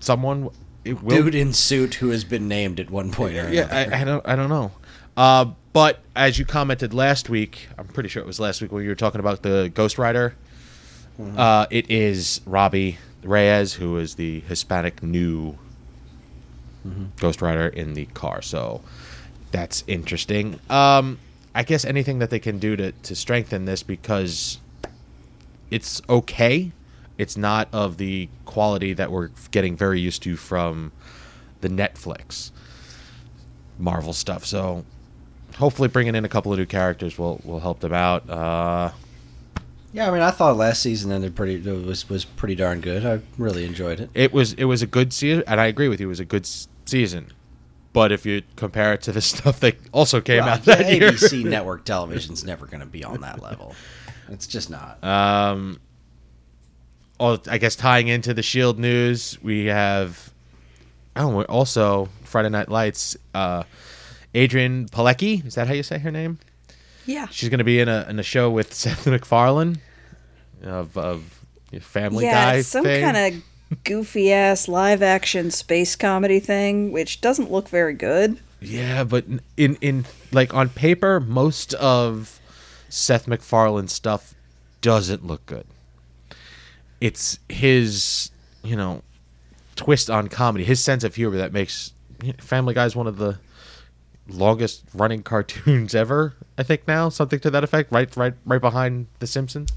someone. 0.00 0.50
It 0.84 1.02
will 1.02 1.24
Dude 1.24 1.34
in 1.34 1.52
suit 1.52 1.94
who 1.94 2.10
has 2.10 2.24
been 2.24 2.48
named 2.48 2.80
at 2.80 2.90
one 2.90 3.12
point 3.12 3.36
or 3.36 3.52
yeah, 3.52 3.64
another. 3.64 3.94
I, 3.94 4.00
I 4.00 4.04
don't, 4.04 4.28
I 4.28 4.36
don't 4.36 4.48
know. 4.48 4.72
Uh, 5.16 5.46
but 5.72 6.00
as 6.16 6.38
you 6.38 6.44
commented 6.44 6.92
last 6.92 7.28
week, 7.28 7.68
I'm 7.78 7.86
pretty 7.86 8.08
sure 8.08 8.22
it 8.22 8.26
was 8.26 8.40
last 8.40 8.60
week 8.60 8.72
when 8.72 8.82
you 8.82 8.88
were 8.88 8.94
talking 8.94 9.20
about 9.20 9.42
the 9.42 9.70
Ghost 9.74 9.98
Rider. 9.98 10.34
Uh, 11.36 11.66
it 11.70 11.90
is 11.90 12.40
Robbie 12.46 12.98
Reyes, 13.22 13.74
who 13.74 13.96
is 13.98 14.16
the 14.16 14.40
Hispanic 14.40 15.02
new 15.02 15.56
Ghost 17.18 17.40
Rider 17.40 17.68
in 17.68 17.94
the 17.94 18.06
car. 18.06 18.42
So 18.42 18.80
that's 19.52 19.84
interesting. 19.86 20.58
Um, 20.68 21.18
I 21.54 21.62
guess 21.62 21.84
anything 21.84 22.18
that 22.18 22.30
they 22.30 22.38
can 22.38 22.58
do 22.58 22.76
to, 22.76 22.92
to 22.92 23.14
strengthen 23.14 23.66
this 23.66 23.82
because 23.82 24.58
it's 25.70 26.02
okay. 26.08 26.72
It's 27.18 27.36
not 27.36 27.68
of 27.72 27.96
the 27.98 28.28
quality 28.44 28.92
that 28.94 29.10
we're 29.12 29.30
getting 29.50 29.76
very 29.76 30.00
used 30.00 30.22
to 30.24 30.36
from 30.36 30.92
the 31.60 31.68
Netflix 31.68 32.50
Marvel 33.78 34.12
stuff. 34.12 34.44
So 34.44 34.84
hopefully 35.56 35.88
bringing 35.88 36.14
in 36.14 36.24
a 36.24 36.28
couple 36.28 36.52
of 36.52 36.58
new 36.58 36.66
characters 36.66 37.18
will 37.18 37.40
will 37.44 37.60
help 37.60 37.80
them 37.80 37.92
out. 37.92 38.28
Uh, 38.28 38.90
Yeah, 39.92 40.08
I 40.08 40.10
mean, 40.10 40.22
I 40.22 40.30
thought 40.30 40.56
last 40.56 40.82
season 40.82 41.12
ended 41.12 41.34
pretty 41.36 41.58
was 41.70 42.08
was 42.08 42.24
pretty 42.24 42.54
darn 42.54 42.80
good. 42.80 43.04
I 43.04 43.20
really 43.38 43.64
enjoyed 43.64 44.00
it. 44.00 44.10
it 44.14 44.32
was 44.32 44.54
it 44.54 44.64
was 44.64 44.82
a 44.82 44.86
good 44.86 45.12
season, 45.12 45.44
and 45.46 45.60
I 45.60 45.66
agree 45.66 45.88
with 45.88 46.00
you. 46.00 46.06
It 46.06 46.10
was 46.10 46.20
a 46.20 46.24
good 46.24 46.44
s- 46.44 46.68
season. 46.86 47.26
But 47.92 48.10
if 48.10 48.24
you 48.24 48.42
compare 48.56 48.94
it 48.94 49.02
to 49.02 49.12
the 49.12 49.20
stuff 49.32 49.60
that 49.60 49.76
also 49.92 50.20
came 50.22 50.38
Well, 50.44 50.54
out 50.54 50.64
that 50.64 50.80
yeah, 50.80 50.88
year, 50.92 51.10
ABC 51.12 51.44
network 51.44 51.84
television's 51.92 52.42
never 52.42 52.64
going 52.66 52.80
to 52.80 52.86
be 52.86 53.04
on 53.04 53.20
that 53.20 53.42
level. 53.42 53.74
It's 54.30 54.46
just 54.46 54.70
not. 54.70 55.02
Um, 55.04 55.78
oh, 57.22 57.38
I 57.48 57.58
guess 57.58 57.76
tying 57.76 58.08
into 58.08 58.34
the 58.34 58.42
Shield 58.42 58.78
news, 58.78 59.38
we 59.42 59.66
have 59.66 60.32
oh, 61.16 61.42
also 61.44 62.08
Friday 62.24 62.48
Night 62.48 62.68
Lights. 62.68 63.16
Uh, 63.32 63.62
Adrianne 64.34 64.90
Palicki, 64.90 65.44
is 65.46 65.54
that 65.54 65.68
how 65.68 65.74
you 65.74 65.82
say 65.82 65.98
her 65.98 66.10
name? 66.10 66.38
Yeah. 67.06 67.26
She's 67.28 67.48
going 67.48 67.58
to 67.58 67.64
be 67.64 67.80
in 67.80 67.88
a 67.88 68.06
in 68.08 68.18
a 68.18 68.22
show 68.22 68.50
with 68.50 68.74
Seth 68.74 69.06
MacFarlane 69.06 69.78
of 70.62 70.96
of 70.96 71.38
Family 71.80 72.24
yeah, 72.24 72.52
Guy. 72.52 72.60
some 72.62 72.84
kind 72.84 73.16
of 73.16 73.84
goofy 73.84 74.30
ass 74.32 74.68
live 74.68 75.02
action 75.02 75.50
space 75.50 75.96
comedy 75.96 76.40
thing, 76.40 76.92
which 76.92 77.20
doesn't 77.20 77.50
look 77.50 77.68
very 77.68 77.94
good. 77.94 78.38
Yeah, 78.60 79.04
but 79.04 79.24
in 79.56 79.76
in 79.76 80.06
like 80.32 80.54
on 80.54 80.68
paper, 80.68 81.20
most 81.20 81.74
of 81.74 82.40
Seth 82.88 83.26
MacFarlane's 83.26 83.92
stuff 83.92 84.34
doesn't 84.80 85.26
look 85.26 85.46
good. 85.46 85.66
It's 87.02 87.40
his, 87.48 88.30
you 88.62 88.76
know, 88.76 89.02
twist 89.74 90.08
on 90.08 90.28
comedy, 90.28 90.64
his 90.64 90.78
sense 90.78 91.02
of 91.02 91.16
humor 91.16 91.38
that 91.38 91.52
makes 91.52 91.92
Family 92.38 92.74
Guy's 92.74 92.94
one 92.94 93.08
of 93.08 93.16
the 93.16 93.40
longest 94.28 94.84
running 94.94 95.22
cartoons 95.24 95.96
ever. 95.96 96.34
I 96.56 96.62
think 96.62 96.86
now 96.86 97.08
something 97.08 97.40
to 97.40 97.50
that 97.50 97.64
effect, 97.64 97.90
right, 97.90 98.14
right, 98.16 98.34
right 98.46 98.60
behind 98.60 99.08
The 99.18 99.26
Simpsons. 99.26 99.72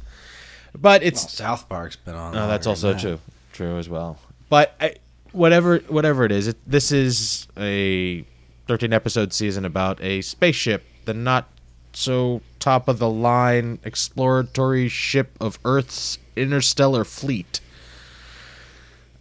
But 0.78 1.02
it's 1.02 1.24
Well, 1.24 1.30
South 1.30 1.68
Park's 1.68 1.96
been 1.96 2.14
on. 2.14 2.36
Oh, 2.36 2.42
no, 2.42 2.48
that's 2.48 2.68
also 2.68 2.96
true. 2.96 3.20
True 3.54 3.80
as 3.80 3.90
well. 3.90 4.20
But 4.50 4.76
I, 4.80 4.96
whatever, 5.32 5.80
whatever 5.88 6.26
it 6.26 6.32
is, 6.32 6.50
it, 6.50 6.58
this 6.68 6.92
is 6.92 7.48
a 7.58 8.24
13 8.68 8.94
episode 8.94 9.34
season 9.34 9.66
about 9.66 10.00
a 10.04 10.22
spaceship, 10.22 10.84
the 11.06 11.16
not 11.16 11.50
so 11.94 12.42
top 12.60 12.88
of 12.88 13.00
the 13.00 13.10
line 13.10 13.80
exploratory 13.84 14.90
ship 14.90 15.36
of 15.40 15.58
Earth's 15.66 16.20
interstellar 16.36 17.04
fleet. 17.04 17.60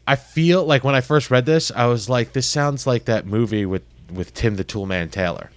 I 0.06 0.16
feel 0.16 0.64
like 0.64 0.84
when 0.84 0.94
I 0.94 1.00
first 1.00 1.30
read 1.30 1.46
this, 1.46 1.70
I 1.70 1.86
was 1.86 2.08
like, 2.08 2.32
this 2.34 2.46
sounds 2.46 2.86
like 2.86 3.06
that 3.06 3.26
movie 3.26 3.64
with 3.66 3.82
with 4.12 4.34
Tim 4.34 4.56
the 4.56 4.64
Toolman 4.64 5.10
Taylor. 5.10 5.50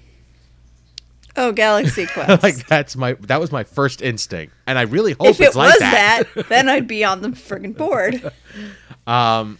Oh, 1.36 1.51
Galaxy 1.51 2.05
Quest. 2.14 2.41
like 2.41 2.66
that's 2.68 2.95
my 2.95 3.14
that 3.22 3.39
was 3.39 3.51
my 3.51 3.64
first 3.64 4.01
instinct, 4.01 4.53
and 4.66 4.80
I 4.80 4.84
really 4.84 5.14
hope 5.14 5.28
if 5.28 5.41
it's 5.41 5.55
it 5.55 5.60
like 5.60 5.74
was 5.74 5.80
that. 5.80 6.28
that, 6.34 6.49
then 6.49 6.70
I'd 6.70 6.88
be 6.88 7.03
on 7.03 7.22
the 7.22 7.30
friggin' 7.30 7.76
board. 7.78 8.32
um, 9.08 9.60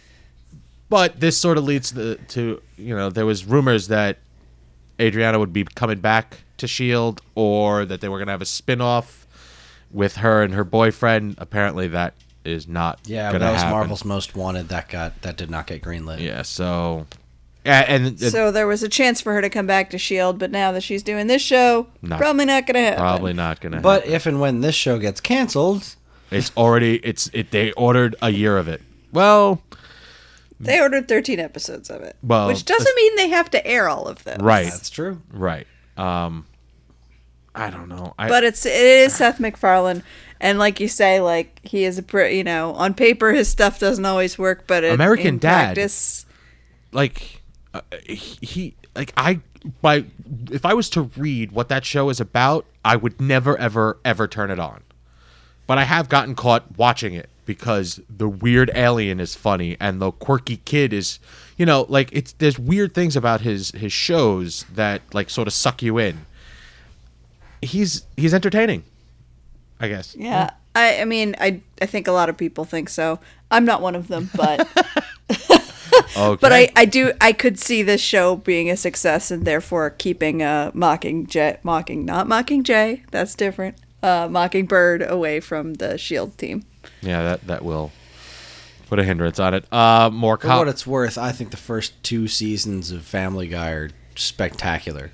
But 0.88 1.20
this 1.20 1.36
sort 1.38 1.58
of 1.58 1.64
leads 1.64 1.92
to, 1.92 2.16
to 2.16 2.62
you 2.78 2.96
know 2.96 3.10
there 3.10 3.26
was 3.26 3.44
rumors 3.44 3.88
that 3.88 4.18
Adriana 5.00 5.38
would 5.38 5.52
be 5.52 5.64
coming 5.64 6.00
back 6.00 6.38
to 6.56 6.66
Shield, 6.66 7.20
or 7.36 7.84
that 7.84 8.00
they 8.00 8.08
were 8.08 8.18
gonna 8.18 8.32
have 8.32 8.42
a 8.42 8.46
spin 8.46 8.80
off 8.80 9.26
with 9.90 10.16
her 10.16 10.42
and 10.42 10.54
her 10.54 10.64
boyfriend. 10.64 11.36
Apparently, 11.38 11.88
that 11.88 12.14
is 12.44 12.66
not 12.68 13.00
Yeah, 13.06 13.28
gonna 13.32 13.40
that 13.40 13.52
was 13.52 13.62
happen. 13.62 13.76
Marvel's 13.78 14.04
Most 14.04 14.34
Wanted. 14.36 14.68
That 14.68 14.88
got 14.88 15.22
that 15.22 15.36
did 15.36 15.50
not 15.50 15.66
get 15.66 15.82
greenlit. 15.82 16.20
Yeah, 16.20 16.42
so 16.42 17.06
yeah, 17.64 17.84
and 17.88 18.18
So 18.18 18.50
there 18.50 18.66
was 18.66 18.82
a 18.82 18.88
chance 18.88 19.20
for 19.20 19.32
her 19.34 19.42
to 19.42 19.50
come 19.50 19.66
back 19.66 19.90
to 19.90 19.98
Shield, 19.98 20.38
but 20.38 20.50
now 20.50 20.72
that 20.72 20.82
she's 20.82 21.02
doing 21.02 21.26
this 21.26 21.42
show, 21.42 21.88
No. 22.02 22.16
probably 22.16 22.44
not 22.46 22.66
gonna 22.66 22.80
happen. 22.80 22.98
probably 23.00 23.32
not 23.34 23.60
gonna. 23.60 23.80
But 23.80 24.02
happen. 24.02 24.14
if 24.14 24.26
and 24.26 24.40
when 24.40 24.60
this 24.62 24.74
show 24.74 24.98
gets 24.98 25.20
canceled, 25.20 25.96
it's 26.30 26.50
already 26.56 26.96
it's 27.04 27.28
it. 27.34 27.50
They 27.50 27.72
ordered 27.72 28.14
a 28.22 28.30
year 28.30 28.56
of 28.56 28.68
it. 28.68 28.80
Well, 29.12 29.62
They 30.60 30.80
ordered 30.80 31.06
13 31.08 31.38
episodes 31.38 31.88
of 31.88 32.02
it, 32.02 32.16
Well, 32.22 32.48
which 32.48 32.64
doesn't 32.64 32.96
mean 32.96 33.16
they 33.16 33.28
have 33.28 33.48
to 33.50 33.64
air 33.66 33.88
all 33.88 34.06
of 34.08 34.24
them. 34.24 34.40
right, 34.42 34.64
that's 34.66 34.90
true. 34.90 35.20
right. 35.32 35.66
Um, 35.96 36.46
I 37.58 37.70
don't 37.70 37.88
know. 37.88 38.14
I, 38.16 38.28
But 38.28 38.44
it's 38.44 38.64
it 38.64 38.72
is 38.72 39.14
Seth 39.14 39.40
MacFarlane, 39.40 40.04
and 40.40 40.60
like 40.60 40.78
you 40.78 40.86
say, 40.86 41.20
like 41.20 41.58
he 41.64 41.84
is 41.84 41.98
a 41.98 42.34
you 42.34 42.44
know 42.44 42.72
on 42.74 42.94
paper 42.94 43.32
his 43.32 43.48
stuff 43.48 43.80
doesn't 43.80 44.04
always 44.04 44.38
work, 44.38 44.68
but 44.68 44.84
it, 44.84 44.94
American 44.94 45.38
Dad. 45.38 45.74
practice, 45.74 46.24
like 46.92 47.42
uh, 47.74 47.80
he, 48.06 48.38
he 48.46 48.74
like 48.94 49.12
I 49.16 49.40
by 49.82 50.04
if 50.52 50.64
I 50.64 50.72
was 50.74 50.88
to 50.90 51.02
read 51.16 51.50
what 51.50 51.68
that 51.68 51.84
show 51.84 52.10
is 52.10 52.20
about, 52.20 52.64
I 52.84 52.94
would 52.94 53.20
never 53.20 53.58
ever 53.58 53.98
ever 54.04 54.28
turn 54.28 54.52
it 54.52 54.60
on. 54.60 54.84
But 55.66 55.78
I 55.78 55.84
have 55.84 56.08
gotten 56.08 56.36
caught 56.36 56.78
watching 56.78 57.12
it 57.12 57.28
because 57.44 58.00
the 58.08 58.28
weird 58.28 58.70
alien 58.74 59.18
is 59.18 59.34
funny 59.34 59.76
and 59.80 60.00
the 60.00 60.12
quirky 60.12 60.58
kid 60.58 60.92
is, 60.92 61.18
you 61.56 61.66
know, 61.66 61.86
like 61.88 62.10
it's 62.12 62.34
there's 62.34 62.58
weird 62.58 62.94
things 62.94 63.16
about 63.16 63.40
his 63.40 63.72
his 63.72 63.92
shows 63.92 64.64
that 64.72 65.02
like 65.12 65.28
sort 65.28 65.48
of 65.48 65.52
suck 65.52 65.82
you 65.82 65.98
in. 65.98 66.24
He's 67.62 68.04
he's 68.16 68.34
entertaining. 68.34 68.84
I 69.80 69.88
guess. 69.88 70.14
yeah. 70.16 70.50
I 70.74 71.00
I 71.00 71.04
mean 71.04 71.34
I 71.40 71.60
I 71.80 71.86
think 71.86 72.06
a 72.08 72.12
lot 72.12 72.28
of 72.28 72.36
people 72.36 72.64
think 72.64 72.88
so. 72.88 73.20
I'm 73.50 73.64
not 73.64 73.80
one 73.80 73.94
of 73.94 74.08
them, 74.08 74.30
but 74.34 74.68
Okay. 76.16 76.38
but 76.40 76.52
I 76.52 76.68
I 76.76 76.84
do 76.84 77.12
I 77.20 77.32
could 77.32 77.58
see 77.58 77.82
this 77.82 78.00
show 78.00 78.36
being 78.36 78.70
a 78.70 78.76
success 78.76 79.30
and 79.30 79.44
therefore 79.44 79.90
keeping 79.90 80.42
uh 80.42 80.70
Mockingjay 80.72 81.58
mocking 81.62 82.04
not 82.04 82.26
Mockingjay 82.26 83.02
that's 83.10 83.34
different 83.34 83.76
uh 84.02 84.28
Mockingbird 84.30 85.02
away 85.08 85.40
from 85.40 85.74
the 85.74 85.96
Shield 85.98 86.36
team. 86.38 86.64
yeah, 87.02 87.22
that 87.22 87.46
that 87.46 87.64
will 87.64 87.90
put 88.88 88.98
a 88.98 89.04
hindrance 89.04 89.38
on 89.38 89.54
it. 89.54 89.64
Uh 89.72 90.10
more 90.12 90.38
For 90.38 90.48
what 90.48 90.68
it's 90.68 90.86
worth, 90.86 91.18
I 91.18 91.32
think 91.32 91.50
the 91.50 91.56
first 91.56 92.00
two 92.02 92.26
seasons 92.28 92.90
of 92.90 93.02
Family 93.02 93.48
Guy 93.48 93.70
are 93.70 93.90
spectacular. 94.14 95.10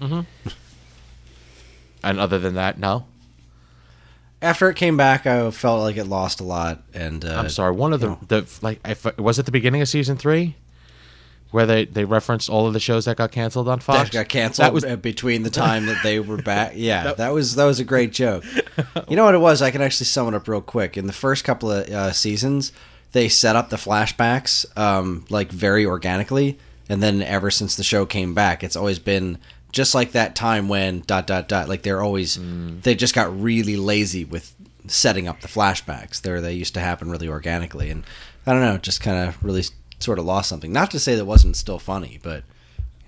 And 2.05 2.20
other 2.20 2.38
than 2.38 2.55
that, 2.55 2.78
no. 2.78 3.07
After 4.42 4.68
it 4.68 4.76
came 4.76 4.96
back, 4.96 5.26
I 5.26 5.50
felt 5.50 5.80
like 5.80 5.96
it 5.96 6.05
lost 6.05 6.40
a 6.40 6.44
lot. 6.44 6.82
And 6.92 7.24
uh, 7.24 7.34
I'm 7.34 7.48
sorry. 7.48 7.72
One 7.72 7.92
of 7.92 8.00
the 8.00 8.09
know. 8.09 8.18
the 8.28 8.46
like 8.61 8.80
if, 8.84 9.18
was 9.18 9.38
it 9.38 9.46
the 9.46 9.52
beginning 9.52 9.80
of 9.80 9.88
season 9.88 10.16
three, 10.18 10.57
where 11.50 11.66
they 11.66 11.84
they 11.84 12.05
referenced 12.05 12.50
all 12.50 12.66
of 12.66 12.72
the 12.72 12.80
shows 12.80 13.05
that 13.05 13.16
got 13.16 13.30
canceled 13.30 13.68
on 13.68 13.78
Fox. 13.78 14.11
that 14.11 14.12
got 14.12 14.28
canceled 14.28 14.66
That 14.66 14.74
was 14.74 14.84
between 14.96 15.44
the 15.44 15.50
time 15.50 15.86
that 15.86 16.02
they 16.02 16.18
were 16.18 16.36
back. 16.36 16.72
Yeah, 16.76 17.12
that 17.14 17.32
was 17.32 17.55
that 17.55 17.64
was 17.64 17.78
a 17.80 17.84
great 17.84 18.12
joke. 18.12 18.44
You 19.09 19.16
know 19.16 19.24
what 19.24 19.34
it 19.34 19.38
was? 19.38 19.62
I 19.62 19.70
can 19.70 19.82
actually 19.82 20.07
sum 20.07 20.28
it 20.28 20.34
up 20.34 20.48
real 20.48 20.61
quick. 20.61 20.96
In 20.96 21.07
the 21.07 21.12
first 21.12 21.44
couple 21.44 21.70
of 21.70 21.88
uh, 21.88 22.12
seasons, 22.12 22.72
they 23.12 23.28
set 23.28 23.55
up 23.55 23.70
the 23.70 23.76
flashbacks 23.76 24.66
um, 24.76 25.24
like 25.30 25.50
very 25.50 25.86
organically, 25.86 26.59
and 26.88 27.02
then 27.02 27.22
ever 27.22 27.50
since 27.50 27.76
the 27.76 27.84
show 27.84 28.05
came 28.05 28.34
back, 28.34 28.64
it's 28.64 28.76
always 28.76 28.98
been 28.98 29.38
just 29.74 29.92
like 29.92 30.12
that 30.12 30.36
time 30.36 30.68
when 30.68 31.00
dot 31.00 31.26
dot 31.26 31.48
dot. 31.48 31.68
Like 31.68 31.82
they're 31.82 32.00
always 32.00 32.38
they 32.80 32.94
just 32.94 33.14
got 33.14 33.38
really 33.38 33.76
lazy 33.76 34.24
with 34.24 34.54
setting 34.86 35.26
up 35.28 35.40
the 35.40 35.48
flashbacks. 35.48 36.22
There, 36.22 36.40
they 36.40 36.54
used 36.54 36.74
to 36.74 36.80
happen 36.80 37.10
really 37.10 37.28
organically, 37.28 37.90
and 37.90 38.04
I 38.46 38.52
don't 38.52 38.62
know, 38.62 38.78
just 38.78 39.00
kind 39.02 39.28
of 39.28 39.42
really 39.44 39.64
sort 39.98 40.18
of 40.18 40.24
lost 40.24 40.48
something. 40.48 40.72
Not 40.72 40.92
to 40.92 41.00
say 41.00 41.16
that 41.16 41.24
wasn't 41.24 41.56
still 41.56 41.80
funny, 41.80 42.20
but 42.22 42.44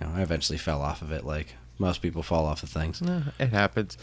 you 0.00 0.06
know, 0.06 0.12
I 0.14 0.22
eventually 0.22 0.58
fell 0.58 0.82
off 0.82 1.02
of 1.02 1.12
it, 1.12 1.24
like 1.24 1.54
most 1.78 2.02
people 2.02 2.22
fall 2.24 2.44
off 2.44 2.62
of 2.64 2.68
things. 2.68 3.00
it 3.38 3.50
happens. 3.50 3.96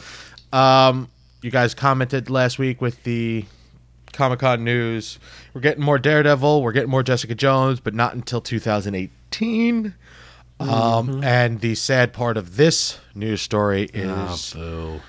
Um, 0.53 1.09
you 1.41 1.51
guys 1.51 1.73
commented 1.73 2.29
last 2.29 2.57
week 2.57 2.79
with 2.79 3.03
the 3.03 3.43
Comic 4.13 4.39
Con 4.39 4.63
news. 4.63 5.19
We're 5.53 5.61
getting 5.61 5.83
more 5.83 5.99
Daredevil. 5.99 6.61
We're 6.63 6.71
getting 6.71 6.91
more 6.91 7.03
Jessica 7.03 7.35
Jones, 7.35 7.81
but 7.81 7.93
not 7.93 8.13
until 8.13 8.39
2018. 8.39 9.95
Um, 10.69 11.23
and 11.23 11.59
the 11.59 11.75
sad 11.75 12.13
part 12.13 12.37
of 12.37 12.55
this 12.55 12.99
news 13.15 13.41
story 13.41 13.89
is 13.93 14.53
boo. 14.53 15.01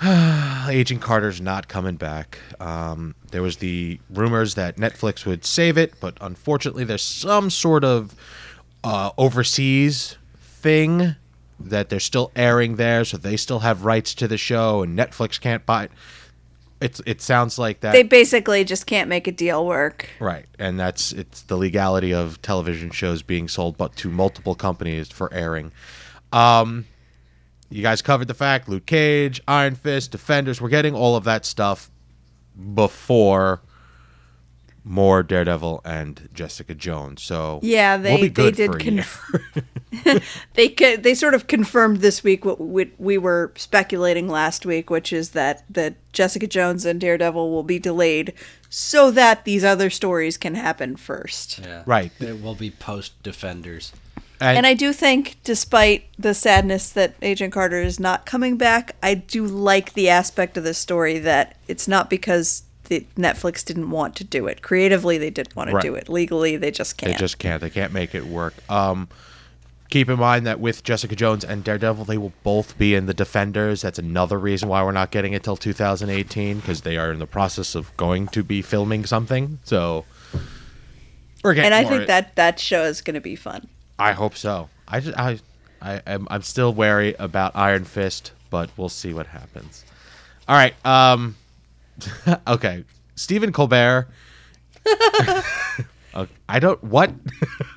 Agent 0.68 1.00
Carter's 1.00 1.40
not 1.40 1.68
coming 1.68 1.96
back. 1.96 2.38
Um, 2.60 3.14
there 3.30 3.42
was 3.42 3.56
the 3.56 3.98
rumors 4.10 4.54
that 4.54 4.76
Netflix 4.76 5.24
would 5.24 5.44
save 5.44 5.78
it, 5.78 5.94
but 6.00 6.18
unfortunately, 6.20 6.84
there's 6.84 7.02
some 7.02 7.48
sort 7.48 7.82
of 7.84 8.14
uh, 8.84 9.10
overseas 9.16 10.18
thing 10.38 11.16
that 11.58 11.88
they're 11.88 11.98
still 12.00 12.30
airing 12.36 12.76
there, 12.76 13.04
so 13.04 13.16
they 13.16 13.36
still 13.36 13.60
have 13.60 13.84
rights 13.84 14.14
to 14.14 14.28
the 14.28 14.36
show, 14.36 14.82
and 14.82 14.98
Netflix 14.98 15.40
can't 15.40 15.64
buy 15.64 15.84
it. 15.84 15.90
It's 16.80 17.00
it 17.06 17.22
sounds 17.22 17.58
like 17.58 17.80
that, 17.80 17.92
They 17.92 18.02
basically 18.02 18.62
just 18.64 18.86
can't 18.86 19.08
make 19.08 19.26
a 19.26 19.32
deal 19.32 19.64
work. 19.66 20.10
right? 20.20 20.44
And 20.58 20.78
that's 20.78 21.12
it's 21.12 21.42
the 21.42 21.56
legality 21.56 22.12
of 22.12 22.40
television 22.42 22.90
shows 22.90 23.22
being 23.22 23.48
sold, 23.48 23.76
but 23.78 23.96
to 23.96 24.10
multiple 24.10 24.54
companies 24.54 25.08
for 25.08 25.32
airing. 25.32 25.72
Um, 26.32 26.84
you 27.70 27.82
guys 27.82 28.02
covered 28.02 28.28
the 28.28 28.34
fact 28.34 28.68
Luke 28.68 28.84
Cage, 28.86 29.40
Iron 29.48 29.74
Fist, 29.74 30.10
Defenders. 30.12 30.60
We're 30.60 30.68
getting 30.68 30.94
all 30.94 31.16
of 31.16 31.24
that 31.24 31.46
stuff 31.46 31.90
before 32.74 33.60
more 34.88 35.24
Daredevil 35.24 35.82
and 35.84 36.28
Jessica 36.32 36.72
Jones. 36.74 37.20
So 37.20 37.58
Yeah, 37.62 37.96
they 37.96 38.12
we'll 38.12 38.22
be 38.22 38.28
they 38.28 38.50
did 38.52 38.70
for 38.70 38.76
a 38.76 38.80
conf- 38.80 39.64
they 40.54 40.68
co- 40.68 40.96
they 40.96 41.14
sort 41.14 41.34
of 41.34 41.48
confirmed 41.48 41.98
this 41.98 42.22
week 42.22 42.44
what 42.44 42.60
we, 42.60 42.92
we 42.98 43.18
were 43.18 43.52
speculating 43.56 44.28
last 44.28 44.64
week, 44.64 44.88
which 44.88 45.12
is 45.12 45.30
that 45.30 45.64
that 45.68 45.96
Jessica 46.12 46.46
Jones 46.46 46.84
and 46.84 47.00
Daredevil 47.00 47.50
will 47.50 47.64
be 47.64 47.78
delayed 47.80 48.32
so 48.70 49.10
that 49.10 49.44
these 49.44 49.64
other 49.64 49.90
stories 49.90 50.36
can 50.36 50.54
happen 50.54 50.96
first. 50.96 51.58
Yeah. 51.58 51.82
Right. 51.84 52.12
It 52.20 52.40
will 52.40 52.54
be 52.54 52.70
post 52.70 53.20
Defenders. 53.22 53.92
and, 54.40 54.58
And 54.58 54.66
I 54.66 54.74
do 54.74 54.92
think, 54.92 55.36
despite 55.42 56.04
the 56.18 56.34
sadness 56.34 56.90
that 56.90 57.14
Agent 57.22 57.52
Carter 57.52 57.80
is 57.80 57.98
not 57.98 58.24
coming 58.26 58.56
back, 58.56 58.94
I 59.02 59.14
do 59.14 59.46
like 59.46 59.94
the 59.94 60.08
aspect 60.08 60.56
of 60.56 60.64
this 60.64 60.78
story 60.78 61.18
that 61.20 61.56
it's 61.66 61.88
not 61.88 62.08
because 62.10 62.62
the 62.88 63.06
Netflix 63.16 63.64
didn't 63.64 63.90
want 63.90 64.16
to 64.16 64.24
do 64.24 64.46
it. 64.46 64.62
Creatively, 64.62 65.18
they 65.18 65.30
didn't 65.30 65.54
want 65.56 65.70
to 65.70 65.76
Right. 65.76 65.82
do 65.82 65.94
it. 65.94 66.08
Legally, 66.08 66.56
they 66.56 66.70
just 66.70 66.96
can't. 66.96 67.12
They 67.12 67.18
just 67.18 67.38
can't. 67.38 67.60
They 67.60 67.70
can't 67.70 67.92
make 67.92 68.14
it 68.14 68.26
work. 68.26 68.54
Um, 68.68 69.08
keep 69.90 70.08
in 70.08 70.18
mind 70.18 70.46
that 70.46 70.58
with 70.60 70.82
Jessica 70.82 71.14
Jones 71.14 71.44
and 71.44 71.62
Daredevil, 71.62 72.04
they 72.06 72.18
will 72.18 72.32
both 72.42 72.76
be 72.78 72.94
in 72.94 73.06
the 73.06 73.14
Defenders. 73.14 73.82
That's 73.82 73.98
another 73.98 74.38
reason 74.38 74.68
why 74.68 74.82
we're 74.82 74.92
not 74.92 75.10
getting 75.10 75.32
it 75.32 75.42
till 75.44 75.56
2018 75.56 76.58
because 76.60 76.80
they 76.80 76.96
are 76.96 77.12
in 77.12 77.18
the 77.18 77.26
process 77.26 77.74
of 77.74 77.96
going 77.96 78.26
to 78.28 78.42
be 78.42 78.62
filming 78.62 79.06
something. 79.06 79.58
So, 79.64 80.04
we're 81.44 81.54
getting 81.54 81.72
and 81.72 81.74
I 81.74 81.88
think 81.88 82.06
that 82.08 82.34
that 82.36 82.58
show 82.58 82.82
is 82.84 83.00
going 83.00 83.14
to 83.14 83.20
be 83.20 83.36
fun. 83.36 83.68
I 83.98 84.12
hope 84.12 84.36
so. 84.36 84.68
I 84.88 85.00
just 85.00 85.18
I 85.18 85.38
I 85.80 86.00
am 86.06 86.26
I'm 86.30 86.42
still 86.42 86.72
wary 86.74 87.14
about 87.18 87.52
Iron 87.54 87.84
Fist, 87.84 88.32
but 88.50 88.70
we'll 88.76 88.88
see 88.88 89.12
what 89.12 89.26
happens. 89.28 89.84
All 90.48 90.56
right. 90.56 90.74
Um. 90.84 91.36
okay. 92.46 92.84
Stephen 93.14 93.52
Colbert. 93.52 94.08
Okay, 96.14 96.32
I 96.48 96.60
don't 96.60 96.82
what 96.82 97.10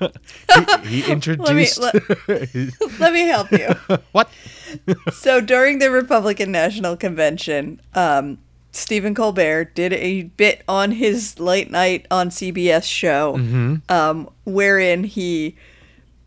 he, 0.82 1.02
he 1.02 1.12
introduced 1.12 1.78
Let 1.82 3.12
me 3.12 3.26
help 3.26 3.50
you. 3.52 3.68
what 4.12 4.30
so 5.12 5.42
during 5.42 5.78
the 5.78 5.90
Republican 5.90 6.50
National 6.50 6.96
Convention, 6.96 7.82
um, 7.92 8.38
Stephen 8.72 9.14
Colbert 9.14 9.74
did 9.74 9.92
a 9.92 10.22
bit 10.22 10.62
on 10.66 10.92
his 10.92 11.38
late 11.38 11.70
night 11.70 12.06
on 12.10 12.30
CBS 12.30 12.84
show, 12.84 13.34
Mm-hmm. 13.36 13.92
um, 13.92 14.30
wherein 14.44 15.04
he. 15.04 15.56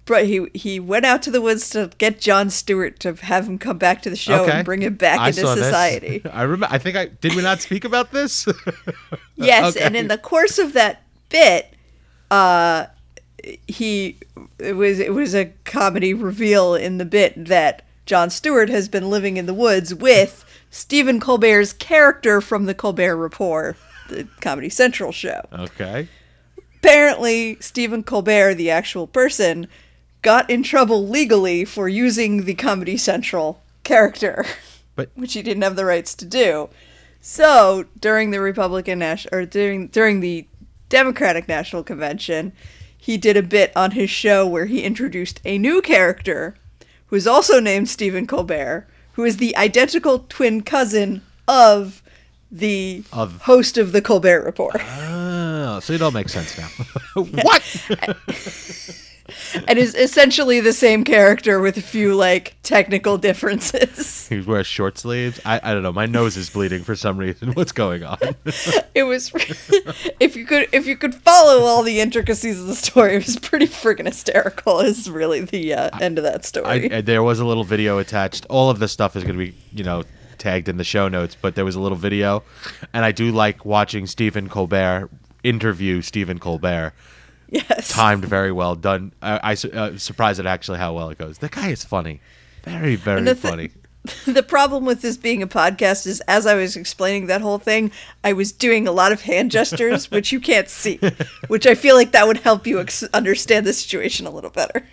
Br- 0.05 0.17
He 0.19 0.47
he 0.53 0.79
went 0.79 1.05
out 1.05 1.21
to 1.23 1.31
the 1.31 1.41
woods 1.41 1.69
to 1.71 1.89
get 1.97 2.19
Jon 2.19 2.49
Stewart 2.49 2.99
to 3.01 3.13
have 3.13 3.47
him 3.47 3.57
come 3.57 3.77
back 3.77 4.01
to 4.03 4.09
the 4.09 4.15
show 4.15 4.43
okay 4.43 4.51
and 4.51 4.65
bring 4.65 4.81
him 4.81 4.95
back 4.95 5.19
I 5.19 5.29
into 5.29 5.41
this. 5.41 5.53
society. 5.65 6.21
I 6.31 6.43
remember. 6.43 6.67
I 6.69 6.77
think 6.77 6.97
I 6.97 7.05
did. 7.05 7.35
We 7.35 7.41
not 7.41 7.61
speak 7.61 7.85
about 7.85 8.11
this. 8.11 8.47
Yes, 9.35 9.75
Okay. 9.75 9.83
and 9.85 9.95
in 9.95 10.07
the 10.09 10.17
course 10.17 10.59
of 10.59 10.73
that 10.73 11.01
bit, 11.29 11.73
uh, 12.29 12.85
he 13.67 14.17
it 14.59 14.73
was 14.75 14.99
it 14.99 15.13
was 15.13 15.33
a 15.35 15.45
comedy 15.65 16.13
reveal 16.13 16.75
in 16.75 16.97
the 16.99 17.05
bit 17.05 17.33
that 17.47 17.81
Jon 18.05 18.29
Stewart 18.29 18.69
has 18.69 18.87
been 18.87 19.09
living 19.09 19.37
in 19.37 19.45
the 19.47 19.53
woods 19.53 19.93
with 19.93 20.45
Stephen 20.69 21.19
Colbert's 21.19 21.73
character 21.73 22.41
from 22.41 22.65
the 22.65 22.73
Colbert 22.75 23.15
Report, 23.17 23.75
the 24.09 24.27
Comedy 24.39 24.69
Central 24.69 25.11
show. 25.11 25.41
Okay. 25.53 26.07
Apparently, 26.77 27.57
Stephen 27.59 28.03
Colbert, 28.03 28.55
the 28.55 28.69
actual 28.69 29.07
person, 29.07 29.67
got 30.23 30.49
in 30.49 30.63
trouble 30.63 31.07
legally 31.07 31.63
for 31.65 31.87
using 31.87 32.45
the 32.45 32.55
Comedy 32.55 32.97
Central 32.97 33.61
character, 33.83 34.45
But- 34.95 35.11
which 35.15 35.33
he 35.33 35.43
didn't 35.43 35.61
have 35.63 35.75
the 35.75 35.85
rights 35.85 36.15
to 36.15 36.25
do. 36.25 36.69
So 37.21 37.85
during 37.99 38.31
the 38.31 38.41
Republican 38.41 38.99
national 38.99 39.35
or 39.35 39.45
during 39.45 39.87
during 39.87 40.19
the 40.19 40.47
Democratic 40.89 41.47
National 41.47 41.83
Convention, 41.83 42.51
he 42.97 43.17
did 43.17 43.37
a 43.37 43.41
bit 43.43 43.71
on 43.75 43.91
his 43.91 44.09
show 44.09 44.45
where 44.47 44.65
he 44.65 44.81
introduced 44.83 45.39
a 45.45 45.57
new 45.57 45.81
character 45.81 46.55
who 47.07 47.15
is 47.15 47.27
also 47.27 47.59
named 47.59 47.87
Stephen 47.89 48.27
Colbert, 48.27 48.87
who 49.13 49.23
is 49.23 49.37
the 49.37 49.55
identical 49.55 50.19
twin 50.29 50.61
cousin 50.63 51.21
of 51.47 52.01
the 52.51 53.03
Of- 53.13 53.41
host 53.43 53.77
of 53.77 53.91
the 53.93 54.01
Colbert 54.01 54.43
Report. 54.43 54.75
Oh, 54.79 55.79
so 55.81 55.93
it 55.93 56.01
all 56.01 56.11
makes 56.11 56.33
sense 56.33 56.57
now. 56.57 56.67
what? 57.15 57.87
And 59.67 59.79
is 59.79 59.95
essentially 59.95 60.59
the 60.59 60.73
same 60.73 61.03
character 61.03 61.59
with 61.59 61.77
a 61.77 61.81
few 61.81 62.15
like 62.15 62.55
technical 62.63 63.17
differences. 63.17 64.27
He 64.33 64.39
wears 64.41 64.65
short 64.65 64.97
sleeves. 64.97 65.39
I, 65.45 65.59
I 65.61 65.73
don't 65.73 65.83
know. 65.83 65.91
My 65.91 66.07
nose 66.07 66.37
is 66.37 66.49
bleeding 66.49 66.83
for 66.83 66.95
some 66.95 67.17
reason. 67.17 67.51
What's 67.53 67.71
going 67.71 68.03
on? 68.03 68.17
It 68.95 69.03
was 69.03 69.31
if 70.19 70.35
you 70.35 70.45
could 70.45 70.69
if 70.71 70.85
you 70.85 70.95
could 70.95 71.15
follow 71.15 71.63
all 71.63 71.81
the 71.83 71.99
intricacies 71.99 72.59
of 72.59 72.67
the 72.67 72.75
story, 72.75 73.15
it 73.15 73.25
was 73.25 73.37
pretty 73.37 73.65
freaking 73.67 74.05
hysterical. 74.05 74.79
Is 74.81 75.09
really 75.09 75.41
the 75.41 75.73
uh, 75.73 75.99
end 75.99 76.17
of 76.19 76.23
that 76.25 76.39
I, 76.39 76.41
story. 76.41 76.91
I- 76.93 77.01
there 77.01 77.23
was 77.23 77.39
a 77.39 77.45
little 77.45 77.63
video 77.63 77.97
attached. 77.97 78.45
All 78.49 78.69
of 78.69 78.77
this 78.79 78.91
stuff 78.91 79.15
is 79.15 79.23
going 79.23 79.37
to 79.37 79.45
be, 79.45 79.55
you 79.71 79.83
know, 79.83 80.03
tagged 80.37 80.69
in 80.69 80.77
the 80.77 80.83
show 80.83 81.07
notes, 81.07 81.35
but 81.39 81.55
there 81.55 81.65
was 81.65 81.75
a 81.75 81.79
little 81.79 81.97
video, 81.97 82.43
and 82.93 83.03
I 83.03 83.11
do 83.11 83.31
like 83.31 83.65
watching 83.65 84.05
Stephen 84.05 84.47
Colbert 84.47 85.09
interview 85.43 86.01
Stephen 86.01 86.37
Colbert. 86.39 86.93
Yes. 87.53 87.89
Timed 87.89 88.25
very 88.25 88.51
well 88.51 88.75
done. 88.75 89.13
I, 89.21 89.51
I 89.51 89.51
uh, 89.53 89.97
surprised 89.97 90.39
at 90.39 90.45
actually 90.45 90.79
how 90.79 90.93
well 90.93 91.09
it 91.09 91.17
goes. 91.17 91.37
The 91.37 91.49
guy 91.49 91.69
is 91.69 91.83
funny, 91.83 92.21
very 92.63 92.95
very 92.95 93.23
thi- 93.25 93.33
funny. 93.33 93.69
the 94.25 94.43
problem 94.43 94.83
with 94.83 95.01
this 95.01 95.15
being 95.15 95.41
a 95.41 95.47
podcast 95.47 96.05
is 96.05 96.19
as 96.21 96.45
I 96.45 96.55
was 96.55 96.75
explaining 96.75 97.27
that 97.27 97.39
whole 97.41 97.57
thing, 97.57 97.91
I 98.23 98.33
was 98.33 98.51
doing 98.51 98.85
a 98.85 98.91
lot 98.91 99.13
of 99.13 99.21
hand 99.21 99.49
gestures, 99.51 100.11
which 100.11 100.31
you 100.33 100.41
can't 100.41 100.67
see, 100.67 100.99
which 101.47 101.65
I 101.65 101.75
feel 101.75 101.95
like 101.95 102.11
that 102.11 102.27
would 102.27 102.37
help 102.37 102.67
you 102.67 102.81
ex- 102.81 103.03
understand 103.13 103.65
the 103.65 103.71
situation 103.71 104.25
a 104.25 104.29
little 104.29 104.49
better. 104.49 104.85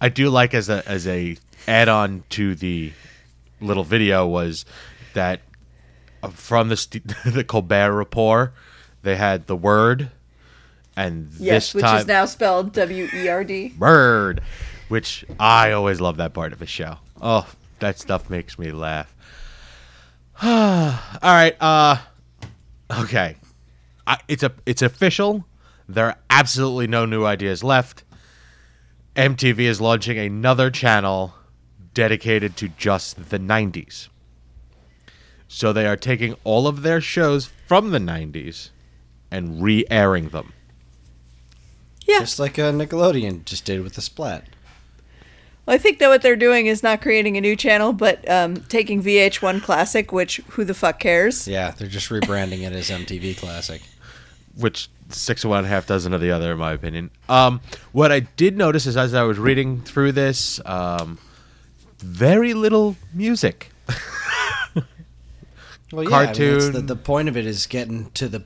I 0.00 0.08
do 0.08 0.30
like 0.30 0.54
as 0.54 0.68
a 0.68 0.86
as 0.88 1.06
a 1.06 1.36
add 1.68 1.88
on 1.88 2.24
to 2.30 2.54
the 2.54 2.92
little 3.60 3.84
video 3.84 4.26
was 4.26 4.64
that 5.14 5.40
uh, 6.22 6.28
from 6.28 6.68
the 6.68 6.76
st- 6.76 7.12
the 7.26 7.44
Colbert 7.44 7.92
Report 7.92 8.52
they 9.02 9.16
had 9.16 9.46
the 9.46 9.56
word 9.56 10.10
and 10.96 11.28
Yes, 11.38 11.66
this 11.66 11.74
which 11.74 11.84
time 11.84 12.00
is 12.00 12.06
now 12.06 12.24
spelled 12.26 12.72
W 12.72 13.08
E 13.12 13.28
R 13.28 13.44
D. 13.44 13.74
word, 13.78 14.40
which 14.88 15.24
I 15.38 15.72
always 15.72 16.00
love 16.00 16.16
that 16.18 16.32
part 16.34 16.52
of 16.52 16.62
a 16.62 16.66
show. 16.66 16.98
Oh, 17.20 17.46
that 17.80 17.98
stuff 17.98 18.30
makes 18.30 18.58
me 18.58 18.70
laugh. 18.70 19.14
All 20.42 20.98
right, 21.22 21.56
uh 21.60 21.96
okay. 23.00 23.36
I, 24.06 24.18
it's 24.28 24.42
a 24.42 24.52
it's 24.66 24.82
official. 24.82 25.44
There 25.88 26.06
are 26.06 26.16
absolutely 26.30 26.86
no 26.86 27.04
new 27.06 27.24
ideas 27.24 27.62
left. 27.64 28.04
MTV 29.16 29.60
is 29.60 29.80
launching 29.80 30.18
another 30.18 30.70
channel 30.70 31.34
dedicated 31.92 32.56
to 32.56 32.68
just 32.68 33.30
the 33.30 33.38
90s. 33.38 34.08
So 35.46 35.72
they 35.72 35.86
are 35.86 35.96
taking 35.96 36.34
all 36.42 36.66
of 36.66 36.82
their 36.82 37.00
shows 37.00 37.46
from 37.68 37.90
the 37.92 37.98
90s 38.00 38.70
and 39.30 39.62
re-airing 39.62 40.30
them. 40.30 40.52
Yeah. 42.04 42.20
Just 42.20 42.38
like 42.38 42.58
uh, 42.58 42.72
Nickelodeon 42.72 43.44
just 43.44 43.64
did 43.64 43.82
with 43.82 43.94
the 43.94 44.02
Splat. 44.02 44.44
Well, 45.66 45.74
I 45.74 45.78
think 45.78 45.98
that 46.00 46.08
what 46.08 46.20
they're 46.22 46.36
doing 46.36 46.66
is 46.66 46.82
not 46.82 47.00
creating 47.00 47.36
a 47.36 47.40
new 47.40 47.56
channel, 47.56 47.92
but 47.94 48.28
um, 48.28 48.56
taking 48.68 49.02
VH1 49.02 49.62
Classic, 49.62 50.12
which 50.12 50.36
who 50.50 50.64
the 50.64 50.74
fuck 50.74 50.98
cares? 51.00 51.48
Yeah, 51.48 51.70
they're 51.70 51.88
just 51.88 52.10
rebranding 52.10 52.60
it 52.66 52.72
as 52.74 52.90
MTV 52.90 53.38
Classic. 53.38 53.80
which 54.56 54.88
six 55.08 55.44
of 55.44 55.50
one, 55.50 55.64
half 55.64 55.86
dozen 55.86 56.12
of 56.12 56.20
the 56.20 56.30
other, 56.30 56.52
in 56.52 56.58
my 56.58 56.72
opinion. 56.72 57.10
Um, 57.28 57.60
what 57.92 58.12
I 58.12 58.20
did 58.20 58.56
notice 58.58 58.84
is 58.86 58.96
as 58.96 59.14
I 59.14 59.22
was 59.22 59.38
reading 59.38 59.80
through 59.80 60.12
this, 60.12 60.60
um, 60.66 61.18
very 61.98 62.52
little 62.54 62.96
music. 63.14 63.70
Well, 65.92 66.10
yeah, 66.10 66.16
I 66.16 66.20
mean, 66.22 66.30
it's 66.30 66.38
Cartoon. 66.38 66.72
the, 66.72 66.80
the 66.80 66.96
point 66.96 67.28
of 67.28 67.36
it 67.36 67.46
is 67.46 67.66
getting 67.66 68.10
to 68.12 68.28
the. 68.28 68.42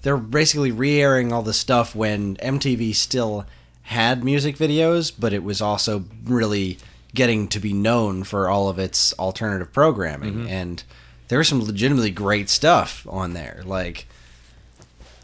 P- 0.00 0.04
They're 0.04 0.16
basically 0.16 0.70
re-airing 0.72 1.32
all 1.32 1.42
the 1.42 1.52
stuff 1.52 1.94
when 1.94 2.36
MTV 2.36 2.94
still 2.94 3.46
had 3.82 4.22
music 4.24 4.56
videos, 4.56 5.12
but 5.18 5.32
it 5.32 5.42
was 5.42 5.60
also 5.60 6.04
really 6.24 6.78
getting 7.14 7.48
to 7.48 7.58
be 7.58 7.72
known 7.72 8.22
for 8.24 8.48
all 8.48 8.68
of 8.68 8.78
its 8.78 9.12
alternative 9.18 9.72
programming, 9.72 10.48
and 10.48 10.82
there 11.28 11.38
was 11.38 11.48
some 11.48 11.60
legitimately 11.62 12.10
great 12.10 12.48
stuff 12.48 13.04
on 13.08 13.32
there. 13.32 13.62
Like, 13.64 14.06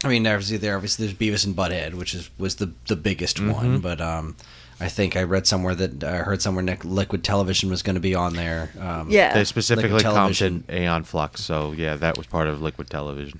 I 0.03 0.09
mean, 0.09 0.27
obviously 0.27 0.57
there 0.57 0.75
obviously 0.75 1.05
there's 1.07 1.17
Beavis 1.17 1.45
and 1.45 1.55
Butthead, 1.55 1.93
which 1.93 2.13
is 2.13 2.29
was 2.37 2.55
the 2.57 2.71
the 2.87 2.95
biggest 2.95 3.39
one, 3.39 3.79
but 3.79 4.01
um. 4.01 4.35
I 4.79 4.89
think 4.89 5.15
I 5.15 5.23
read 5.23 5.47
somewhere 5.47 5.73
that 5.73 6.03
I 6.03 6.17
heard 6.17 6.39
somewhere 6.39 6.61
Nic- 6.63 6.85
Liquid 6.85 7.23
Television 7.23 7.71
was 7.71 7.81
going 7.81 7.95
to 7.95 7.99
be 7.99 8.13
on 8.13 8.33
there. 8.35 8.69
Um, 8.79 9.09
Yeah. 9.09 9.33
They 9.33 9.43
specifically 9.43 9.89
Liquid 9.89 10.03
television. 10.03 10.63
Aeon 10.69 11.03
Flux, 11.03 11.43
so 11.43 11.71
yeah, 11.71 11.95
that 11.95 12.15
was 12.15 12.27
part 12.27 12.47
of 12.47 12.61
Liquid 12.61 12.87
Television. 12.87 13.39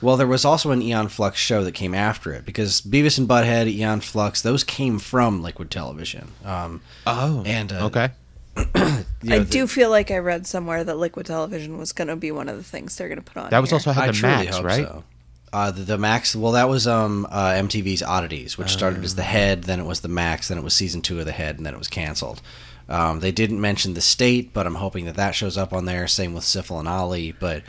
Well, 0.00 0.16
there 0.16 0.26
was 0.28 0.44
also 0.44 0.70
an 0.70 0.80
Aeon 0.80 1.08
Flux 1.08 1.38
show 1.38 1.64
that 1.64 1.72
came 1.72 1.92
after 1.94 2.32
it 2.32 2.44
because 2.44 2.80
Beavis 2.80 3.18
and 3.18 3.28
Butthead, 3.28 3.66
Aeon 3.66 4.00
Flux, 4.00 4.40
those 4.42 4.62
came 4.62 4.98
from 5.00 5.42
Liquid 5.42 5.70
Television. 5.70 6.28
Um, 6.44 6.82
Oh, 7.06 7.42
And, 7.44 7.72
uh, 7.72 7.86
okay. 7.86 8.10
you 8.56 8.64
I 8.74 9.04
know, 9.22 9.38
the- 9.40 9.44
do 9.44 9.66
feel 9.66 9.90
like 9.90 10.10
I 10.12 10.18
read 10.18 10.46
somewhere 10.46 10.84
that 10.84 10.96
Liquid 10.98 11.26
Television 11.26 11.78
was 11.78 11.92
going 11.92 12.08
to 12.08 12.16
be 12.16 12.30
one 12.30 12.48
of 12.48 12.56
the 12.56 12.62
things 12.62 12.96
they're 12.96 13.08
going 13.08 13.18
to 13.18 13.24
put 13.24 13.42
on. 13.42 13.50
That 13.50 13.58
was 13.58 13.70
here. 13.70 13.76
also 13.76 13.90
had 13.92 14.04
I 14.04 14.06
the 14.08 14.12
truly 14.12 14.34
Max, 14.46 14.60
right? 14.60 14.86
so. 14.86 15.04
Uh, 15.52 15.70
the, 15.70 15.82
the 15.82 15.98
Max, 15.98 16.36
well, 16.36 16.52
that 16.52 16.68
was 16.68 16.86
um, 16.86 17.26
uh, 17.30 17.52
MTV's 17.52 18.02
Oddities, 18.02 18.56
which 18.58 18.68
started 18.70 19.02
as 19.02 19.14
the 19.16 19.22
Head, 19.22 19.64
then 19.64 19.80
it 19.80 19.86
was 19.86 20.00
the 20.00 20.08
Max, 20.08 20.48
then 20.48 20.58
it 20.58 20.64
was 20.64 20.74
season 20.74 21.00
two 21.02 21.18
of 21.18 21.24
the 21.26 21.32
Head, 21.32 21.56
and 21.56 21.64
then 21.66 21.72
it 21.74 21.78
was 21.78 21.88
canceled. 21.88 22.42
Um, 22.88 23.20
they 23.20 23.32
didn't 23.32 23.60
mention 23.60 23.94
the 23.94 24.00
state, 24.00 24.52
but 24.52 24.66
I'm 24.66 24.74
hoping 24.76 25.06
that 25.06 25.16
that 25.16 25.34
shows 25.34 25.56
up 25.58 25.72
on 25.72 25.86
there. 25.86 26.06
Same 26.06 26.34
with 26.34 26.44
Sifl 26.44 26.78
and 26.78 26.86
Olly, 26.88 27.32
but. 27.32 27.62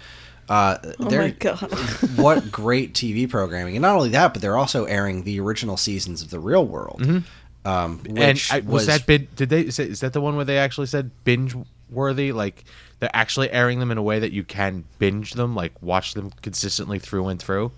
Uh, 0.49 0.77
Oh 0.99 1.09
my 1.11 1.29
god! 1.29 1.59
what 2.17 2.51
great 2.51 2.93
TV 2.93 3.29
programming, 3.29 3.75
and 3.75 3.81
not 3.83 3.95
only 3.95 4.09
that, 4.09 4.33
but 4.33 4.41
they're 4.41 4.57
also 4.57 4.85
airing 4.85 5.23
the 5.23 5.39
original 5.39 5.77
seasons 5.77 6.21
of 6.21 6.29
The 6.31 6.39
Real 6.39 6.65
World. 6.65 7.01
Um, 7.01 7.23
Mm-hmm. 7.65 8.17
And 8.17 8.17
which 8.35 8.51
I, 8.51 8.59
was, 8.61 8.87
that 8.87 9.05
bid? 9.05 9.35
Did 9.35 9.49
they? 9.49 9.61
Is, 9.61 9.77
is 9.79 9.99
that 9.99 10.13
the 10.13 10.21
one 10.21 10.35
where 10.35 10.45
they 10.45 10.57
actually 10.57 10.87
said 10.87 11.11
binge 11.23 11.55
worthy? 11.91 12.31
Like 12.31 12.63
they're 12.99 13.09
actually 13.13 13.51
airing 13.51 13.79
them 13.79 13.91
in 13.91 13.97
a 13.97 14.01
way 14.01 14.19
that 14.19 14.31
you 14.31 14.43
can 14.43 14.85
binge 14.97 15.33
them, 15.33 15.55
like 15.55 15.73
watch 15.81 16.13
them 16.13 16.31
consistently 16.41 16.99
through 16.99 17.27
and 17.27 17.39
through. 17.39 17.71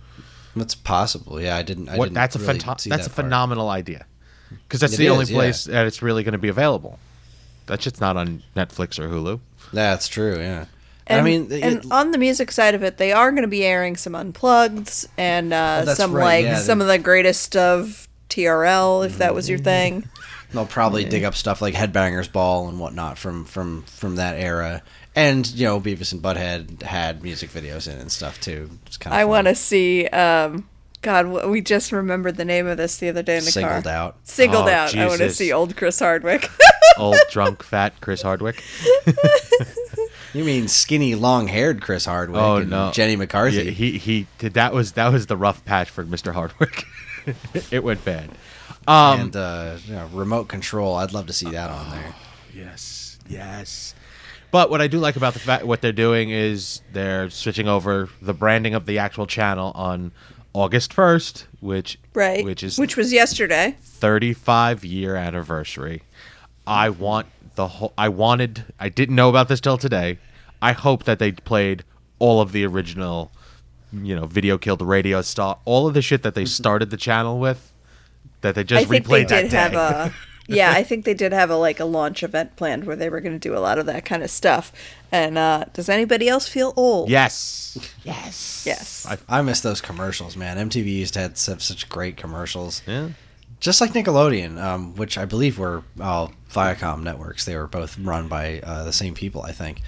That's 0.56 0.76
possible. 0.76 1.42
Yeah, 1.42 1.58
I 1.58 1.64
didn't. 1.64 1.90
I 1.90 1.98
what? 1.98 2.06
didn't 2.06 2.16
That's 2.16 2.36
a 2.36 2.40
really 2.40 2.60
phento- 2.60 2.80
see 2.80 2.90
that's 2.90 3.08
a 3.08 3.10
part. 3.10 3.26
phenomenal 3.26 3.70
idea. 3.70 4.06
Because 4.50 4.82
that's 4.82 4.94
It 4.94 4.98
the 4.98 5.10
only 5.10 5.24
is, 5.24 5.32
yeah. 5.32 5.38
place 5.38 5.64
that 5.66 5.88
it's 5.88 6.02
really 6.02 6.24
going 6.24 6.34
to 6.34 6.38
be 6.38 6.50
available. 6.50 7.00
That 7.68 7.82
shit's 7.82 8.02
not 8.02 8.18
on 8.18 8.44
Netflix 8.56 9.00
or 9.00 9.08
Hulu. 9.08 9.40
That's 9.74 10.08
true. 10.10 10.38
Yeah. 10.38 10.66
And, 11.08 11.20
I 11.20 11.24
mean, 11.24 11.52
it- 11.52 11.64
and 11.64 11.92
on 11.92 12.12
the 12.12 12.18
music 12.18 12.52
side 12.52 12.76
of 12.76 12.84
it, 12.84 12.98
they 12.98 13.12
are 13.12 13.32
going 13.32 13.42
to 13.44 13.48
be 13.48 13.64
airing 13.66 13.96
some 13.98 14.16
unplugged 14.16 15.08
and 15.18 15.52
uh, 15.54 15.84
Oh, 15.88 15.94
some 15.94 16.14
right, 16.14 16.24
like 16.24 16.46
yeah, 16.46 16.58
some 16.60 16.80
of 16.82 16.88
the 16.88 16.98
greatest 17.00 17.56
of 17.56 18.08
TRL, 18.30 19.06
if 19.06 19.18
that 19.18 19.34
was 19.36 19.50
your 19.50 19.60
thing. 19.60 20.08
they'll 20.54 20.66
probably 20.66 21.04
dig 21.06 21.24
up 21.24 21.34
stuff 21.36 21.62
like 21.62 21.74
Headbangers 21.74 22.32
Ball 22.32 22.68
and 22.70 22.80
whatnot 22.80 23.18
from 23.18 23.46
from 23.46 23.84
from 23.84 24.16
that 24.18 24.38
era. 24.38 24.82
And 25.16 25.46
you 25.52 25.66
know, 25.66 25.82
Beavis 25.82 26.14
and 26.14 26.22
Butthead 26.22 26.82
had 26.84 27.22
music 27.24 27.50
videos 27.50 27.92
in 27.92 28.00
and 28.00 28.10
stuff 28.12 28.40
too. 28.40 28.70
It's 28.86 28.96
kind 28.98 29.14
of 29.14 29.20
I 29.20 29.26
want 29.26 29.48
to 29.48 29.56
see. 29.56 30.08
Um, 30.08 30.68
God, 31.02 31.48
we 31.50 31.62
just 31.62 31.92
remembered 31.92 32.38
the 32.38 32.46
name 32.46 32.68
of 32.68 32.78
this 32.78 32.98
the 32.98 33.10
other 33.10 33.24
day 33.24 33.38
in 33.38 33.44
the 33.44 33.52
car. 33.52 33.54
singled 33.72 33.84
car. 33.86 33.94
out. 33.94 34.18
Singled 34.24 34.68
Oh, 34.68 34.72
out. 34.72 34.96
I 34.96 35.08
want 35.08 35.20
to 35.20 35.32
see 35.32 35.52
old 35.52 35.76
Chris 35.76 36.00
Hardwick. 36.00 36.48
Old 36.98 37.18
drunk 37.32 37.64
fat 37.64 38.00
Chris 38.02 38.22
Hardwick. 38.22 38.62
You 40.34 40.44
mean 40.44 40.68
skinny, 40.68 41.16
long-haired 41.16 41.82
Chris 41.82 42.06
Hardwick? 42.06 42.42
Oh 42.42 42.58
and 42.58 42.70
no, 42.70 42.92
Jenny 42.92 43.16
McCarthy. 43.16 43.64
Yeah, 43.66 43.72
he 43.72 43.98
he 43.98 44.28
did 44.38 44.54
that 44.54 44.74
was 44.74 44.94
that 44.94 45.12
was 45.12 45.28
the 45.28 45.38
rough 45.38 45.64
patch 45.66 45.90
for 45.90 46.04
Mr. 46.06 46.34
Hardwick. 46.34 46.86
it 47.72 47.84
went 47.84 48.04
bad. 48.06 48.30
Um, 48.88 49.20
and 49.20 49.36
uh, 49.36 49.78
you 49.86 49.94
know, 49.94 50.08
remote 50.14 50.48
control. 50.48 50.96
I'd 50.96 51.14
love 51.14 51.28
to 51.28 51.34
see 51.34 51.50
that 51.52 51.70
on 51.70 51.90
there. 51.92 52.16
Yes, 52.54 53.20
yes. 53.28 53.94
But 54.52 54.70
what 54.70 54.82
I 54.82 54.88
do 54.88 55.00
like 55.00 55.16
about 55.16 55.34
the 55.34 55.40
fact 55.40 55.66
what 55.66 55.82
they're 55.82 55.92
doing 55.92 56.30
is 56.30 56.82
they're 56.92 57.30
switching 57.30 57.68
over 57.68 58.10
the 58.22 58.34
branding 58.34 58.74
of 58.74 58.86
the 58.86 59.00
actual 59.00 59.26
channel 59.28 59.72
on 59.76 60.12
August 60.54 60.94
1st, 60.94 61.46
which 61.62 61.98
Right. 62.14 62.44
which 62.44 62.64
is 62.64 62.78
which 62.78 62.98
was 62.98 63.14
yesterday. 63.14 63.78
35 63.82 64.84
year 64.84 65.16
anniversary. 65.16 66.04
I 66.68 66.90
want 66.90 67.28
the 67.62 67.68
whole 67.68 67.94
I 67.96 68.10
wanted 68.10 68.66
I 68.80 68.90
didn't 68.90 69.16
know 69.16 69.30
about 69.30 69.48
this 69.48 69.62
till 69.62 69.78
today. 69.78 70.18
I 70.64 70.72
hope 70.72 71.04
that 71.04 71.20
they 71.20 71.32
played 71.32 71.84
all 72.18 72.42
of 72.42 72.52
the 72.54 72.66
original 72.66 73.32
you 73.94 74.16
know, 74.16 74.26
video 74.26 74.58
killed 74.58 74.80
the 74.80 74.86
radio 74.86 75.22
star, 75.22 75.60
all 75.66 75.86
of 75.86 75.94
the 75.94 76.02
shit 76.02 76.24
that 76.24 76.34
they 76.34 76.46
started 76.46 76.90
the 76.92 76.98
channel 76.98 77.40
with 77.40 77.72
that 78.40 78.56
they 78.56 78.64
just 78.64 78.86
I 78.86 78.90
think 78.90 79.06
they 79.06 79.24
replayed 79.26 79.28
that 79.28 79.42
did 79.44 79.52
day. 79.52 79.58
have 79.58 79.74
a 79.74 80.14
yeah, 80.48 80.72
I 80.72 80.82
think 80.82 81.06
they 81.06 81.14
did 81.14 81.34
have 81.34 81.50
a 81.52 81.56
like 81.56 81.80
a 81.80 81.86
launch 81.86 82.24
event 82.24 82.56
planned 82.56 82.86
where 82.86 82.96
they 82.96 83.10
were 83.10 83.22
going 83.22 83.38
to 83.40 83.50
do 83.50 83.56
a 83.56 83.60
lot 83.60 83.78
of 83.78 83.86
that 83.86 84.06
kind 84.06 84.24
of 84.24 84.32
stuff. 84.32 84.72
And 85.12 85.38
uh, 85.38 85.66
does 85.74 85.88
anybody 85.88 86.28
else 86.30 86.48
feel 86.48 86.74
old? 86.76 87.10
yes. 87.10 87.78
Yes. 88.04 88.64
Yes. 88.66 89.06
I, 89.08 89.40
I 89.40 89.42
miss 89.44 89.62
those 89.62 89.82
commercials, 89.82 90.36
man. 90.36 90.58
MTV 90.70 90.86
used 90.86 91.14
to 91.14 91.20
have 91.20 91.38
such, 91.38 91.62
such 91.62 91.90
great 91.90 92.18
commercials. 92.18 92.82
yeah. 92.88 93.10
Just 93.62 93.80
like 93.80 93.94
Nickelodeon, 93.94 94.60
um, 94.62 94.96
which 94.96 95.18
I 95.18 95.26
believe 95.26 95.58
were 95.60 95.84
all 96.02 96.34
Viacom 96.52 97.04
networks. 97.04 97.46
They 97.46 97.56
were 97.56 97.68
both 97.68 97.98
run 98.00 98.28
by 98.28 98.60
uh, 98.62 98.84
the 98.84 98.92
same 98.92 99.14
people, 99.14 99.44
I 99.44 99.52
think. 99.52 99.82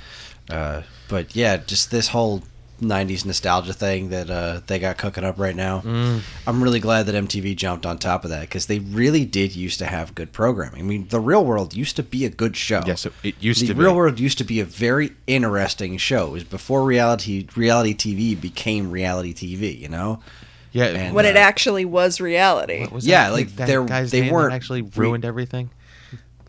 Uh, 0.49 0.84
but 1.09 1.36
yeah, 1.36 1.57
just 1.57 1.89
this 1.89 2.07
whole 2.09 2.43
90s 2.82 3.26
nostalgia 3.26 3.74
thing 3.74 4.09
that 4.09 4.30
uh, 4.30 4.61
they 4.67 4.78
got 4.78 4.97
cooking 4.97 5.24
up 5.24 5.39
right 5.39 5.55
now. 5.55 5.82
Mm. 5.82 6.21
I'm 6.45 6.63
really 6.63 6.80
glad 6.80 7.05
that 7.07 7.15
MTV 7.15 7.55
jumped 7.55 7.86
on 7.86 7.97
top 7.97 8.24
of 8.24 8.30
that 8.30 8.41
because 8.41 8.67
they 8.67 8.80
really 8.80 9.26
did 9.26 9.55
used 9.55 9.80
to 9.80 9.86
have 9.86 10.13
good 10.15 10.32
programming. 10.32 10.82
I 10.82 10.84
mean, 10.84 11.07
The 11.07 11.19
Real 11.19 11.45
World 11.45 11.74
used 11.74 11.95
to 11.95 12.03
be 12.03 12.26
a 12.26 12.30
good 12.30 12.55
show. 12.55 12.82
Yes, 12.86 13.05
it, 13.05 13.13
it 13.24 13.36
used 13.39 13.61
the 13.61 13.67
to 13.67 13.74
The 13.74 13.82
Real 13.82 13.91
be. 13.91 13.97
World 13.97 14.19
used 14.19 14.38
to 14.39 14.43
be 14.43 14.59
a 14.59 14.65
very 14.65 15.11
interesting 15.28 15.97
show. 15.97 16.28
It 16.28 16.32
was 16.32 16.43
before 16.43 16.84
reality 16.84 17.47
reality 17.55 17.95
TV 17.95 18.39
became 18.39 18.91
reality 18.91 19.34
TV. 19.34 19.80
You 19.80 19.89
know, 19.89 20.21
Yeah. 20.74 20.86
And, 20.86 21.15
when 21.15 21.26
it 21.26 21.36
uh, 21.38 21.39
actually 21.39 21.86
was 21.86 22.19
reality. 22.19 22.86
Was 22.91 23.07
Yeah, 23.07 23.30
that, 23.30 23.34
like, 23.34 23.55
that 23.55 23.67
they're- 23.67 23.86
guy's 23.86 24.11
they 24.11 24.19
name 24.21 24.30
that 24.30 24.34
weren't 24.36 24.53
actually 24.53 24.82
re- 24.82 24.89
ruined 24.95 25.24
everything. 25.26 25.69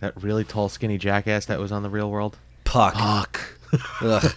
That 0.00 0.20
really 0.22 0.44
tall, 0.44 0.68
skinny 0.68 0.98
jackass 0.98 1.46
that 1.46 1.60
was 1.60 1.70
on 1.72 1.82
the 1.82 1.88
Real 1.90 2.10
World. 2.10 2.36
Puck. 2.64 2.94
Fuck. 2.94 3.40
Ugh. 4.02 4.34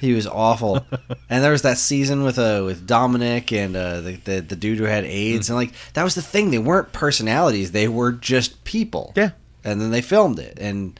He 0.00 0.12
was 0.12 0.26
awful. 0.26 0.86
And 1.30 1.42
there 1.42 1.52
was 1.52 1.62
that 1.62 1.78
season 1.78 2.22
with 2.22 2.38
uh 2.38 2.62
with 2.64 2.86
Dominic 2.86 3.50
and 3.52 3.74
uh 3.74 4.00
the, 4.02 4.12
the 4.16 4.40
the 4.40 4.56
dude 4.56 4.78
who 4.78 4.84
had 4.84 5.04
AIDS 5.04 5.48
and 5.48 5.56
like 5.56 5.72
that 5.94 6.04
was 6.04 6.14
the 6.14 6.22
thing. 6.22 6.50
They 6.50 6.58
weren't 6.58 6.92
personalities. 6.92 7.72
They 7.72 7.88
were 7.88 8.12
just 8.12 8.62
people. 8.64 9.12
Yeah. 9.16 9.30
And 9.64 9.80
then 9.80 9.90
they 9.90 10.02
filmed 10.02 10.38
it 10.38 10.58
and 10.60 10.98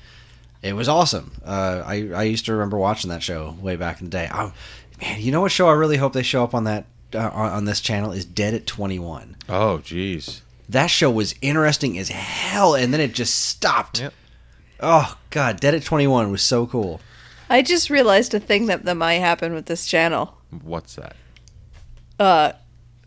it 0.63 0.73
was 0.73 0.89
awesome. 0.89 1.33
Uh, 1.45 1.83
I 1.87 2.09
I 2.15 2.23
used 2.25 2.47
to 2.47 2.53
remember 2.55 2.79
watching 2.79 3.11
that 3.11 3.23
show 3.23 3.55
way 3.61 3.77
back 3.77 4.01
in 4.01 4.07
the 4.07 4.11
day. 4.11 4.29
Oh, 4.33 4.53
man, 5.01 5.21
you 5.21 5.31
know 5.31 5.43
what 5.43 5.53
show 5.53 5.69
I 5.69 5.73
really 5.75 5.99
hope 5.99 6.13
they 6.15 6.23
show 6.23 6.43
up 6.43 6.55
on 6.55 6.65
that 6.65 6.87
uh, 7.15 7.31
on, 7.33 7.51
on 7.53 7.65
this 7.65 7.81
channel 7.81 8.13
is 8.13 8.25
Dead 8.25 8.55
at 8.55 8.67
Twenty 8.67 8.99
One. 8.99 9.37
Oh, 9.49 9.79
jeez. 9.83 10.41
That 10.69 10.89
show 10.89 11.11
was 11.11 11.35
interesting 11.41 11.97
as 11.99 12.09
hell, 12.09 12.75
and 12.75 12.93
then 12.93 13.01
it 13.01 13.15
just 13.15 13.35
stopped. 13.35 14.01
Yep. 14.01 14.15
Oh 14.81 15.17
God, 15.31 15.61
Dead 15.61 15.75
at 15.75 15.85
Twenty 15.85 16.07
One 16.07 16.31
was 16.31 16.43
so 16.43 16.67
cool. 16.67 17.01
I 17.49 17.63
just 17.63 17.91
realized 17.91 18.35
a 18.35 18.41
thing 18.41 18.67
that, 18.67 18.85
that 18.85 18.97
might 18.97 19.15
happen 19.15 19.55
with 19.55 19.67
this 19.67 19.87
channel. 19.87 20.37
What's 20.63 20.97
that? 20.97 21.15
Uh, 22.19 22.53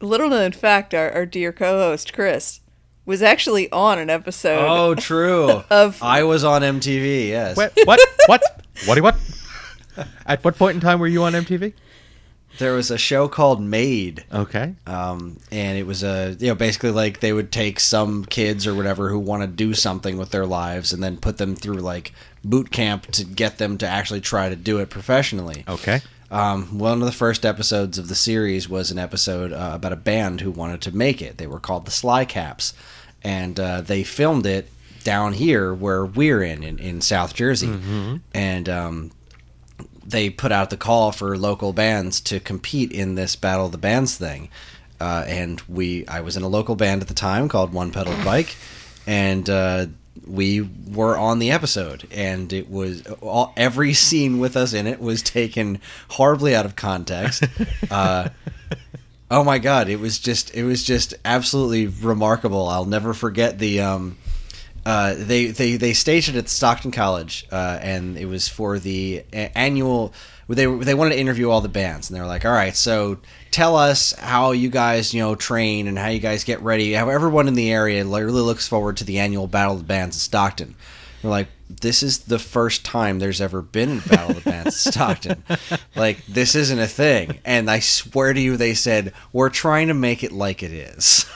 little 0.02 0.30
known 0.30 0.52
fact: 0.52 0.94
our, 0.94 1.12
our 1.12 1.26
dear 1.26 1.52
co-host 1.52 2.14
Chris 2.14 2.62
was 3.06 3.22
actually 3.22 3.72
on 3.72 4.00
an 4.00 4.10
episode. 4.10 4.66
Oh, 4.66 4.96
true. 5.00 5.64
Of- 5.70 6.02
I 6.02 6.24
was 6.24 6.44
on 6.44 6.62
MTV. 6.62 7.30
Yes. 7.30 7.58
What? 7.58 7.74
What? 7.84 8.00
what? 8.28 8.42
What? 8.86 9.02
What? 9.02 9.16
At 10.26 10.44
what 10.46 10.58
point 10.58 10.76
in 10.76 10.82
time 10.82 11.00
were 11.00 11.08
you 11.08 11.24
on 11.24 11.34
MTV? 11.34 11.74
There 12.58 12.74
was 12.74 12.92
a 12.92 12.98
show 12.98 13.28
called 13.30 13.62
Made, 13.62 14.26
Okay. 14.34 14.74
um, 14.86 15.38
and 15.52 15.78
it 15.78 15.86
was 15.88 16.04
a 16.04 16.36
you 16.40 16.48
know 16.48 16.56
basically 16.56 16.92
like 16.92 17.20
they 17.22 17.32
would 17.32 17.52
take 17.52 17.80
some 17.80 18.26
kids 18.26 18.68
or 18.68 18.76
whatever 18.76 19.10
who 19.10 19.20
want 19.20 19.44
to 19.44 19.48
do 19.48 19.74
something 19.74 20.18
with 20.18 20.32
their 20.32 20.46
lives 20.46 20.92
and 20.92 21.02
then 21.02 21.16
put 21.18 21.38
them 21.38 21.56
through 21.56 21.78
like 21.78 22.12
boot 22.44 22.72
camp 22.72 23.08
to 23.12 23.24
get 23.24 23.60
them 23.60 23.78
to 23.78 23.88
actually 23.88 24.22
try 24.22 24.50
to 24.50 24.56
do 24.56 24.80
it 24.80 24.90
professionally. 24.90 25.64
Okay. 25.68 26.02
Um, 26.32 26.78
one 26.78 27.00
of 27.02 27.06
the 27.06 27.12
first 27.12 27.46
episodes 27.46 27.98
of 27.98 28.08
the 28.08 28.16
series 28.16 28.68
was 28.70 28.92
an 28.92 29.00
episode 29.00 29.52
uh, 29.54 29.72
about 29.74 29.94
a 29.94 29.96
band 29.98 30.42
who 30.42 30.52
wanted 30.52 30.82
to 30.82 30.96
make 30.96 31.22
it. 31.22 31.38
They 31.38 31.48
were 31.48 31.60
called 31.60 31.86
the 31.86 31.92
Sly 31.92 32.26
Caps, 32.26 32.74
and 33.24 33.60
uh, 33.60 33.82
they 33.82 34.04
filmed 34.04 34.46
it 34.46 34.70
down 35.04 35.34
here 35.34 35.74
where 35.74 36.06
we're 36.06 36.44
in 36.44 36.62
in, 36.64 36.78
in 36.78 37.02
South 37.02 37.34
Jersey, 37.34 37.72
and 38.34 38.70
um, 38.70 39.12
they 40.10 40.30
put 40.30 40.52
out 40.52 40.70
the 40.70 40.78
call 40.78 41.12
for 41.12 41.38
local 41.38 41.72
bands 41.72 42.20
to 42.22 42.40
compete 42.40 42.92
in 42.92 43.16
this 43.16 43.36
Battle 43.36 43.68
of 43.68 43.72
the 43.72 43.78
Bands 43.78 44.18
thing. 44.18 44.50
Uh, 45.00 45.24
and 45.28 45.62
we, 45.70 46.06
I 46.08 46.22
was 46.22 46.36
in 46.36 46.44
a 46.44 46.48
local 46.48 46.76
band 46.76 47.02
at 47.02 47.08
the 47.08 47.14
time 47.14 47.48
called 47.48 47.72
One 47.72 47.92
Pedal 47.92 48.16
Bike, 48.26 48.58
and 49.08 49.50
uh, 49.50 49.86
we 50.28 50.62
were 50.62 51.18
on 51.18 51.40
the 51.40 51.52
episode. 51.52 52.08
And 52.12 52.52
it 52.52 52.70
was 52.70 53.06
all, 53.22 53.54
every 53.56 53.94
scene 53.94 54.40
with 54.40 54.58
us 54.58 54.74
in 54.74 54.88
it 54.88 55.00
was 55.00 55.22
taken 55.22 55.80
horribly 56.10 56.56
out 56.56 56.66
of 56.66 56.76
context. 56.76 57.44
Uh, 57.90 58.30
oh 59.32 59.44
my 59.44 59.58
god, 59.58 59.90
it 59.90 60.00
was 60.00 60.20
just, 60.20 60.54
it 60.54 60.64
was 60.64 60.84
just 60.84 61.16
absolutely 61.26 61.88
remarkable. 61.88 62.68
I'll 62.68 62.86
never 62.86 63.14
forget 63.14 63.58
the. 63.58 63.82
Um, 63.82 64.18
uh, 64.86 65.14
they, 65.18 65.48
they 65.48 65.78
they 65.78 65.94
staged 65.94 66.30
it 66.30 66.36
at 66.36 66.50
Stockton 66.50 66.92
College, 66.92 67.46
uh, 67.52 67.80
and 67.82 68.18
it 68.18 68.26
was 68.26 68.48
for 68.48 68.80
the 68.80 69.24
a- 69.34 69.58
annual. 69.58 70.14
They 70.48 70.66
they 70.66 70.96
wanted 70.96 71.12
to 71.16 71.20
interview 71.20 71.50
all 71.50 71.62
the 71.62 71.70
bands, 71.70 72.10
and 72.10 72.18
they 72.18 72.22
were 72.22 72.28
like, 72.28 72.44
"All 72.46 72.52
right, 72.52 72.76
so 72.76 73.20
tell 73.52 73.76
us 73.76 74.14
how 74.14 74.52
you 74.52 74.70
guys 74.70 75.14
you 75.14 75.22
know 75.22 75.36
train 75.36 75.88
and 75.88 75.98
how 75.98 76.08
you 76.08 76.20
guys 76.20 76.44
get 76.44 76.62
ready. 76.62 76.94
How 76.94 77.10
everyone 77.10 77.48
in 77.48 77.54
the 77.54 77.72
area 77.72 78.04
really 78.04 78.32
looks 78.42 78.68
forward 78.68 78.98
to 78.98 79.04
the 79.04 79.20
annual 79.20 79.46
Battle 79.48 79.74
of 79.74 79.80
the 79.80 79.86
Bands 79.86 80.16
in 80.16 80.20
Stockton." 80.20 80.76
We're 81.22 81.30
like, 81.30 81.50
"This 81.70 82.02
is 82.02 82.20
the 82.20 82.40
first 82.40 82.84
time 82.86 83.20
there's 83.20 83.42
ever 83.42 83.62
been 83.62 84.00
a 84.00 84.10
Battle 84.10 84.38
of 84.38 84.44
the 84.44 84.50
Bands 84.50 84.86
in 84.86 84.92
Stockton. 84.92 85.44
Like, 85.96 86.26
this 86.28 86.56
isn't 86.56 86.80
a 86.80 86.88
thing." 86.88 87.40
And 87.46 87.70
I 87.70 87.80
swear 87.80 88.34
to 88.34 88.40
you, 88.40 88.58
they 88.58 88.74
said, 88.74 89.14
"We're 89.34 89.50
trying 89.50 89.90
to 89.90 89.94
make 89.94 90.24
it 90.24 90.32
like 90.32 90.64
it 90.64 90.72
is." 90.72 91.26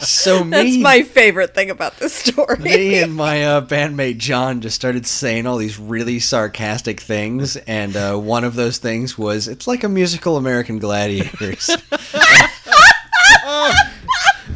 so 0.00 0.44
me, 0.44 0.50
That's 0.50 0.76
my 0.78 1.02
favorite 1.02 1.54
thing 1.54 1.70
about 1.70 1.96
this 1.98 2.12
story. 2.14 2.58
me 2.58 2.98
and 3.02 3.14
my 3.14 3.44
uh, 3.44 3.60
bandmate 3.64 4.18
John 4.18 4.60
just 4.60 4.76
started 4.76 5.06
saying 5.06 5.46
all 5.46 5.56
these 5.56 5.78
really 5.78 6.18
sarcastic 6.18 7.00
things, 7.00 7.56
and 7.56 7.96
uh, 7.96 8.16
one 8.16 8.44
of 8.44 8.54
those 8.54 8.78
things 8.78 9.16
was, 9.18 9.48
"It's 9.48 9.66
like 9.66 9.84
a 9.84 9.88
musical 9.88 10.36
American 10.36 10.78
Gladiators." 10.78 11.70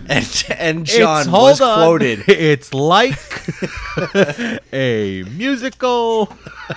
and 0.08 0.44
and 0.58 0.84
John 0.86 1.20
It's- 1.22 1.26
was 1.28 1.60
on. 1.60 1.78
quoted. 1.78 2.24
It's 2.28 2.72
like 2.74 3.18
a 4.72 5.22
musical 5.24 6.32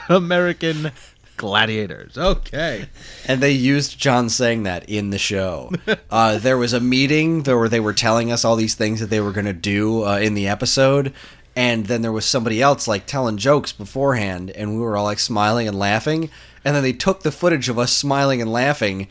American 0.10 0.92
gladiators. 1.38 2.18
Okay. 2.18 2.88
And 3.28 3.42
they 3.42 3.52
used 3.52 4.00
John 4.00 4.30
saying 4.30 4.64
that 4.64 4.90
in 4.90 5.10
the 5.12 5.18
show. 5.18 5.72
Uh, 6.10 6.38
there 6.38 6.58
was 6.58 6.74
a 6.74 6.80
meeting 6.82 7.42
where 7.44 7.70
they 7.70 7.80
were 7.80 7.94
telling 7.94 8.32
us 8.32 8.44
all 8.44 8.58
these 8.58 8.76
things 8.76 9.00
that 9.00 9.10
they 9.10 9.22
were 9.22 9.32
going 9.32 9.46
to 9.46 9.54
do 9.54 10.06
uh, 10.06 10.18
in 10.18 10.34
the 10.34 10.48
episode. 10.48 11.14
And 11.56 11.86
then 11.86 12.02
there 12.02 12.12
was 12.12 12.26
somebody 12.26 12.62
else 12.62 12.88
like 12.88 13.06
telling 13.06 13.38
jokes 13.38 13.72
beforehand, 13.72 14.52
and 14.52 14.74
we 14.76 14.82
were 14.82 14.98
all 14.98 15.06
like 15.06 15.20
smiling 15.20 15.68
and 15.70 15.80
laughing. 15.80 16.30
And 16.66 16.76
then 16.76 16.84
they 16.84 16.94
took 16.94 17.24
the 17.24 17.32
footage 17.32 17.70
of 17.70 17.80
us 17.80 17.94
smiling 17.94 18.42
and 18.42 18.52
laughing 18.52 19.08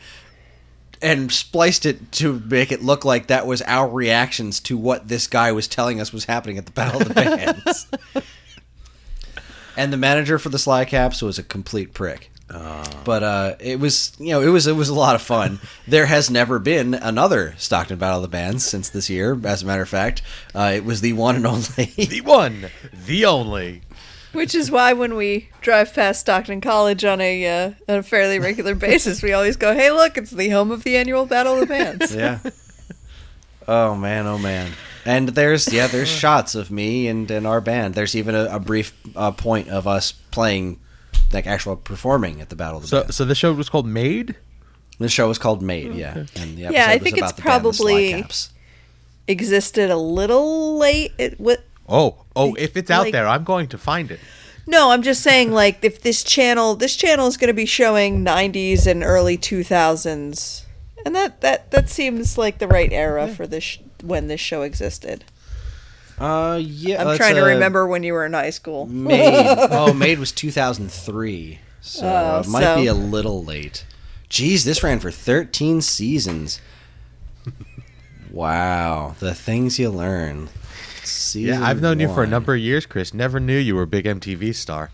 and 1.01 1.31
spliced 1.31 1.85
it 1.85 2.11
to 2.13 2.39
make 2.47 2.71
it 2.71 2.83
look 2.83 3.03
like 3.03 3.27
that 3.27 3.47
was 3.47 3.61
our 3.63 3.89
reactions 3.89 4.59
to 4.61 4.77
what 4.77 5.07
this 5.07 5.27
guy 5.27 5.51
was 5.51 5.67
telling 5.67 5.99
us 5.99 6.13
was 6.13 6.25
happening 6.25 6.57
at 6.57 6.65
the 6.65 6.71
Battle 6.71 7.01
of 7.01 7.07
the 7.07 7.13
Bands. 7.15 7.87
And 9.77 9.91
the 9.91 9.97
manager 9.97 10.39
for 10.39 10.49
the 10.49 10.59
Sly 10.59 10.85
Caps 10.85 11.21
was 11.21 11.39
a 11.39 11.43
complete 11.43 11.93
prick. 11.93 12.31
But 13.03 13.23
uh, 13.23 13.55
it 13.59 13.79
was, 13.79 14.13
you 14.19 14.29
know, 14.29 14.41
it 14.41 14.49
was 14.49 14.67
it 14.67 14.75
was 14.75 14.89
a 14.89 14.93
lot 14.93 15.15
of 15.15 15.21
fun. 15.21 15.59
there 15.87 16.05
has 16.05 16.29
never 16.29 16.59
been 16.59 16.93
another 16.93 17.55
Stockton 17.57 17.97
Battle 17.97 18.17
of 18.17 18.23
the 18.23 18.27
Bands 18.27 18.65
since 18.65 18.89
this 18.89 19.09
year. 19.09 19.39
As 19.43 19.63
a 19.63 19.65
matter 19.65 19.81
of 19.81 19.89
fact, 19.89 20.21
uh, 20.53 20.71
it 20.75 20.83
was 20.83 21.01
the 21.01 21.13
one 21.13 21.35
and 21.35 21.47
only. 21.47 21.61
The 22.11 22.21
one, 22.21 22.67
the 23.05 23.25
only. 23.25 23.81
Which 24.33 24.55
is 24.55 24.71
why 24.71 24.93
when 24.93 25.15
we 25.15 25.49
drive 25.61 25.93
past 25.93 26.21
Stockton 26.21 26.61
College 26.61 27.03
on 27.05 27.21
a 27.21 27.45
uh, 27.47 27.71
on 27.87 27.99
a 27.99 28.03
fairly 28.03 28.39
regular 28.39 28.75
basis, 28.89 29.21
we 29.21 29.33
always 29.33 29.55
go, 29.55 29.73
"Hey, 29.73 29.91
look, 29.91 30.17
it's 30.17 30.31
the 30.31 30.49
home 30.49 30.71
of 30.71 30.83
the 30.83 30.97
annual 30.97 31.25
Battle 31.25 31.53
of 31.53 31.59
the 31.61 31.65
Bands." 31.67 32.13
yeah. 32.13 32.39
Oh 33.67 33.95
man, 33.95 34.27
oh 34.27 34.37
man. 34.37 34.71
And 35.05 35.29
there's 35.29 35.71
yeah, 35.73 35.87
there's 35.87 36.07
shots 36.23 36.55
of 36.55 36.69
me 36.71 37.07
and, 37.07 37.29
and 37.31 37.47
our 37.47 37.61
band. 37.61 37.95
There's 37.95 38.15
even 38.15 38.35
a, 38.35 38.45
a 38.55 38.59
brief 38.59 38.93
uh, 39.15 39.31
point 39.31 39.67
of 39.69 39.87
us 39.87 40.11
playing, 40.11 40.79
like 41.33 41.47
actual 41.47 41.75
performing 41.75 42.41
at 42.41 42.49
the 42.49 42.55
Battle 42.55 42.77
of 42.77 42.83
the 42.83 42.87
So, 42.89 43.01
Bands. 43.01 43.15
so 43.15 43.25
the 43.25 43.35
show 43.35 43.53
was 43.53 43.69
called 43.69 43.87
Made. 43.87 44.35
The 44.99 45.09
show 45.09 45.27
was 45.27 45.39
called 45.39 45.63
Made, 45.63 45.95
yeah. 45.95 46.13
And 46.35 46.57
the 46.57 46.65
episode 46.65 46.73
Yeah, 46.73 46.85
I 46.89 46.99
think 46.99 47.17
it's 47.17 47.31
the 47.31 47.41
band, 47.41 47.65
the 47.65 47.73
Sly 47.73 48.11
probably- 48.11 48.33
Existed 49.27 49.89
a 49.89 49.97
little 49.97 50.77
late. 50.77 51.11
It, 51.17 51.39
what 51.39 51.63
Oh, 51.87 52.17
oh! 52.35 52.53
If 52.55 52.75
it's 52.77 52.89
out 52.91 53.03
Like- 53.03 53.13
there, 53.13 53.27
I'm 53.27 53.43
going 53.43 53.67
to 53.69 53.77
find 53.77 54.11
it. 54.11 54.19
No, 54.67 54.91
I'm 54.91 55.01
just 55.01 55.21
saying, 55.21 55.51
like, 55.51 55.79
if 55.83 56.01
this 56.01 56.23
channel, 56.23 56.75
this 56.75 56.95
channel 56.95 57.27
is 57.27 57.35
going 57.37 57.47
to 57.47 57.53
be 57.53 57.65
showing 57.65 58.23
90s 58.23 58.85
and 58.87 59.03
early 59.03 59.37
2000s, 59.37 60.63
and 61.05 61.15
that 61.15 61.41
that 61.41 61.71
that 61.71 61.89
seems 61.89 62.37
like 62.37 62.59
the 62.59 62.67
right 62.67 62.91
era 62.93 63.27
for 63.27 63.47
this 63.47 63.63
sh- 63.63 63.77
when 64.03 64.27
this 64.27 64.39
show 64.41 64.61
existed. 64.61 65.23
Uh, 66.19 66.59
yeah. 66.61 67.03
I'm 67.03 67.17
trying 67.17 67.35
to 67.35 67.41
uh, 67.43 67.47
remember 67.47 67.87
when 67.87 68.03
you 68.03 68.13
were 68.13 68.25
in 68.25 68.33
high 68.33 68.51
school. 68.51 68.85
Made. 68.85 69.33
oh, 69.71 69.93
Made 69.93 70.19
was 70.19 70.31
2003. 70.31 71.59
So 71.81 72.01
Oh, 72.05 72.39
it 72.41 72.47
might 72.47 72.61
so- 72.63 72.75
be 72.75 72.87
a 72.87 72.93
little 72.93 73.43
late. 73.43 73.85
Jeez, 74.29 74.63
this 74.63 74.81
ran 74.83 74.99
for 74.99 75.11
13 75.11 75.81
seasons. 75.81 76.61
wow. 78.31 79.15
The 79.19 79.33
things 79.33 79.77
you 79.79 79.89
learn. 79.89 80.49
Season 81.03 81.59
Yeah, 81.59 81.67
I've 81.67 81.81
known 81.81 81.99
you 81.99 82.07
for 82.13 82.23
a 82.23 82.27
number 82.27 82.53
of 82.53 82.59
years, 82.59 82.85
Chris. 82.85 83.13
Never 83.13 83.39
knew 83.39 83.57
you 83.57 83.75
were 83.75 83.81
a 83.81 83.87
big 83.87 84.05
MTV 84.05 84.53
star. 84.55 84.91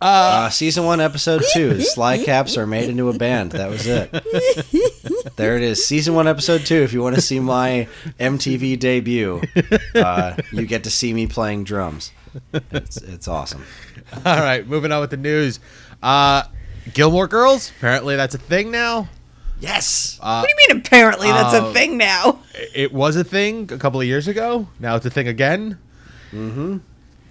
Uh, 0.00 0.50
season 0.50 0.84
one, 0.84 1.00
episode 1.00 1.42
two. 1.52 1.80
Sly 1.82 2.22
Caps 2.22 2.58
are 2.58 2.66
made 2.66 2.90
into 2.90 3.08
a 3.08 3.16
band. 3.16 3.52
That 3.52 3.70
was 3.70 3.86
it. 3.86 4.10
there 5.36 5.56
it 5.56 5.62
is. 5.62 5.84
Season 5.84 6.14
one, 6.14 6.28
episode 6.28 6.66
two. 6.66 6.82
If 6.82 6.92
you 6.92 7.02
want 7.02 7.14
to 7.14 7.22
see 7.22 7.40
my 7.40 7.88
MTV 8.20 8.78
debut, 8.78 9.40
uh, 9.94 10.36
you 10.52 10.66
get 10.66 10.84
to 10.84 10.90
see 10.90 11.14
me 11.14 11.26
playing 11.26 11.64
drums. 11.64 12.12
It's, 12.52 12.96
it's 12.98 13.28
awesome. 13.28 13.64
All 14.26 14.38
right, 14.38 14.66
moving 14.66 14.92
on 14.92 15.00
with 15.00 15.10
the 15.10 15.16
news. 15.16 15.60
Uh, 16.02 16.42
Gilmore 16.92 17.28
Girls. 17.28 17.70
Apparently, 17.78 18.16
that's 18.16 18.34
a 18.34 18.38
thing 18.38 18.70
now. 18.70 19.08
Yes. 19.60 20.18
what 20.20 20.42
do 20.44 20.48
you 20.50 20.68
mean? 20.68 20.84
Apparently, 20.84 21.28
that's 21.28 21.54
uh, 21.54 21.66
a 21.66 21.72
thing 21.72 21.96
now. 21.96 22.40
It 22.74 22.92
was 22.92 23.16
a 23.16 23.24
thing 23.24 23.72
a 23.72 23.78
couple 23.78 24.00
of 24.00 24.06
years 24.06 24.28
ago. 24.28 24.68
Now 24.78 24.96
it's 24.96 25.06
a 25.06 25.10
thing 25.10 25.28
again. 25.28 25.78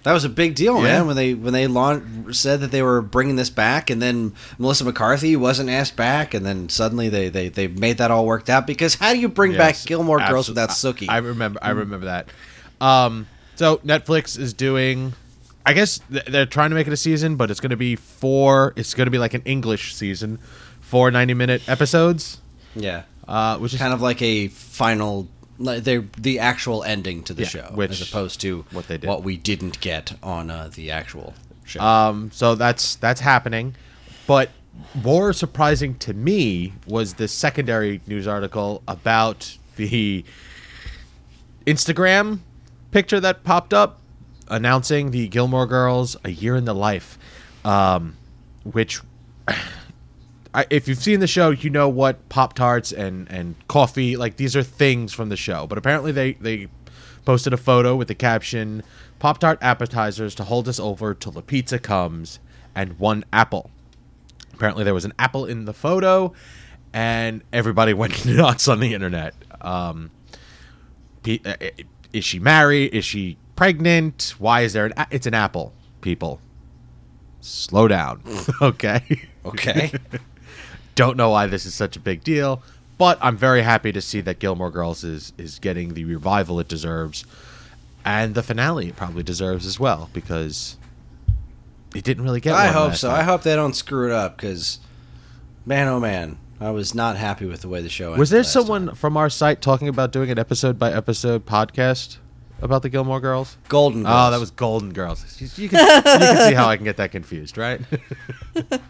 That 0.04 0.12
was 0.12 0.24
a 0.24 0.28
big 0.28 0.54
deal, 0.54 0.76
Yeah. 0.76 0.82
man. 0.82 1.06
When 1.06 1.16
they 1.16 1.34
when 1.34 1.52
they 1.52 1.66
launch, 1.66 2.34
said 2.36 2.60
that 2.60 2.70
they 2.70 2.82
were 2.82 3.00
bringing 3.02 3.36
this 3.36 3.50
back, 3.50 3.88
and 3.90 4.00
then 4.00 4.32
Melissa 4.58 4.84
McCarthy 4.84 5.34
wasn't 5.34 5.70
asked 5.70 5.96
back, 5.96 6.34
and 6.34 6.44
then 6.46 6.68
suddenly 6.68 7.08
they 7.08 7.28
they, 7.30 7.48
they 7.48 7.66
made 7.68 7.98
that 7.98 8.10
all 8.10 8.26
worked 8.26 8.48
out. 8.50 8.66
Because 8.66 8.94
how 8.96 9.12
do 9.12 9.18
you 9.18 9.28
bring 9.28 9.52
back 9.52 9.74
Yes, 9.74 9.84
Gilmore 9.86 10.18
Girls 10.20 10.48
without 10.48 10.68
Sookie? 10.70 11.08
I 11.08 11.18
remember. 11.18 11.58
I 11.62 11.70
remember 11.70 12.06
that. 12.06 12.28
Um, 12.80 13.26
so 13.56 13.78
Netflix 13.78 14.38
is 14.38 14.52
doing. 14.54 15.14
I 15.66 15.72
guess 15.72 16.00
they're 16.10 16.44
trying 16.44 16.68
to 16.70 16.76
make 16.76 16.86
it 16.86 16.92
a 16.92 16.96
season, 16.98 17.36
but 17.36 17.50
it's 17.50 17.60
going 17.60 17.70
to 17.70 17.76
be 17.76 17.96
four. 17.96 18.74
It's 18.76 18.92
going 18.92 19.06
to 19.06 19.10
be 19.10 19.16
like 19.18 19.32
an 19.32 19.40
English 19.46 19.94
season, 19.94 20.38
four 20.82 21.10
90 21.10 21.32
minute 21.32 21.62
episodes. 21.66 22.42
yeah, 22.76 23.04
Uh, 23.26 23.56
which 23.56 23.72
is 23.72 23.80
kind 23.80 23.94
of 23.94 24.02
like 24.02 24.20
a 24.20 24.48
final. 24.48 25.26
Like 25.58 25.84
they 25.84 25.98
the 26.18 26.38
actual 26.40 26.82
ending 26.82 27.22
to 27.24 27.34
the 27.34 27.42
Yeah, 27.42 27.48
show, 27.48 27.70
which- 27.74 27.90
as 27.92 28.02
opposed 28.02 28.40
to 28.40 28.64
what 28.72 28.88
they 28.88 28.98
did. 28.98 29.08
what 29.08 29.22
we 29.22 29.36
didn't 29.36 29.80
get 29.80 30.14
on 30.22 30.50
uh, 30.50 30.70
the 30.74 30.90
actual 30.90 31.34
show. 31.64 31.80
Um, 31.80 32.30
so 32.32 32.54
that's 32.56 32.96
that's 32.96 33.20
happening, 33.20 33.74
but 34.26 34.50
more 34.94 35.32
surprising 35.32 35.94
to 35.98 36.12
me 36.12 36.72
was 36.86 37.14
the 37.14 37.28
secondary 37.28 38.00
news 38.08 38.26
article 38.26 38.82
about 38.88 39.56
the 39.76 40.24
Instagram 41.66 42.40
picture 42.90 43.20
that 43.20 43.44
popped 43.44 43.72
up 43.72 44.00
announcing 44.48 45.10
the 45.10 45.28
Gilmore 45.28 45.66
Girls 45.66 46.16
a 46.24 46.30
year 46.30 46.56
in 46.56 46.64
the 46.64 46.74
life, 46.74 47.18
um, 47.64 48.16
which. 48.64 49.00
I, 50.54 50.66
if 50.70 50.86
you've 50.88 50.98
seen 51.02 51.20
the 51.20 51.26
show, 51.26 51.50
you 51.50 51.68
know 51.68 51.88
what 51.88 52.28
Pop 52.28 52.54
Tarts 52.54 52.92
and, 52.92 53.30
and 53.30 53.56
coffee 53.68 54.16
like 54.16 54.36
these 54.36 54.54
are 54.56 54.62
things 54.62 55.12
from 55.12 55.28
the 55.28 55.36
show. 55.36 55.66
But 55.66 55.78
apparently 55.78 56.12
they 56.12 56.32
they 56.34 56.68
posted 57.24 57.52
a 57.52 57.56
photo 57.56 57.96
with 57.96 58.08
the 58.08 58.14
caption 58.14 58.82
Pop 59.18 59.38
Tart 59.38 59.58
appetizers 59.60 60.34
to 60.36 60.44
hold 60.44 60.68
us 60.68 60.78
over 60.78 61.14
till 61.14 61.32
the 61.32 61.42
pizza 61.42 61.78
comes 61.78 62.38
and 62.74 62.98
one 62.98 63.24
apple. 63.32 63.70
Apparently 64.52 64.84
there 64.84 64.94
was 64.94 65.04
an 65.04 65.12
apple 65.18 65.44
in 65.46 65.64
the 65.64 65.74
photo 65.74 66.32
and 66.92 67.42
everybody 67.52 67.92
went 67.94 68.24
nuts 68.24 68.68
on 68.68 68.80
the 68.80 68.94
internet. 68.94 69.34
Um, 69.60 70.10
uh, 71.26 71.54
is 72.12 72.24
she 72.24 72.38
married? 72.38 72.94
Is 72.94 73.04
she 73.04 73.38
pregnant? 73.56 74.34
Why 74.38 74.60
is 74.60 74.72
there 74.72 74.86
an 74.86 74.92
a- 74.96 75.06
it's 75.10 75.26
an 75.26 75.34
apple, 75.34 75.72
people. 76.00 76.40
Slow 77.40 77.88
down. 77.88 78.22
okay. 78.62 79.02
okay, 79.44 79.92
Don't 80.94 81.16
know 81.16 81.30
why 81.30 81.46
this 81.46 81.66
is 81.66 81.74
such 81.74 81.96
a 81.96 82.00
big 82.00 82.22
deal, 82.22 82.62
but 82.98 83.18
I'm 83.20 83.36
very 83.36 83.62
happy 83.62 83.92
to 83.92 84.00
see 84.00 84.20
that 84.22 84.38
Gilmore 84.38 84.70
Girls 84.70 85.04
is 85.04 85.32
is 85.38 85.58
getting 85.58 85.94
the 85.94 86.04
revival 86.04 86.60
it 86.60 86.68
deserves, 86.68 87.24
and 88.04 88.34
the 88.34 88.42
finale 88.42 88.88
it 88.88 88.96
probably 88.96 89.22
deserves 89.22 89.66
as 89.66 89.80
well 89.80 90.10
because 90.12 90.76
it 91.94 92.04
didn't 92.04 92.24
really 92.24 92.40
get. 92.40 92.54
I 92.54 92.68
hope 92.68 92.94
so. 92.94 93.08
time. 93.08 93.20
I 93.20 93.22
hope 93.22 93.42
they 93.42 93.56
don't 93.56 93.74
screw 93.74 94.06
it 94.06 94.12
up 94.12 94.36
because, 94.36 94.78
man, 95.66 95.88
oh 95.88 96.00
man, 96.00 96.38
I 96.60 96.70
was 96.70 96.94
not 96.94 97.16
happy 97.16 97.46
with 97.46 97.62
the 97.62 97.68
way 97.68 97.82
the 97.82 97.88
show. 97.88 98.16
Was 98.16 98.30
there 98.30 98.44
someone 98.44 98.86
time. 98.86 98.94
from 98.94 99.16
our 99.16 99.30
site 99.30 99.60
talking 99.60 99.88
about 99.88 100.12
doing 100.12 100.30
an 100.30 100.38
episode 100.38 100.78
by 100.78 100.92
episode 100.92 101.46
podcast 101.46 102.18
about 102.64 102.82
the 102.82 102.88
Gilmore 102.88 103.20
Girls? 103.20 103.56
Golden? 103.68 104.02
Girls. 104.02 104.14
Oh, 104.16 104.30
that 104.30 104.40
was 104.40 104.50
Golden 104.50 104.92
Girls. 104.92 105.40
You, 105.40 105.48
you 105.64 105.68
can, 105.68 105.80
you 105.86 106.02
can 106.02 106.48
see 106.48 106.54
how 106.54 106.66
I 106.66 106.76
can 106.76 106.84
get 106.84 106.96
that 106.96 107.12
confused, 107.12 107.56
right? 107.58 107.80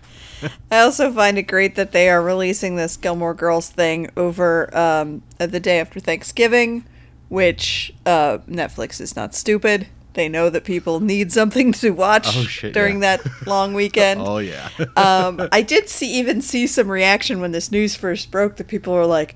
I 0.71 0.81
also 0.81 1.11
find 1.13 1.39
it 1.39 1.45
great 1.45 1.75
that 1.77 1.93
they 1.93 2.09
are 2.09 2.23
releasing 2.23 2.77
this 2.77 2.97
Gilmore 2.97 3.35
Girls 3.35 3.71
thing 3.71 4.11
over 4.17 4.75
um, 4.77 5.23
the 5.39 5.61
day 5.61 5.81
after 5.81 6.01
Thanksgiving, 6.01 6.85
which 7.29 7.95
uh, 8.07 8.39
Netflix 8.49 9.01
is 9.01 9.17
not 9.17 9.35
stupid. 9.35 9.89
They 10.13 10.29
know 10.29 10.49
that 10.51 10.65
people 10.65 11.01
need 11.01 11.33
something 11.33 11.73
to 11.73 11.91
watch 11.91 12.29
Oh, 12.29 12.45
shit, 12.45 12.73
during 12.73 13.03
yeah. 13.03 13.17
that 13.17 13.47
long 13.47 13.75
weekend. 13.75 14.21
oh 14.25 14.39
yeah. 14.39 14.69
um, 14.97 15.49
I 15.51 15.63
did 15.63 15.89
see 15.89 16.13
even 16.15 16.41
see 16.41 16.67
some 16.69 16.89
reaction 16.89 17.41
when 17.41 17.51
this 17.51 17.73
news 17.73 17.97
first 17.97 18.31
broke 18.31 18.57
that 18.57 18.69
people 18.69 18.93
were 18.93 19.07
like, 19.07 19.35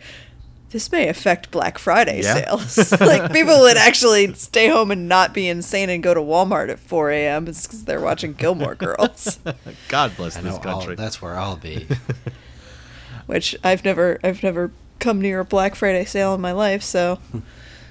"This 0.70 0.90
may 0.92 1.08
affect 1.08 1.50
Black 1.50 1.78
Friday 1.78 2.22
Yeah. 2.22 2.34
sales." 2.34 2.92
like 3.00 3.32
people 3.32 3.60
would 3.60 3.76
actually 3.76 4.32
stay 4.34 4.68
home 4.68 4.90
and 4.90 5.08
not 5.08 5.32
be 5.34 5.48
insane 5.48 5.88
and 5.90 6.02
go 6.02 6.14
to 6.14 6.20
Walmart 6.20 6.68
at 6.70 6.78
4 6.78 7.10
a.m. 7.10 7.44
because 7.46 7.84
they're 7.84 8.00
watching 8.00 8.32
Gilmore 8.34 8.74
Girls, 8.74 9.38
God 9.88 10.16
bless 10.16 10.36
I 10.36 10.42
this 10.42 10.54
know. 10.54 10.60
I'll- 10.70 10.78
country. 10.78 10.94
that's 10.96 11.20
where 11.22 11.36
I'll 11.36 11.56
be. 11.56 11.86
which 13.26 13.56
I've 13.62 13.84
never 13.84 14.18
I've 14.24 14.42
never 14.42 14.70
come 14.98 15.20
near 15.20 15.40
a 15.40 15.44
Black 15.44 15.74
Friday 15.74 16.04
sale 16.04 16.34
in 16.34 16.40
my 16.40 16.52
life. 16.52 16.82
So 16.82 17.18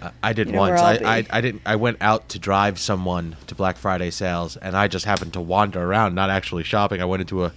I- 0.02 0.12
I 0.22 0.34
did 0.34 0.48
You 0.48 0.54
know 0.54 0.62
where 0.62 0.76
once. 0.76 0.82
I'll 1.02 1.08
I, 1.08 1.18
I. 1.18 1.26
I 1.32 1.42
didn't. 1.42 1.62
I 1.66 1.76
went 1.76 1.98
out 2.02 2.30
to 2.30 2.40
drive 2.40 2.80
someone 2.80 3.36
to 3.48 3.56
Black 3.56 3.78
Friday 3.78 4.12
sales, 4.12 4.56
and 4.58 4.76
I 4.78 4.88
just 4.88 5.06
happened 5.06 5.34
to 5.34 5.42
wander 5.42 5.82
around, 5.84 6.14
not 6.16 6.30
actually 6.30 6.64
shopping. 6.64 7.02
I 7.02 7.06
went 7.06 7.22
into 7.22 7.46
a, 7.46 7.54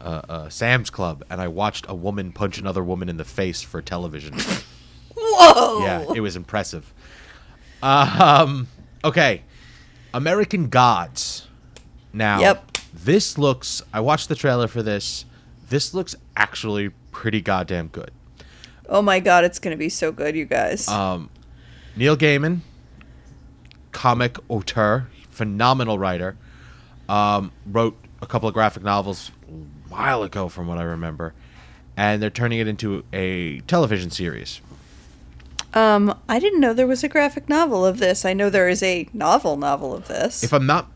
a, 0.00 0.24
a 0.46 0.50
Sam's 0.50 0.90
Club, 0.90 1.24
and 1.30 1.40
I 1.40 1.48
watched 1.48 1.86
a 1.88 1.94
woman 1.94 2.32
punch 2.32 2.58
another 2.58 2.82
woman 2.82 3.08
in 3.08 3.16
the 3.16 3.24
face 3.24 3.62
for 3.62 3.80
television. 3.82 4.34
whoa, 5.16 5.84
yeah, 5.84 6.04
it 6.14 6.20
was 6.20 6.36
impressive. 6.36 6.92
Um. 7.82 8.68
Okay, 9.04 9.42
American 10.12 10.68
Gods. 10.68 11.46
Now, 12.12 12.40
Yep. 12.40 12.78
this 12.92 13.38
looks. 13.38 13.82
I 13.92 14.00
watched 14.00 14.28
the 14.28 14.34
trailer 14.34 14.68
for 14.68 14.82
this. 14.82 15.24
This 15.68 15.94
looks 15.94 16.14
actually 16.36 16.90
pretty 17.12 17.40
goddamn 17.40 17.88
good. 17.88 18.10
oh 18.88 19.00
my 19.02 19.20
god, 19.20 19.44
it's 19.44 19.58
gonna 19.58 19.76
be 19.76 19.88
so 19.88 20.10
good, 20.12 20.34
you 20.36 20.44
guys. 20.44 20.88
Um, 20.88 21.30
Neil 21.96 22.16
Gaiman, 22.16 22.60
comic 23.92 24.36
auteur, 24.48 25.06
phenomenal 25.30 25.98
writer, 25.98 26.36
um, 27.08 27.52
wrote 27.66 27.96
a 28.20 28.26
couple 28.26 28.48
of 28.48 28.54
graphic 28.54 28.82
novels 28.82 29.30
while 29.90 30.22
ago, 30.22 30.48
from 30.48 30.66
what 30.66 30.78
I 30.78 30.82
remember, 30.84 31.34
and 31.96 32.22
they're 32.22 32.30
turning 32.30 32.58
it 32.60 32.66
into 32.68 33.04
a 33.12 33.60
television 33.60 34.10
series. 34.10 34.60
Um, 35.74 36.18
I 36.28 36.38
didn't 36.40 36.60
know 36.60 36.72
there 36.72 36.86
was 36.86 37.04
a 37.04 37.08
graphic 37.08 37.48
novel 37.48 37.84
of 37.86 37.98
this. 37.98 38.24
I 38.24 38.32
know 38.32 38.50
there 38.50 38.68
is 38.68 38.82
a 38.82 39.08
novel 39.12 39.56
novel 39.56 39.94
of 39.94 40.08
this. 40.08 40.42
If 40.42 40.52
I'm 40.52 40.66
not, 40.66 40.90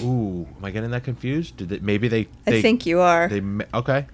ooh, 0.00 0.46
am 0.56 0.64
I 0.64 0.70
getting 0.70 0.90
that 0.90 1.02
confused? 1.04 1.56
Did 1.56 1.68
they, 1.70 1.78
maybe 1.80 2.06
they, 2.08 2.28
I 2.46 2.60
think 2.62 2.86
you 2.86 3.00
are. 3.00 3.28
They 3.28 3.42
okay. 3.74 4.06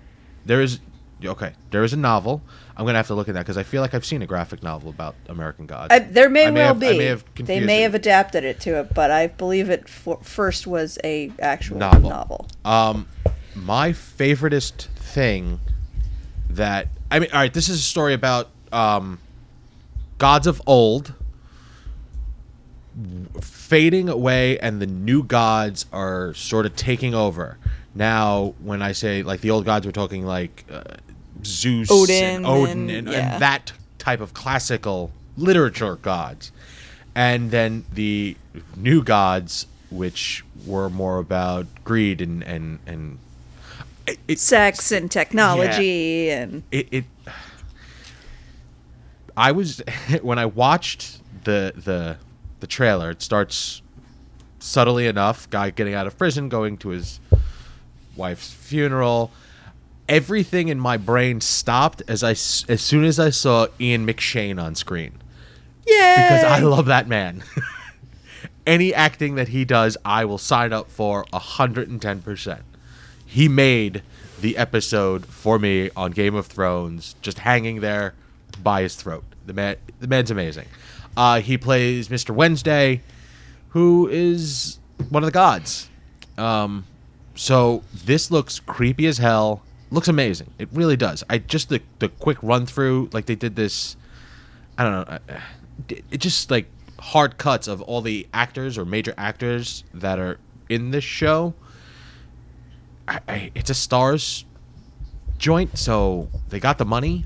There 0.47 0.63
is 0.63 0.81
okay. 1.23 1.53
There 1.71 1.85
is 1.85 1.93
a 1.93 1.97
novel. 1.99 2.41
I'm 2.75 2.87
gonna 2.87 2.97
have 2.99 3.09
to 3.09 3.15
look 3.15 3.29
at 3.29 3.35
that 3.35 3.41
because 3.41 3.59
I 3.59 3.65
feel 3.65 3.83
like 3.83 3.93
I've 3.93 4.07
seen 4.07 4.23
a 4.23 4.27
graphic 4.27 4.63
novel 4.63 4.89
about 4.89 5.15
American 5.29 5.67
Gods. 5.67 5.93
I, 5.93 5.99
there 5.99 6.31
may 6.31 6.47
may 6.51 6.61
well 6.61 6.69
have- 6.69 6.81
be. 6.81 6.89
I 6.89 6.93
may 6.97 7.05
have 7.05 7.25
they 7.35 7.61
may 7.61 7.81
it. 7.81 7.83
have 7.83 7.95
adapted 7.95 8.45
it 8.45 8.61
to 8.61 8.79
it, 8.81 8.95
but 8.95 9.11
I 9.11 9.27
believe 9.27 9.69
it 9.69 9.91
for, 9.91 10.19
first 10.23 10.67
was 10.67 10.99
a 11.05 11.31
actual 11.39 11.77
Novel. 11.77 12.09
novel. 12.09 12.47
Um, 12.65 13.07
my 13.55 13.91
favoriteest 13.93 14.87
thing 14.97 15.61
that 16.51 16.89
I 17.11 17.19
mean, 17.19 17.31
all 17.33 17.41
right, 17.41 17.53
this 17.53 17.69
is 17.69 17.79
a 17.81 17.83
story 17.83 18.15
about 18.15 18.49
um, 18.73 19.19
gods 20.19 20.47
of 20.47 20.63
old 20.67 21.15
fading 23.41 24.09
away, 24.09 24.59
and 24.59 24.81
the 24.81 24.87
new 24.87 25.23
gods 25.23 25.87
are 25.93 26.35
sort 26.35 26.67
of 26.67 26.77
taking 26.77 27.15
over. 27.15 27.59
Now, 27.95 28.55
when 28.63 28.83
I 28.83 28.93
say 28.93 29.23
like 29.23 29.41
the 29.41 29.51
old 29.51 29.65
gods, 29.65 29.87
we're 29.87 29.93
talking 29.93 30.25
like 30.27 30.65
uh, 30.71 30.83
Zeus, 31.45 31.91
Odin 31.91 32.37
and 32.37 32.47
Odin, 32.47 32.71
and- 32.71 32.91
and, 32.91 33.09
yeah. 33.09 33.33
and 33.35 33.43
that 33.43 33.73
type 33.99 34.21
of 34.21 34.35
classical 34.35 35.11
literature 35.37 35.97
gods, 35.97 36.53
and 37.15 37.51
then 37.51 37.85
the 37.93 38.37
new 38.77 39.03
gods 39.03 39.67
which 39.91 40.43
were 40.67 40.89
more 40.89 41.19
about 41.19 41.67
greed 41.85 42.21
and 42.23 42.43
and 42.45 42.79
and 42.87 43.19
it, 44.07 44.19
it, 44.29 44.39
Sex 44.39 44.93
and 44.93 45.11
technology 45.11 46.31
and 46.31 46.63
it, 46.71 46.89
it 46.91 47.05
I 49.37 49.53
was 49.53 49.83
when 50.23 50.39
I 50.39 50.47
watched 50.47 51.21
the 51.45 51.73
the 51.77 52.19
the 52.61 52.67
trailer. 52.67 53.11
It 53.11 53.23
starts 53.23 53.83
subtly 54.59 55.07
enough. 55.07 55.49
Guy 55.51 55.71
getting 55.71 55.95
out 55.95 56.07
of 56.07 56.17
prison, 56.17 56.49
going 56.49 56.77
to 56.79 56.91
his 56.91 57.21
wife's 58.17 58.53
funeral. 58.53 59.31
Everything 60.09 60.69
in 60.69 60.79
my 60.79 60.97
brain 60.97 61.41
stopped 61.41 62.03
as 62.09 62.23
I 62.23 62.31
as 62.31 62.81
soon 62.81 63.05
as 63.05 63.19
I 63.19 63.31
saw 63.31 63.67
Ian 63.81 64.07
McShane 64.07 64.63
on 64.63 64.75
screen 64.75 65.23
yeah. 65.87 66.29
because 66.29 66.45
I 66.45 66.59
love 66.61 66.87
that 66.87 67.09
man. 67.09 67.43
Any 68.67 68.95
acting 68.95 69.35
that 69.37 69.49
he 69.49 69.65
does, 69.65 69.97
I 70.05 70.25
will 70.25 70.39
sign 70.39 70.73
up 70.73 70.91
for 70.91 71.25
hundred 71.33 71.89
and 71.89 72.01
ten 72.01 72.23
percent. 72.23 72.63
He 73.33 73.49
made 73.49 74.03
the 74.41 74.57
episode 74.57 75.25
for 75.27 75.59
me 75.59 75.89
on 75.97 76.11
Game 76.13 76.35
of 76.35 76.47
Thrones, 76.47 77.15
just 77.23 77.39
hanging 77.39 77.81
there 77.81 78.15
by 78.63 78.83
his 78.83 78.95
throat. 78.95 79.25
The 79.47 79.53
man, 79.55 79.77
the 80.01 80.07
man's 80.07 80.31
amazing. 80.31 80.67
Uh, 81.17 81.41
he 81.41 81.57
plays 81.57 82.09
Mr. 82.09 82.31
Wednesday, 82.35 83.01
who 83.71 84.07
is 84.09 84.79
one 85.09 85.23
of 85.23 85.27
the 85.27 85.33
gods. 85.33 85.89
Um, 86.37 86.85
so 87.35 87.83
this 88.05 88.31
looks 88.31 88.61
creepy 88.61 89.07
as 89.07 89.19
hell. 89.19 89.63
Looks 89.91 90.09
amazing. 90.09 90.51
It 90.59 90.69
really 90.73 90.97
does. 90.97 91.25
I 91.31 91.39
just 91.39 91.69
the 91.69 91.81
the 91.99 92.09
quick 92.09 92.39
run 92.43 92.67
through, 92.67 93.09
like 93.13 93.27
they 93.27 93.35
did 93.35 93.57
this. 93.57 93.97
I 94.77 94.85
don't 94.85 94.93
know. 95.09 95.19
uh, 95.35 95.41
It 96.11 96.19
just 96.19 96.51
like 96.51 96.67
hard 96.99 97.37
cuts 97.39 97.67
of 97.69 97.81
all 97.83 98.01
the 98.03 98.27
actors 98.33 98.77
or 98.79 98.85
major 98.85 99.15
actors 99.17 99.85
that 99.95 100.19
are 100.19 100.39
in 100.69 100.91
this 100.91 101.05
show. 101.05 101.55
I, 103.09 103.21
I, 103.29 103.51
it's 103.55 103.71
a 103.71 103.75
Starz 103.75 104.45
joint, 105.39 105.77
so 105.79 106.29
they 106.51 106.61
got 106.61 106.79
the 106.79 106.85
money. 106.85 107.25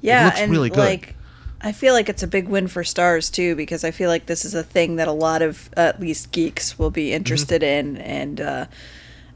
yeah, 0.00 0.26
looks 0.26 0.40
and 0.40 0.50
really 0.50 0.70
good. 0.70 0.78
like 0.78 1.16
I 1.60 1.72
feel 1.72 1.94
like 1.94 2.08
it's 2.10 2.22
a 2.22 2.26
big 2.26 2.46
win 2.48 2.68
for 2.68 2.82
Starz 2.82 3.32
too 3.32 3.56
because 3.56 3.84
I 3.84 3.90
feel 3.90 4.10
like 4.10 4.26
this 4.26 4.44
is 4.44 4.54
a 4.54 4.62
thing 4.62 4.96
that 4.96 5.08
a 5.08 5.12
lot 5.12 5.40
of 5.40 5.70
uh, 5.76 5.80
at 5.80 6.00
least 6.00 6.30
geeks 6.30 6.78
will 6.78 6.90
be 6.90 7.12
interested 7.12 7.62
Mm-hmm. 7.62 7.96
in 7.96 8.02
and 8.02 8.40
uh, 8.40 8.66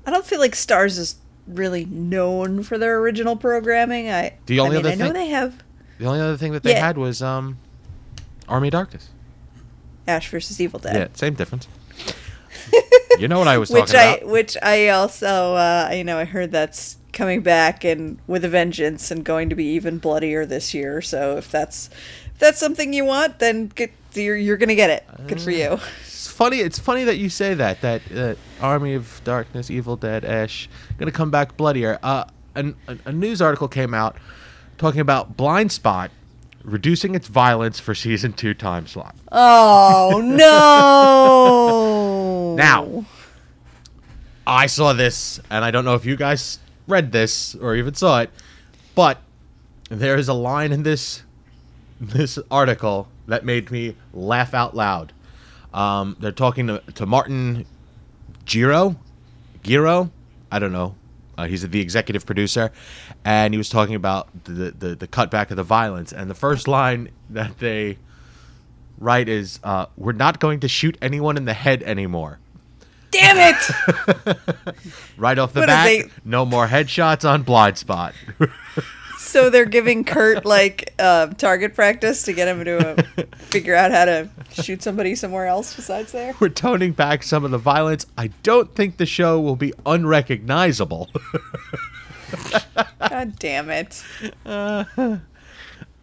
I 0.06 0.10
don't 0.10 0.26
feel 0.26 0.38
like 0.38 0.52
Starz 0.52 0.98
is 0.98 1.16
really 1.46 1.86
known 1.86 2.62
for 2.62 2.76
their 2.76 2.98
original 2.98 3.34
programming. 3.36 4.10
I 4.10 4.34
The 4.44 4.60
only 4.60 4.76
I 4.76 4.80
mean, 4.80 4.86
other 4.86 4.92
I 4.92 4.94
know 4.96 5.04
thing- 5.06 5.14
they 5.14 5.28
have 5.28 5.62
The 5.98 6.04
only 6.06 6.20
other 6.20 6.36
thing 6.36 6.52
that 6.52 6.62
they 6.62 6.72
Yeah. 6.72 6.86
had 6.86 6.98
was 6.98 7.22
um, 7.22 7.56
Army 8.46 8.68
of 8.68 8.72
Darkness. 8.72 9.08
Ash 10.06 10.28
versus 10.28 10.60
Evil 10.60 10.78
Dead. 10.80 10.94
Yeah, 10.96 11.08
same 11.14 11.32
difference. 11.34 11.66
You 13.18 13.28
know 13.28 13.38
what 13.38 13.48
I 13.48 13.58
was 13.58 13.70
which 13.70 13.92
talking 13.92 14.00
I 14.00 14.16
about. 14.16 14.28
which 14.30 14.56
I 14.62 14.88
also 14.88 15.54
uh, 15.54 15.90
you 15.92 16.04
know 16.04 16.18
I 16.18 16.24
heard 16.24 16.52
that's 16.52 16.96
coming 17.12 17.40
back 17.40 17.84
and 17.84 18.18
with 18.26 18.44
a 18.44 18.48
vengeance 18.48 19.10
and 19.10 19.24
going 19.24 19.48
to 19.48 19.56
be 19.56 19.64
even 19.74 19.98
bloodier 19.98 20.46
this 20.46 20.72
year. 20.74 21.00
So 21.02 21.36
if 21.36 21.50
that's 21.50 21.88
if 22.32 22.38
that's 22.38 22.58
something 22.58 22.92
you 22.92 23.04
want, 23.04 23.38
then 23.40 23.66
get, 23.68 23.92
you're 24.14 24.36
you're 24.36 24.56
gonna 24.56 24.74
get 24.74 24.90
it. 24.90 25.04
Good 25.26 25.40
for 25.40 25.50
you. 25.50 25.78
It's 26.02 26.28
funny. 26.28 26.58
It's 26.58 26.78
funny 26.78 27.04
that 27.04 27.16
you 27.16 27.28
say 27.28 27.54
that. 27.54 27.80
That 27.80 28.02
uh, 28.14 28.34
Army 28.64 28.94
of 28.94 29.20
Darkness, 29.24 29.70
Evil 29.70 29.96
Dead, 29.96 30.24
Ash, 30.24 30.68
gonna 30.98 31.10
come 31.10 31.30
back 31.30 31.56
bloodier. 31.56 31.98
Uh, 32.02 32.24
an, 32.54 32.76
a, 32.86 32.96
a 33.06 33.12
news 33.12 33.42
article 33.42 33.68
came 33.68 33.94
out 33.94 34.16
talking 34.78 35.00
about 35.00 35.36
Blind 35.36 35.72
Spot 35.72 36.10
reducing 36.64 37.14
its 37.14 37.28
violence 37.28 37.80
for 37.80 37.94
season 37.94 38.32
two 38.32 38.54
time 38.54 38.86
slot. 38.86 39.14
Oh 39.32 40.20
no! 40.24 42.17
Now, 42.58 43.04
I 44.44 44.66
saw 44.66 44.92
this, 44.92 45.38
and 45.48 45.64
I 45.64 45.70
don't 45.70 45.84
know 45.84 45.94
if 45.94 46.04
you 46.04 46.16
guys 46.16 46.58
read 46.88 47.12
this 47.12 47.54
or 47.54 47.76
even 47.76 47.94
saw 47.94 48.22
it, 48.22 48.30
but 48.96 49.18
there 49.90 50.16
is 50.16 50.26
a 50.26 50.34
line 50.34 50.72
in 50.72 50.82
this 50.82 51.22
this 52.00 52.36
article 52.50 53.06
that 53.28 53.44
made 53.44 53.70
me 53.70 53.94
laugh 54.12 54.54
out 54.54 54.74
loud. 54.74 55.12
Um, 55.72 56.16
they're 56.18 56.32
talking 56.32 56.66
to, 56.66 56.82
to 56.96 57.06
Martin 57.06 57.64
Gero, 58.44 58.96
Gero, 59.62 60.10
I 60.50 60.58
don't 60.58 60.72
know. 60.72 60.96
Uh, 61.36 61.46
he's 61.46 61.62
the 61.62 61.80
executive 61.80 62.26
producer, 62.26 62.72
and 63.24 63.54
he 63.54 63.58
was 63.58 63.68
talking 63.68 63.94
about 63.94 64.30
the, 64.42 64.72
the 64.76 64.96
the 64.96 65.06
cutback 65.06 65.52
of 65.52 65.56
the 65.56 65.62
violence. 65.62 66.12
And 66.12 66.28
the 66.28 66.34
first 66.34 66.66
line 66.66 67.10
that 67.30 67.60
they 67.60 67.98
write 68.98 69.28
is, 69.28 69.60
uh, 69.62 69.86
"We're 69.96 70.10
not 70.10 70.40
going 70.40 70.58
to 70.58 70.66
shoot 70.66 70.98
anyone 71.00 71.36
in 71.36 71.44
the 71.44 71.54
head 71.54 71.84
anymore." 71.84 72.40
Damn 73.10 73.54
it! 73.54 74.36
Right 75.16 75.36
off 75.38 75.52
the 75.52 75.60
What 75.60 75.66
bat, 75.66 75.86
they- 75.86 76.04
no 76.24 76.44
more 76.44 76.68
headshots 76.68 77.28
on 77.28 77.42
blind 77.42 77.76
spot. 77.76 78.14
so 79.18 79.50
they're 79.50 79.64
giving 79.64 80.04
Kurt 80.04 80.44
like 80.46 80.94
uh, 81.00 81.26
target 81.28 81.74
practice 81.74 82.22
to 82.24 82.32
get 82.32 82.46
him 82.46 82.64
to 82.64 83.00
uh, 83.00 83.02
figure 83.36 83.74
out 83.74 83.90
how 83.90 84.04
to 84.04 84.28
shoot 84.52 84.80
somebody 84.82 85.16
somewhere 85.16 85.46
else 85.46 85.74
besides 85.74 86.12
there. 86.12 86.34
We're 86.38 86.50
toning 86.50 86.92
back 86.92 87.24
some 87.24 87.44
of 87.44 87.50
the 87.50 87.58
violence. 87.58 88.06
I 88.16 88.28
don't 88.44 88.72
think 88.76 88.96
the 88.98 89.06
show 89.06 89.40
will 89.40 89.56
be 89.56 89.72
unrecognizable. 89.84 91.08
God 93.08 93.36
damn 93.40 93.70
it! 93.70 94.04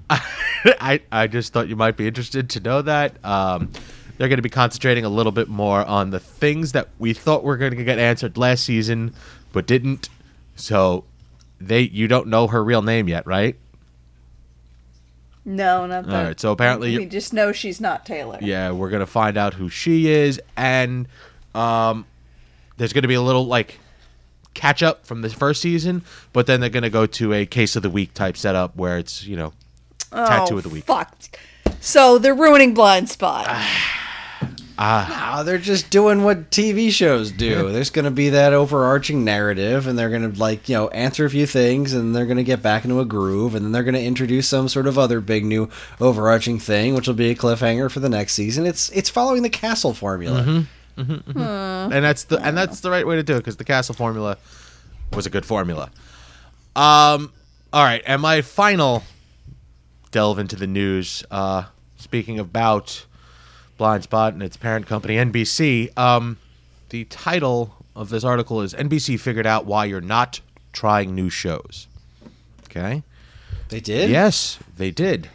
I, 0.09 1.01
I 1.11 1.27
just 1.27 1.53
thought 1.53 1.67
you 1.69 1.75
might 1.75 1.95
be 1.97 2.07
interested 2.07 2.49
to 2.51 2.59
know 2.59 2.81
that. 2.81 3.23
Um, 3.23 3.71
they're 4.17 4.29
going 4.29 4.37
to 4.37 4.43
be 4.43 4.49
concentrating 4.49 5.05
a 5.05 5.09
little 5.09 5.31
bit 5.31 5.47
more 5.47 5.83
on 5.85 6.11
the 6.11 6.19
things 6.19 6.71
that 6.71 6.89
we 6.99 7.13
thought 7.13 7.43
were 7.43 7.57
going 7.57 7.75
to 7.75 7.83
get 7.83 7.99
answered 7.99 8.37
last 8.37 8.63
season, 8.63 9.13
but 9.51 9.67
didn't. 9.67 10.09
So 10.55 11.03
they 11.59 11.81
you 11.81 12.07
don't 12.07 12.27
know 12.27 12.47
her 12.47 12.63
real 12.63 12.81
name 12.81 13.07
yet, 13.07 13.25
right? 13.27 13.57
No, 15.43 15.85
not 15.85 16.05
that. 16.07 16.15
All 16.15 16.23
right. 16.23 16.39
So 16.39 16.51
apparently, 16.51 16.97
we 16.97 17.05
just 17.05 17.33
know 17.33 17.51
she's 17.51 17.79
not 17.79 18.05
Taylor. 18.05 18.39
yeah, 18.41 18.71
we're 18.71 18.89
gonna 18.89 19.05
find 19.05 19.37
out 19.37 19.53
who 19.53 19.69
she 19.69 20.07
is, 20.07 20.41
and 20.55 21.07
um, 21.53 22.05
there's 22.77 22.93
gonna 22.93 23.07
be 23.07 23.13
a 23.13 23.21
little 23.21 23.45
like 23.45 23.79
catch 24.53 24.81
up 24.81 25.05
from 25.05 25.21
the 25.21 25.29
first 25.29 25.61
season, 25.61 26.03
but 26.33 26.47
then 26.47 26.61
they're 26.61 26.69
gonna 26.69 26.89
go 26.89 27.05
to 27.05 27.33
a 27.33 27.45
case 27.45 27.75
of 27.75 27.83
the 27.83 27.89
week 27.89 28.13
type 28.13 28.37
setup 28.37 28.75
where 28.75 28.97
it's 28.97 29.25
you 29.25 29.35
know 29.35 29.53
tattoo 30.11 30.55
oh, 30.55 30.57
of 30.57 30.63
the 30.63 30.69
week. 30.69 30.85
Fuck. 30.85 31.13
So 31.79 32.17
they're 32.17 32.33
ruining 32.33 32.73
Blind 32.73 33.09
Spot. 33.09 33.47
Ah, 34.77 35.43
they're 35.45 35.57
just 35.57 35.89
doing 35.89 36.23
what 36.23 36.51
TV 36.51 36.91
shows 36.91 37.31
do. 37.31 37.71
There's 37.71 37.89
going 37.89 38.05
to 38.05 38.11
be 38.11 38.29
that 38.29 38.51
overarching 38.51 39.23
narrative, 39.23 39.87
and 39.87 39.97
they're 39.97 40.09
going 40.09 40.29
to 40.33 40.37
like 40.39 40.67
you 40.67 40.75
know 40.75 40.89
answer 40.89 41.23
a 41.25 41.29
few 41.29 41.45
things, 41.45 41.93
and 41.93 42.13
they're 42.15 42.25
going 42.25 42.37
to 42.37 42.43
get 42.43 42.61
back 42.61 42.83
into 42.83 42.99
a 42.99 43.05
groove, 43.05 43.55
and 43.55 43.63
then 43.63 43.71
they're 43.71 43.83
going 43.83 43.95
to 43.95 44.03
introduce 44.03 44.49
some 44.49 44.67
sort 44.67 44.87
of 44.87 44.97
other 44.97 45.21
big 45.21 45.45
new 45.45 45.69
overarching 46.01 46.59
thing, 46.59 46.93
which 46.93 47.07
will 47.07 47.15
be 47.15 47.29
a 47.29 47.35
cliffhanger 47.35 47.89
for 47.89 48.01
the 48.01 48.09
next 48.09 48.33
season. 48.33 48.65
It's 48.65 48.89
it's 48.89 49.09
following 49.09 49.43
the 49.43 49.49
Castle 49.49 49.93
formula. 49.93 50.65
and 50.97 52.03
that's 52.03 52.25
the 52.25 52.37
and 52.41 52.57
that's 52.57 52.79
the 52.81 52.89
right 52.89 53.05
way 53.05 53.15
to 53.15 53.23
do 53.23 53.35
it 53.35 53.39
because 53.39 53.57
the 53.57 53.65
castle 53.65 53.95
formula 53.95 54.37
was 55.13 55.25
a 55.25 55.29
good 55.29 55.45
formula. 55.45 55.91
Um, 56.75 57.31
all 57.71 57.83
right, 57.83 58.01
and 58.05 58.21
my 58.21 58.41
final 58.41 59.03
delve 60.11 60.39
into 60.39 60.55
the 60.55 60.67
news. 60.67 61.23
Uh, 61.31 61.63
speaking 61.97 62.39
about 62.39 63.05
Blind 63.77 64.03
Spot 64.03 64.33
and 64.33 64.41
its 64.41 64.57
parent 64.57 64.87
company 64.87 65.15
NBC, 65.15 65.95
um, 65.97 66.37
the 66.89 67.05
title 67.05 67.75
of 67.95 68.09
this 68.09 68.23
article 68.23 68.61
is 68.61 68.73
"NBC 68.73 69.19
figured 69.19 69.47
out 69.47 69.65
why 69.65 69.85
you're 69.85 70.01
not 70.01 70.41
trying 70.73 71.13
new 71.15 71.29
shows." 71.29 71.87
Okay. 72.65 73.03
They 73.69 73.79
did. 73.79 74.09
Yes, 74.09 74.59
they 74.77 74.91
did, 74.91 75.29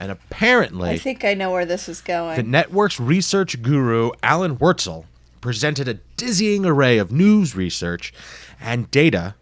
and 0.00 0.10
apparently 0.10 0.90
I 0.90 0.98
think 0.98 1.24
I 1.24 1.34
know 1.34 1.50
where 1.52 1.64
this 1.66 1.88
is 1.88 2.00
going. 2.00 2.36
the 2.36 2.42
network's 2.42 2.98
research 2.98 3.62
guru, 3.62 4.10
Alan 4.22 4.56
Wurtzel, 4.56 5.04
presented 5.40 5.86
a 5.86 5.94
dizzying 6.16 6.66
array 6.66 6.98
of 6.98 7.12
news 7.12 7.54
research 7.54 8.12
and 8.60 8.90
data 8.90 9.34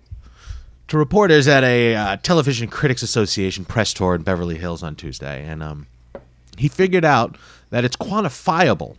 to 0.88 0.98
reporters 0.98 1.48
at 1.48 1.64
a 1.64 1.94
uh, 1.94 2.16
Television 2.18 2.68
Critics 2.68 3.02
Association 3.02 3.64
press 3.64 3.94
tour 3.94 4.14
in 4.14 4.22
Beverly 4.22 4.58
Hills 4.58 4.82
on 4.82 4.94
Tuesday. 4.94 5.44
And 5.44 5.62
um, 5.62 5.86
he 6.58 6.68
figured 6.68 7.04
out 7.04 7.36
that 7.70 7.84
it's 7.84 7.96
quantifiable 7.96 8.96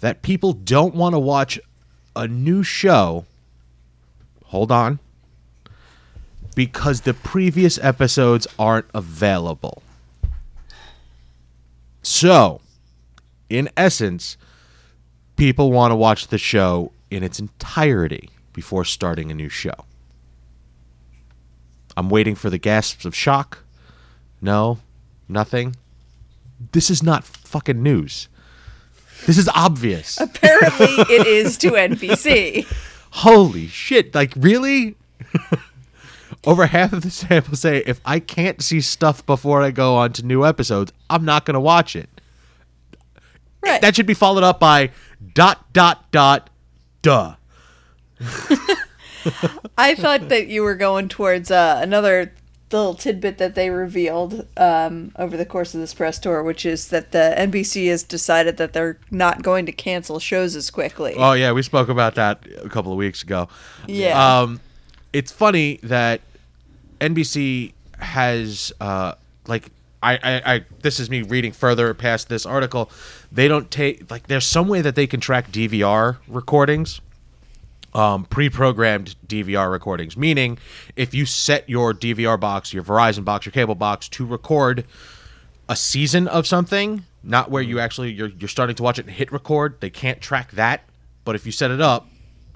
that 0.00 0.20
people 0.22 0.52
don't 0.52 0.94
want 0.94 1.14
to 1.14 1.18
watch 1.18 1.60
a 2.16 2.26
new 2.26 2.62
show. 2.62 3.24
Hold 4.46 4.72
on. 4.72 4.98
Because 6.56 7.02
the 7.02 7.14
previous 7.14 7.78
episodes 7.78 8.46
aren't 8.58 8.86
available. 8.92 9.82
So, 12.02 12.60
in 13.48 13.70
essence, 13.76 14.36
people 15.36 15.70
want 15.70 15.92
to 15.92 15.96
watch 15.96 16.26
the 16.26 16.38
show 16.38 16.90
in 17.10 17.22
its 17.22 17.38
entirety 17.38 18.28
before 18.52 18.84
starting 18.84 19.30
a 19.30 19.34
new 19.34 19.48
show. 19.48 19.84
I'm 21.96 22.10
waiting 22.10 22.34
for 22.34 22.50
the 22.50 22.58
gasps 22.58 23.04
of 23.04 23.14
shock. 23.14 23.58
No, 24.40 24.80
nothing. 25.32 25.76
This 26.72 26.90
is 26.90 27.02
not 27.02 27.24
fucking 27.24 27.82
news. 27.82 28.28
This 29.26 29.38
is 29.38 29.48
obvious. 29.54 30.20
Apparently, 30.20 30.86
it 31.14 31.26
is 31.26 31.56
to 31.58 31.72
NBC. 31.72 32.66
Holy 33.10 33.68
shit! 33.68 34.14
Like 34.14 34.32
really? 34.36 34.96
Over 36.44 36.66
half 36.66 36.92
of 36.92 37.02
the 37.02 37.10
sample 37.10 37.54
say 37.54 37.78
if 37.86 38.00
I 38.04 38.18
can't 38.18 38.60
see 38.60 38.80
stuff 38.80 39.24
before 39.24 39.62
I 39.62 39.70
go 39.70 39.94
on 39.94 40.12
to 40.14 40.26
new 40.26 40.44
episodes, 40.44 40.92
I'm 41.08 41.24
not 41.24 41.44
going 41.44 41.54
to 41.54 41.60
watch 41.60 41.94
it. 41.94 42.08
Right. 43.62 43.80
That 43.80 43.94
should 43.94 44.06
be 44.06 44.14
followed 44.14 44.42
up 44.42 44.58
by 44.58 44.90
dot 45.34 45.72
dot 45.72 46.10
dot 46.10 46.50
duh. 47.00 47.36
I 49.78 49.94
thought 49.94 50.28
that 50.30 50.48
you 50.48 50.62
were 50.62 50.74
going 50.74 51.08
towards 51.08 51.50
uh, 51.50 51.78
another 51.80 52.32
little 52.72 52.94
tidbit 52.94 53.38
that 53.38 53.54
they 53.54 53.70
revealed 53.70 54.46
um, 54.56 55.12
over 55.16 55.36
the 55.36 55.46
course 55.46 55.74
of 55.74 55.80
this 55.80 55.94
press 55.94 56.18
tour, 56.18 56.42
which 56.42 56.64
is 56.66 56.88
that 56.88 57.12
the 57.12 57.34
NBC 57.36 57.88
has 57.88 58.02
decided 58.02 58.56
that 58.56 58.72
they're 58.72 58.98
not 59.10 59.42
going 59.42 59.66
to 59.66 59.72
cancel 59.72 60.18
shows 60.18 60.56
as 60.56 60.70
quickly. 60.70 61.14
Oh 61.16 61.32
yeah, 61.32 61.52
we 61.52 61.62
spoke 61.62 61.88
about 61.88 62.14
that 62.16 62.46
a 62.62 62.68
couple 62.68 62.92
of 62.92 62.98
weeks 62.98 63.22
ago. 63.22 63.48
Yeah. 63.86 64.40
Um, 64.40 64.60
it's 65.12 65.30
funny 65.32 65.78
that 65.82 66.20
NBC 67.00 67.72
has 67.98 68.72
uh, 68.80 69.14
like 69.46 69.70
I, 70.02 70.14
I, 70.14 70.54
I 70.54 70.64
this 70.80 70.98
is 70.98 71.08
me 71.08 71.22
reading 71.22 71.52
further 71.52 71.92
past 71.94 72.28
this 72.28 72.44
article. 72.44 72.90
They 73.30 73.48
don't 73.48 73.70
take 73.70 74.10
like 74.10 74.26
there's 74.26 74.46
some 74.46 74.68
way 74.68 74.80
that 74.80 74.94
they 74.94 75.06
can 75.06 75.20
track 75.20 75.50
DVR 75.50 76.18
recordings. 76.28 77.00
Um, 77.94 78.24
pre-programmed 78.24 79.16
DVR 79.26 79.70
recordings, 79.70 80.16
meaning 80.16 80.56
if 80.96 81.12
you 81.12 81.26
set 81.26 81.68
your 81.68 81.92
DVR 81.92 82.40
box, 82.40 82.72
your 82.72 82.82
Verizon 82.82 83.22
box, 83.22 83.44
your 83.44 83.52
cable 83.52 83.74
box 83.74 84.08
to 84.08 84.24
record 84.24 84.86
a 85.68 85.76
season 85.76 86.26
of 86.26 86.46
something, 86.46 87.04
not 87.22 87.50
where 87.50 87.62
you 87.62 87.78
actually 87.78 88.12
you're 88.12 88.28
you're 88.28 88.48
starting 88.48 88.76
to 88.76 88.82
watch 88.82 88.98
it 88.98 89.06
and 89.06 89.14
hit 89.14 89.30
record. 89.30 89.78
They 89.80 89.90
can't 89.90 90.22
track 90.22 90.52
that, 90.52 90.84
but 91.24 91.34
if 91.34 91.44
you 91.44 91.52
set 91.52 91.70
it 91.70 91.80
up 91.82 92.08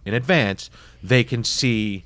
in 0.07 0.15
advance, 0.15 0.71
they 1.03 1.23
can 1.23 1.45
see 1.45 2.05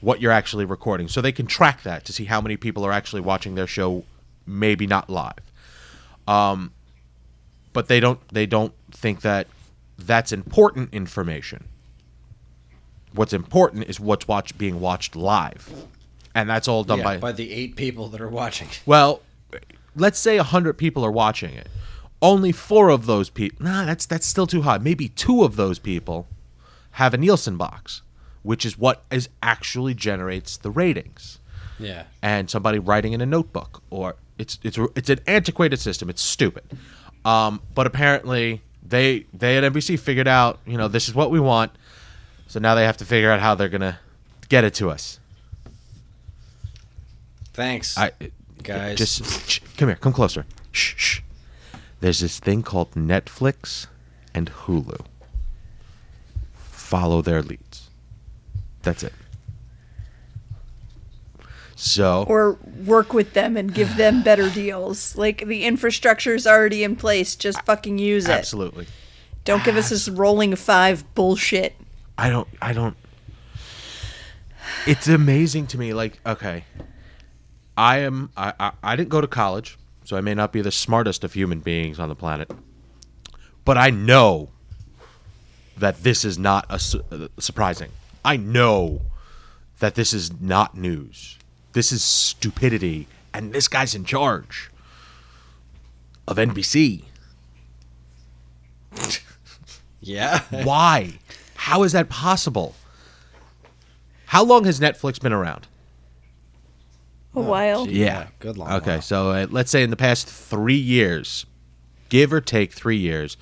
what 0.00 0.20
you're 0.20 0.32
actually 0.32 0.64
recording. 0.64 1.08
So 1.08 1.20
they 1.20 1.32
can 1.32 1.46
track 1.46 1.82
that 1.82 2.04
to 2.04 2.12
see 2.12 2.26
how 2.26 2.40
many 2.40 2.56
people 2.56 2.84
are 2.84 2.92
actually 2.92 3.22
watching 3.22 3.54
their 3.54 3.66
show, 3.66 4.04
maybe 4.46 4.86
not 4.86 5.08
live. 5.08 5.40
Um, 6.28 6.72
but 7.72 7.88
they 7.88 8.00
don't 8.00 8.20
they 8.28 8.46
don't 8.46 8.72
think 8.90 9.20
that 9.22 9.46
that's 9.98 10.32
important 10.32 10.92
information. 10.92 11.68
What's 13.16 13.32
important 13.32 13.84
is 13.84 13.98
what's 13.98 14.28
watch 14.28 14.56
being 14.56 14.80
watched 14.80 15.16
live, 15.16 15.86
and 16.34 16.48
that's 16.48 16.68
all 16.68 16.84
done 16.84 16.98
Yeah, 16.98 17.04
by 17.04 17.16
by 17.18 17.32
the 17.32 17.52
eight 17.52 17.76
people 17.76 18.08
that 18.08 18.20
are 18.20 18.28
watching. 18.28 18.68
well, 18.86 19.22
let's 19.94 20.18
say 20.18 20.36
hundred 20.38 20.74
people 20.74 21.04
are 21.04 21.10
watching 21.10 21.54
it. 21.54 21.68
Only 22.22 22.52
four 22.52 22.88
of 22.90 23.06
those 23.06 23.30
people. 23.30 23.64
Nah, 23.64 23.84
that's 23.84 24.06
that's 24.06 24.26
still 24.26 24.46
too 24.46 24.62
high. 24.62 24.78
Maybe 24.78 25.08
two 25.08 25.42
of 25.44 25.56
those 25.56 25.78
people 25.78 26.28
have 26.92 27.12
a 27.12 27.18
Nielsen 27.18 27.56
box, 27.56 28.02
which 28.42 28.64
is 28.64 28.78
what 28.78 29.04
is 29.10 29.28
actually 29.42 29.94
generates 29.94 30.56
the 30.56 30.70
ratings. 30.70 31.38
Yeah. 31.78 32.04
And 32.22 32.48
somebody 32.48 32.78
writing 32.78 33.12
in 33.12 33.20
a 33.20 33.26
notebook, 33.26 33.82
or 33.90 34.16
it's 34.38 34.58
it's 34.62 34.78
it's 34.94 35.10
an 35.10 35.20
antiquated 35.26 35.78
system. 35.78 36.08
It's 36.08 36.22
stupid. 36.22 36.64
Um, 37.24 37.60
but 37.74 37.86
apparently 37.86 38.62
they 38.82 39.26
they 39.32 39.58
at 39.58 39.64
NBC 39.72 39.98
figured 39.98 40.28
out, 40.28 40.60
you 40.66 40.76
know, 40.78 40.88
this 40.88 41.08
is 41.08 41.14
what 41.14 41.30
we 41.30 41.40
want. 41.40 41.72
So 42.46 42.60
now 42.60 42.74
they 42.74 42.84
have 42.84 42.96
to 42.98 43.04
figure 43.04 43.30
out 43.30 43.40
how 43.40 43.54
they're 43.54 43.68
gonna 43.68 43.98
get 44.48 44.64
it 44.64 44.74
to 44.74 44.90
us. 44.90 45.18
Thanks. 47.52 47.96
I 47.96 48.12
Guys. 48.62 48.98
just 48.98 49.48
shh, 49.50 49.60
come 49.76 49.88
here, 49.88 49.96
come 49.96 50.12
closer. 50.12 50.44
Shh, 50.72 50.94
shh. 50.96 51.20
There's 52.00 52.20
this 52.20 52.38
thing 52.38 52.62
called 52.62 52.92
Netflix 52.92 53.86
and 54.34 54.50
Hulu. 54.50 55.04
Follow 56.54 57.22
their 57.22 57.42
leads. 57.42 57.90
That's 58.82 59.02
it. 59.02 59.12
So 61.74 62.24
or 62.28 62.58
work 62.84 63.12
with 63.12 63.34
them 63.34 63.56
and 63.56 63.72
give 63.72 63.96
them 63.96 64.22
better 64.22 64.48
deals. 64.48 65.16
Like 65.16 65.46
the 65.46 65.64
infrastructure's 65.64 66.46
already 66.46 66.84
in 66.84 66.96
place, 66.96 67.36
just 67.36 67.60
fucking 67.62 67.98
use 67.98 68.26
it. 68.26 68.32
absolutely, 68.32 68.86
Don't 69.44 69.62
give 69.64 69.76
us 69.76 69.90
this 69.90 70.08
rolling 70.08 70.56
five 70.56 71.04
bullshit. 71.14 71.74
I 72.18 72.30
don't. 72.30 72.48
I 72.60 72.72
don't. 72.72 72.96
It's 74.86 75.08
amazing 75.08 75.66
to 75.68 75.78
me. 75.78 75.92
Like, 75.92 76.18
okay, 76.24 76.64
I 77.76 77.98
am. 77.98 78.30
I, 78.36 78.52
I 78.58 78.72
I 78.82 78.96
didn't 78.96 79.10
go 79.10 79.20
to 79.20 79.26
college, 79.26 79.78
so 80.04 80.16
I 80.16 80.20
may 80.20 80.34
not 80.34 80.52
be 80.52 80.62
the 80.62 80.72
smartest 80.72 81.24
of 81.24 81.34
human 81.34 81.60
beings 81.60 81.98
on 81.98 82.08
the 82.08 82.14
planet, 82.14 82.50
but 83.64 83.76
I 83.76 83.90
know 83.90 84.50
that 85.76 86.02
this 86.02 86.24
is 86.24 86.38
not 86.38 86.64
a 86.70 86.78
su- 86.78 87.04
uh, 87.12 87.28
surprising. 87.38 87.90
I 88.24 88.36
know 88.36 89.02
that 89.78 89.94
this 89.94 90.12
is 90.12 90.40
not 90.40 90.76
news. 90.76 91.38
This 91.72 91.92
is 91.92 92.02
stupidity, 92.02 93.06
and 93.34 93.52
this 93.52 93.68
guy's 93.68 93.94
in 93.94 94.04
charge 94.04 94.70
of 96.26 96.38
NBC. 96.38 97.04
yeah. 100.00 100.40
Why? 100.64 101.18
How 101.56 101.82
is 101.82 101.92
that 101.92 102.08
possible? 102.08 102.74
How 104.26 104.44
long 104.44 104.64
has 104.64 104.80
Netflix 104.80 105.20
been 105.20 105.32
around? 105.32 105.66
A 107.34 107.40
while. 107.40 107.86
gee. 107.86 108.00
Yeah, 108.00 108.28
good 108.38 108.56
long 108.56 108.72
Okay, 108.72 108.92
while. 108.92 109.02
so 109.02 109.30
uh, 109.30 109.46
let's 109.50 109.70
say 109.70 109.82
in 109.82 109.90
the 109.90 109.96
past 109.96 110.26
three 110.26 110.74
years, 110.76 111.44
give 112.08 112.32
or 112.32 112.40
take 112.40 112.72
three 112.72 112.96
years, 112.96 113.36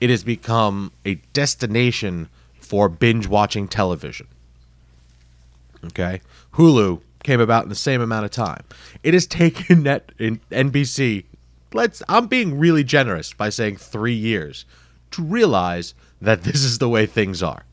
it 0.00 0.08
has 0.08 0.22
become 0.22 0.92
a 1.04 1.16
destination 1.32 2.28
for 2.60 2.88
binge 2.88 3.26
watching 3.26 3.66
television. 3.66 4.28
Okay, 5.84 6.20
Hulu 6.54 7.00
came 7.24 7.40
about 7.40 7.64
in 7.64 7.68
the 7.70 7.74
same 7.74 8.00
amount 8.00 8.24
of 8.24 8.30
time. 8.30 8.62
It 9.02 9.14
has 9.14 9.26
taken 9.26 9.82
net 9.82 10.12
in 10.18 10.40
NBC. 10.50 11.24
Let's. 11.72 12.02
I'm 12.08 12.26
being 12.26 12.58
really 12.58 12.84
generous 12.84 13.32
by 13.32 13.48
saying 13.48 13.76
three 13.76 14.14
years 14.14 14.64
to 15.12 15.22
realize 15.22 15.94
that 16.20 16.42
this 16.42 16.62
is 16.62 16.78
the 16.78 16.88
way 16.88 17.06
things 17.06 17.42
are. 17.42 17.64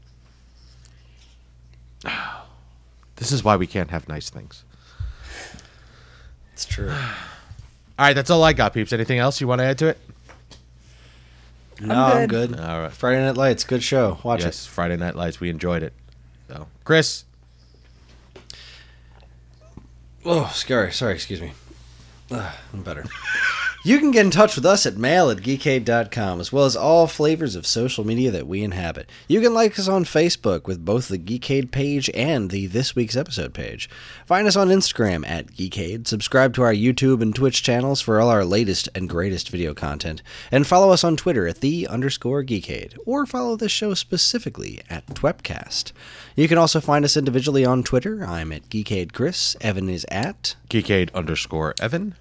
This 3.17 3.31
is 3.31 3.43
why 3.43 3.55
we 3.55 3.65
can't 3.65 3.89
have 3.89 4.07
nice 4.07 4.29
things. 4.29 4.63
It's 6.53 6.65
true. 6.65 6.91
All 7.99 8.05
right, 8.05 8.13
that's 8.13 8.29
all 8.29 8.43
I 8.43 8.53
got, 8.53 8.75
peeps. 8.75 8.93
Anything 8.93 9.17
else 9.17 9.41
you 9.41 9.47
want 9.47 9.57
to 9.57 9.65
add 9.65 9.79
to 9.79 9.87
it? 9.87 9.97
No, 11.81 11.95
I'm 11.95 12.27
good. 12.27 12.51
good. 12.51 12.59
All 12.59 12.81
right. 12.81 12.91
Friday 12.91 13.23
Night 13.23 13.35
Lights, 13.37 13.63
good 13.63 13.81
show. 13.81 14.19
Watch 14.23 14.43
yes, 14.43 14.67
Friday 14.67 14.97
Night 14.97 15.15
Lights. 15.15 15.39
We 15.39 15.49
enjoyed 15.49 15.81
it. 15.81 15.93
So, 16.47 16.67
Chris. 16.83 17.25
Oh, 20.25 20.51
scary. 20.53 20.91
Sorry, 20.91 21.13
excuse 21.13 21.41
me. 21.41 21.53
Ugh, 22.31 22.53
I'm 22.73 22.83
better. 22.83 23.03
You 23.87 23.99
can 23.99 24.11
get 24.11 24.25
in 24.25 24.31
touch 24.31 24.57
with 24.57 24.65
us 24.65 24.85
at 24.85 24.97
mail 24.97 25.29
at 25.29 25.37
geekade.com, 25.37 26.41
as 26.41 26.51
well 26.51 26.65
as 26.65 26.75
all 26.75 27.07
flavors 27.07 27.55
of 27.55 27.65
social 27.65 28.05
media 28.05 28.31
that 28.31 28.45
we 28.45 28.61
inhabit. 28.61 29.09
You 29.29 29.39
can 29.39 29.53
like 29.53 29.79
us 29.79 29.87
on 29.87 30.03
Facebook 30.03 30.67
with 30.67 30.83
both 30.83 31.07
the 31.07 31.17
Geekade 31.17 31.71
page 31.71 32.09
and 32.13 32.49
the 32.49 32.67
This 32.67 32.97
Week's 32.97 33.15
Episode 33.15 33.53
page. 33.53 33.89
Find 34.25 34.45
us 34.45 34.57
on 34.57 34.67
Instagram 34.67 35.25
at 35.25 35.53
Geekade, 35.53 36.05
subscribe 36.05 36.53
to 36.55 36.63
our 36.63 36.73
YouTube 36.73 37.21
and 37.21 37.33
Twitch 37.33 37.63
channels 37.63 38.01
for 38.01 38.19
all 38.19 38.27
our 38.27 38.43
latest 38.43 38.89
and 38.93 39.07
greatest 39.07 39.47
video 39.47 39.73
content, 39.73 40.21
and 40.51 40.67
follow 40.67 40.91
us 40.91 41.05
on 41.05 41.15
Twitter 41.15 41.47
at 41.47 41.61
the 41.61 41.87
underscore 41.87 42.43
Geekade, 42.43 42.97
or 43.05 43.25
follow 43.25 43.55
this 43.55 43.71
show 43.71 43.93
specifically 43.93 44.81
at 44.89 45.07
Twepcast. 45.07 45.93
You 46.35 46.49
can 46.49 46.57
also 46.57 46.81
find 46.81 47.05
us 47.05 47.15
individually 47.15 47.63
on 47.63 47.83
Twitter. 47.83 48.25
I'm 48.25 48.51
at 48.51 48.67
Geekade 48.67 49.13
Chris, 49.13 49.55
Evan 49.61 49.87
is 49.87 50.05
at, 50.11 50.57
Geekade 50.69 51.13
underscore 51.13 51.73
Evan. 51.79 52.15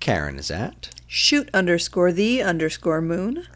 Karen 0.00 0.38
is 0.38 0.50
at. 0.50 0.90
Shoot 1.06 1.48
underscore 1.54 2.12
the 2.12 2.42
underscore 2.42 3.00
moon. 3.00 3.46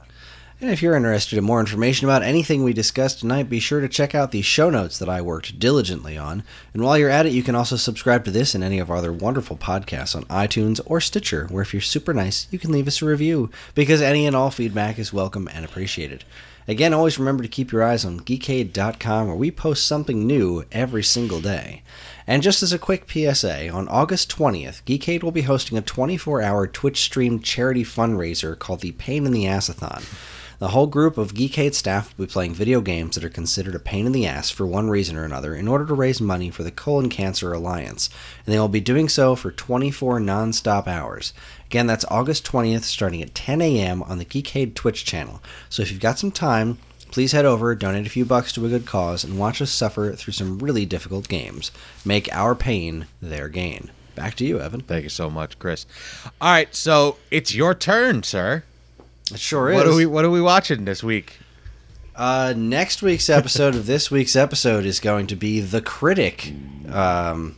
And 0.62 0.70
if 0.70 0.82
you're 0.82 0.94
interested 0.94 1.38
in 1.38 1.44
more 1.44 1.58
information 1.58 2.06
about 2.06 2.22
anything 2.22 2.62
we 2.62 2.74
discussed 2.74 3.20
tonight, 3.20 3.48
be 3.48 3.60
sure 3.60 3.80
to 3.80 3.88
check 3.88 4.14
out 4.14 4.30
the 4.30 4.42
show 4.42 4.68
notes 4.68 4.98
that 4.98 5.08
I 5.08 5.22
worked 5.22 5.58
diligently 5.58 6.18
on. 6.18 6.42
And 6.74 6.82
while 6.82 6.98
you're 6.98 7.08
at 7.08 7.24
it, 7.24 7.32
you 7.32 7.42
can 7.42 7.54
also 7.54 7.76
subscribe 7.76 8.26
to 8.26 8.30
this 8.30 8.54
and 8.54 8.62
any 8.62 8.78
of 8.78 8.90
our 8.90 8.98
other 8.98 9.10
wonderful 9.10 9.56
podcasts 9.56 10.14
on 10.14 10.24
iTunes 10.24 10.78
or 10.84 11.00
Stitcher, 11.00 11.46
where 11.46 11.62
if 11.62 11.72
you're 11.72 11.80
super 11.80 12.12
nice, 12.12 12.46
you 12.50 12.58
can 12.58 12.72
leave 12.72 12.86
us 12.86 13.00
a 13.00 13.06
review, 13.06 13.50
because 13.74 14.02
any 14.02 14.26
and 14.26 14.36
all 14.36 14.50
feedback 14.50 14.98
is 14.98 15.14
welcome 15.14 15.48
and 15.50 15.64
appreciated. 15.64 16.24
Again, 16.68 16.92
always 16.92 17.18
remember 17.18 17.42
to 17.42 17.48
keep 17.48 17.72
your 17.72 17.82
eyes 17.82 18.04
on 18.04 18.20
geekade.com, 18.20 19.28
where 19.28 19.36
we 19.36 19.50
post 19.50 19.86
something 19.86 20.26
new 20.26 20.64
every 20.70 21.02
single 21.02 21.40
day. 21.40 21.82
And 22.26 22.42
just 22.42 22.62
as 22.62 22.72
a 22.72 22.78
quick 22.78 23.10
PSA, 23.10 23.70
on 23.70 23.88
August 23.88 24.30
20th, 24.36 24.82
Geekade 24.84 25.22
will 25.22 25.32
be 25.32 25.42
hosting 25.42 25.78
a 25.78 25.82
24 25.82 26.42
hour 26.42 26.66
Twitch 26.66 27.00
streamed 27.00 27.44
charity 27.44 27.84
fundraiser 27.84 28.58
called 28.58 28.80
the 28.80 28.92
Pain 28.92 29.26
in 29.26 29.32
the 29.32 29.46
Assathon. 29.46 30.04
The 30.60 30.68
whole 30.68 30.88
group 30.88 31.16
of 31.16 31.32
Geekade 31.32 31.72
staff 31.72 32.14
will 32.18 32.26
be 32.26 32.32
playing 32.32 32.52
video 32.52 32.82
games 32.82 33.14
that 33.14 33.24
are 33.24 33.30
considered 33.30 33.74
a 33.74 33.78
pain 33.78 34.04
in 34.04 34.12
the 34.12 34.26
ass 34.26 34.50
for 34.50 34.66
one 34.66 34.90
reason 34.90 35.16
or 35.16 35.24
another 35.24 35.54
in 35.54 35.66
order 35.66 35.86
to 35.86 35.94
raise 35.94 36.20
money 36.20 36.50
for 36.50 36.62
the 36.62 36.70
Colon 36.70 37.08
Cancer 37.08 37.54
Alliance, 37.54 38.10
and 38.44 38.52
they 38.52 38.58
will 38.58 38.68
be 38.68 38.78
doing 38.78 39.08
so 39.08 39.34
for 39.34 39.50
24 39.50 40.20
non 40.20 40.52
stop 40.52 40.86
hours. 40.86 41.32
Again, 41.64 41.86
that's 41.86 42.04
August 42.10 42.44
20th, 42.44 42.82
starting 42.82 43.22
at 43.22 43.34
10 43.34 43.62
a.m. 43.62 44.02
on 44.02 44.18
the 44.18 44.24
Geekade 44.26 44.74
Twitch 44.74 45.06
channel. 45.06 45.42
So 45.70 45.80
if 45.80 45.90
you've 45.90 45.98
got 45.98 46.18
some 46.18 46.30
time, 46.30 46.76
please 47.10 47.32
head 47.32 47.44
over, 47.44 47.74
donate 47.74 48.06
a 48.06 48.10
few 48.10 48.24
bucks 48.24 48.52
to 48.52 48.64
a 48.66 48.68
good 48.68 48.86
cause, 48.86 49.24
and 49.24 49.38
watch 49.38 49.60
us 49.60 49.70
suffer 49.70 50.12
through 50.12 50.32
some 50.32 50.58
really 50.58 50.86
difficult 50.86 51.28
games. 51.28 51.70
Make 52.04 52.32
our 52.32 52.54
pain 52.54 53.06
their 53.20 53.48
gain. 53.48 53.90
Back 54.14 54.34
to 54.36 54.44
you, 54.44 54.60
Evan. 54.60 54.80
Thank 54.80 55.04
you 55.04 55.08
so 55.08 55.30
much, 55.30 55.58
Chris. 55.58 55.86
All 56.40 56.50
right, 56.50 56.74
so 56.74 57.16
it's 57.30 57.54
your 57.54 57.74
turn, 57.74 58.22
sir. 58.22 58.64
It 59.32 59.38
sure 59.38 59.70
is. 59.70 59.76
What 59.76 59.86
are 59.86 59.94
we 59.94 60.06
What 60.06 60.24
are 60.24 60.30
we 60.30 60.40
watching 60.40 60.84
this 60.84 61.02
week? 61.02 61.38
Uh, 62.16 62.52
next 62.56 63.00
week's 63.02 63.30
episode 63.30 63.74
of 63.74 63.86
this 63.86 64.10
week's 64.10 64.36
episode 64.36 64.84
is 64.84 65.00
going 65.00 65.26
to 65.28 65.36
be 65.36 65.60
The 65.60 65.80
Critic. 65.80 66.52
Um, 66.92 67.56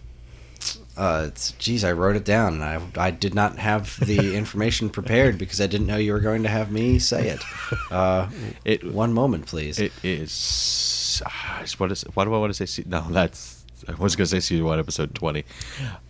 uh, 1.03 1.30
geez, 1.59 1.82
I 1.84 1.92
wrote 1.92 2.16
it 2.16 2.24
down 2.24 2.55
and 2.61 2.64
I, 2.64 3.07
I 3.09 3.11
did 3.11 3.34
not 3.34 3.59
have 3.59 3.98
the 4.07 4.36
information 4.42 4.88
prepared 4.90 5.36
because 5.38 5.61
I 5.61 5.66
didn't 5.66 5.86
know 5.88 5.96
you 5.96 6.12
were 6.12 6.20
going 6.20 6.42
to 6.44 6.48
have 6.48 6.70
me 6.70 6.98
say 6.98 7.28
it. 7.28 7.42
Uh, 7.90 8.28
It 8.64 8.80
one 8.92 9.12
moment, 9.12 9.46
please. 9.46 9.78
It 9.78 9.92
is. 10.05 11.22
ah, 11.26 11.62
What 11.78 11.90
is? 11.92 12.03
Why 12.14 12.24
do 12.24 12.34
I 12.34 12.38
want 12.38 12.55
to 12.55 12.66
say? 12.66 12.84
No, 12.86 13.00
that's. 13.11 13.64
I 13.88 13.94
was 13.94 14.14
gonna 14.14 14.26
say 14.26 14.38
season 14.40 14.64
one, 14.64 14.78
episode 14.78 15.12
twenty. 15.14 15.44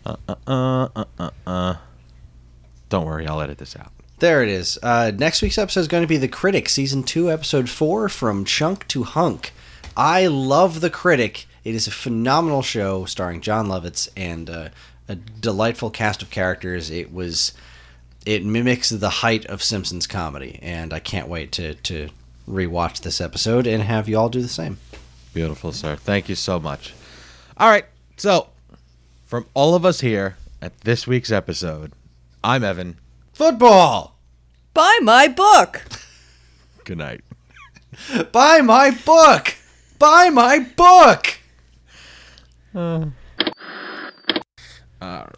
Uh, 0.05 0.17
uh, 0.29 0.35
uh, 0.47 0.89
uh, 0.95 1.05
uh, 1.19 1.31
uh. 1.47 1.75
Don't 2.91 3.07
worry, 3.07 3.27
I'll 3.27 3.41
edit 3.41 3.57
this 3.57 3.75
out. 3.77 3.91
There 4.19 4.43
it 4.43 4.51
is. 4.51 4.79
Uh, 4.83 5.11
next 5.17 5.41
week's 5.43 5.57
episode 5.57 5.81
is 5.81 5.89
going 5.89 6.03
to 6.03 6.07
be 6.07 6.19
The 6.19 6.29
Critic, 6.29 6.69
Season 6.69 7.03
2, 7.03 7.31
Episode 7.33 7.69
4, 7.71 8.09
From 8.11 8.45
Chunk 8.45 8.87
to 8.89 9.03
Hunk. 9.05 9.53
I 9.97 10.27
love 10.29 10.81
The 10.83 10.91
Critic. 10.91 11.47
It 11.65 11.75
is 11.75 11.87
a 11.87 11.93
phenomenal 11.93 12.63
show 12.63 13.05
starring 13.05 13.41
Jon 13.41 13.69
Lovitz 13.69 14.09
and 14.17 14.51
uh, 14.51 14.69
a 15.09 15.15
delightful 15.15 15.91
cast 15.91 16.23
of 16.23 16.31
characters. 16.31 16.91
It 16.91 17.13
was. 17.13 17.53
It 18.25 18.45
mimics 18.45 18.91
the 18.91 19.11
height 19.11 19.45
of 19.47 19.65
Simpsons 19.65 20.07
comedy, 20.07 20.61
and 20.63 20.93
I 20.93 21.01
can't 21.01 21.27
wait 21.27 21.51
to, 21.53 21.75
to 21.75 22.09
rewatch 22.49 23.01
this 23.01 23.21
episode 23.21 23.67
and 23.67 23.83
have 23.83 24.09
you 24.09 24.17
all 24.17 24.29
do 24.29 24.41
the 24.41 24.47
same. 24.47 24.79
Beautiful, 25.35 25.73
sir. 25.73 25.97
Thank 25.97 26.29
you 26.29 26.37
so 26.37 26.61
much. 26.61 26.95
All 27.57 27.69
right, 27.69 27.85
so 28.17 28.49
from 29.25 29.47
all 29.55 29.75
of 29.75 29.85
us 29.85 30.03
here 30.03 30.37
at 30.61 30.83
this 30.83 31.05
week's 31.05 31.33
episode, 31.33 31.91
I'm 32.45 32.63
Evan. 32.63 32.97
Football! 33.33 34.17
Buy 34.73 35.01
my 35.03 35.27
book. 35.27 35.83
Good 36.85 36.99
night. 36.99 37.23
Buy 38.33 38.61
my 38.61 38.93
book! 39.05 39.57
Buy 39.99 40.31
my 40.31 40.61
book! 40.61 41.39
Uh, 42.75 43.07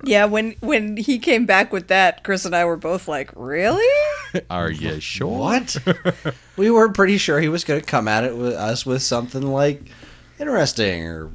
yeah, 0.05 0.27
when 0.27 0.57
when 0.61 0.99
he 0.99 1.19
came 1.19 1.47
back 1.47 1.73
with 1.73 1.89
that, 1.89 2.23
Chris 2.23 2.45
and 2.45 2.55
I 2.55 2.67
were 2.67 2.77
both 2.77 3.09
like, 3.09 3.31
"Really?" 3.35 3.83
Are 4.51 4.71
you 4.71 5.01
sure? 5.01 5.39
What? 5.39 5.77
we 6.57 6.71
were 6.71 6.91
pretty 6.91 7.17
sure 7.17 7.41
he 7.41 7.49
was 7.49 7.65
going 7.65 7.81
to 7.81 7.87
come 7.87 8.07
at 8.07 8.25
it 8.25 8.37
with 8.37 8.53
us 8.53 8.85
with 8.85 9.03
something 9.03 9.43
like 9.43 9.83
interesting 10.39 11.07
or 11.07 11.31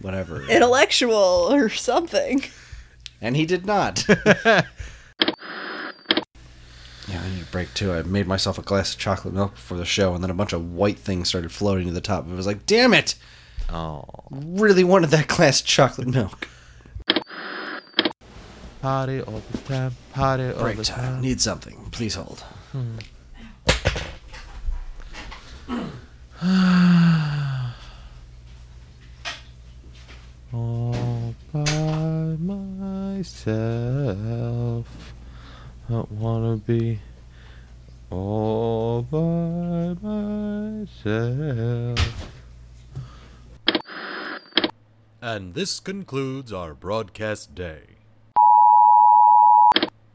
whatever, 0.00 0.42
Intellectual 0.50 1.14
or 1.14 1.68
something. 1.68 2.42
and 3.20 3.36
he 3.36 3.46
did 3.46 3.66
not. 3.66 4.04
yeah, 4.26 4.64
I 7.08 7.28
need 7.28 7.42
a 7.42 7.52
break 7.52 7.72
too. 7.74 7.92
I 7.92 8.02
made 8.02 8.26
myself 8.26 8.58
a 8.58 8.62
glass 8.62 8.94
of 8.94 8.98
chocolate 8.98 9.34
milk 9.34 9.56
for 9.56 9.76
the 9.76 9.84
show, 9.84 10.14
and 10.14 10.24
then 10.24 10.30
a 10.30 10.34
bunch 10.34 10.52
of 10.52 10.72
white 10.72 10.98
things 10.98 11.28
started 11.28 11.52
floating 11.52 11.86
to 11.86 11.92
the 11.92 12.00
top. 12.00 12.26
It 12.26 12.34
was 12.34 12.46
like, 12.46 12.66
damn 12.66 12.94
it! 12.94 13.14
Oh, 13.72 14.04
Really 14.30 14.84
wanted 14.84 15.10
that 15.10 15.28
glass 15.28 15.60
of 15.60 15.66
chocolate 15.66 16.08
milk. 16.08 16.48
party 18.82 19.20
all 19.20 19.42
the 19.52 19.58
time. 19.58 19.92
Party 20.12 20.50
all 20.52 20.62
Break 20.62 20.76
the 20.78 20.84
time. 20.84 21.14
time. 21.14 21.20
Need 21.20 21.40
something. 21.40 21.76
Please 21.92 22.14
hold. 22.14 22.40
Hmm. 22.72 22.96
all 30.52 31.34
by 31.52 32.36
myself. 33.20 34.86
I 35.88 36.04
wanna 36.10 36.56
be 36.56 36.98
all 38.10 39.02
by 39.02 39.94
myself. 40.88 42.39
And 45.22 45.52
this 45.52 45.80
concludes 45.80 46.50
our 46.50 46.72
broadcast 46.72 47.54
day. 47.54 47.89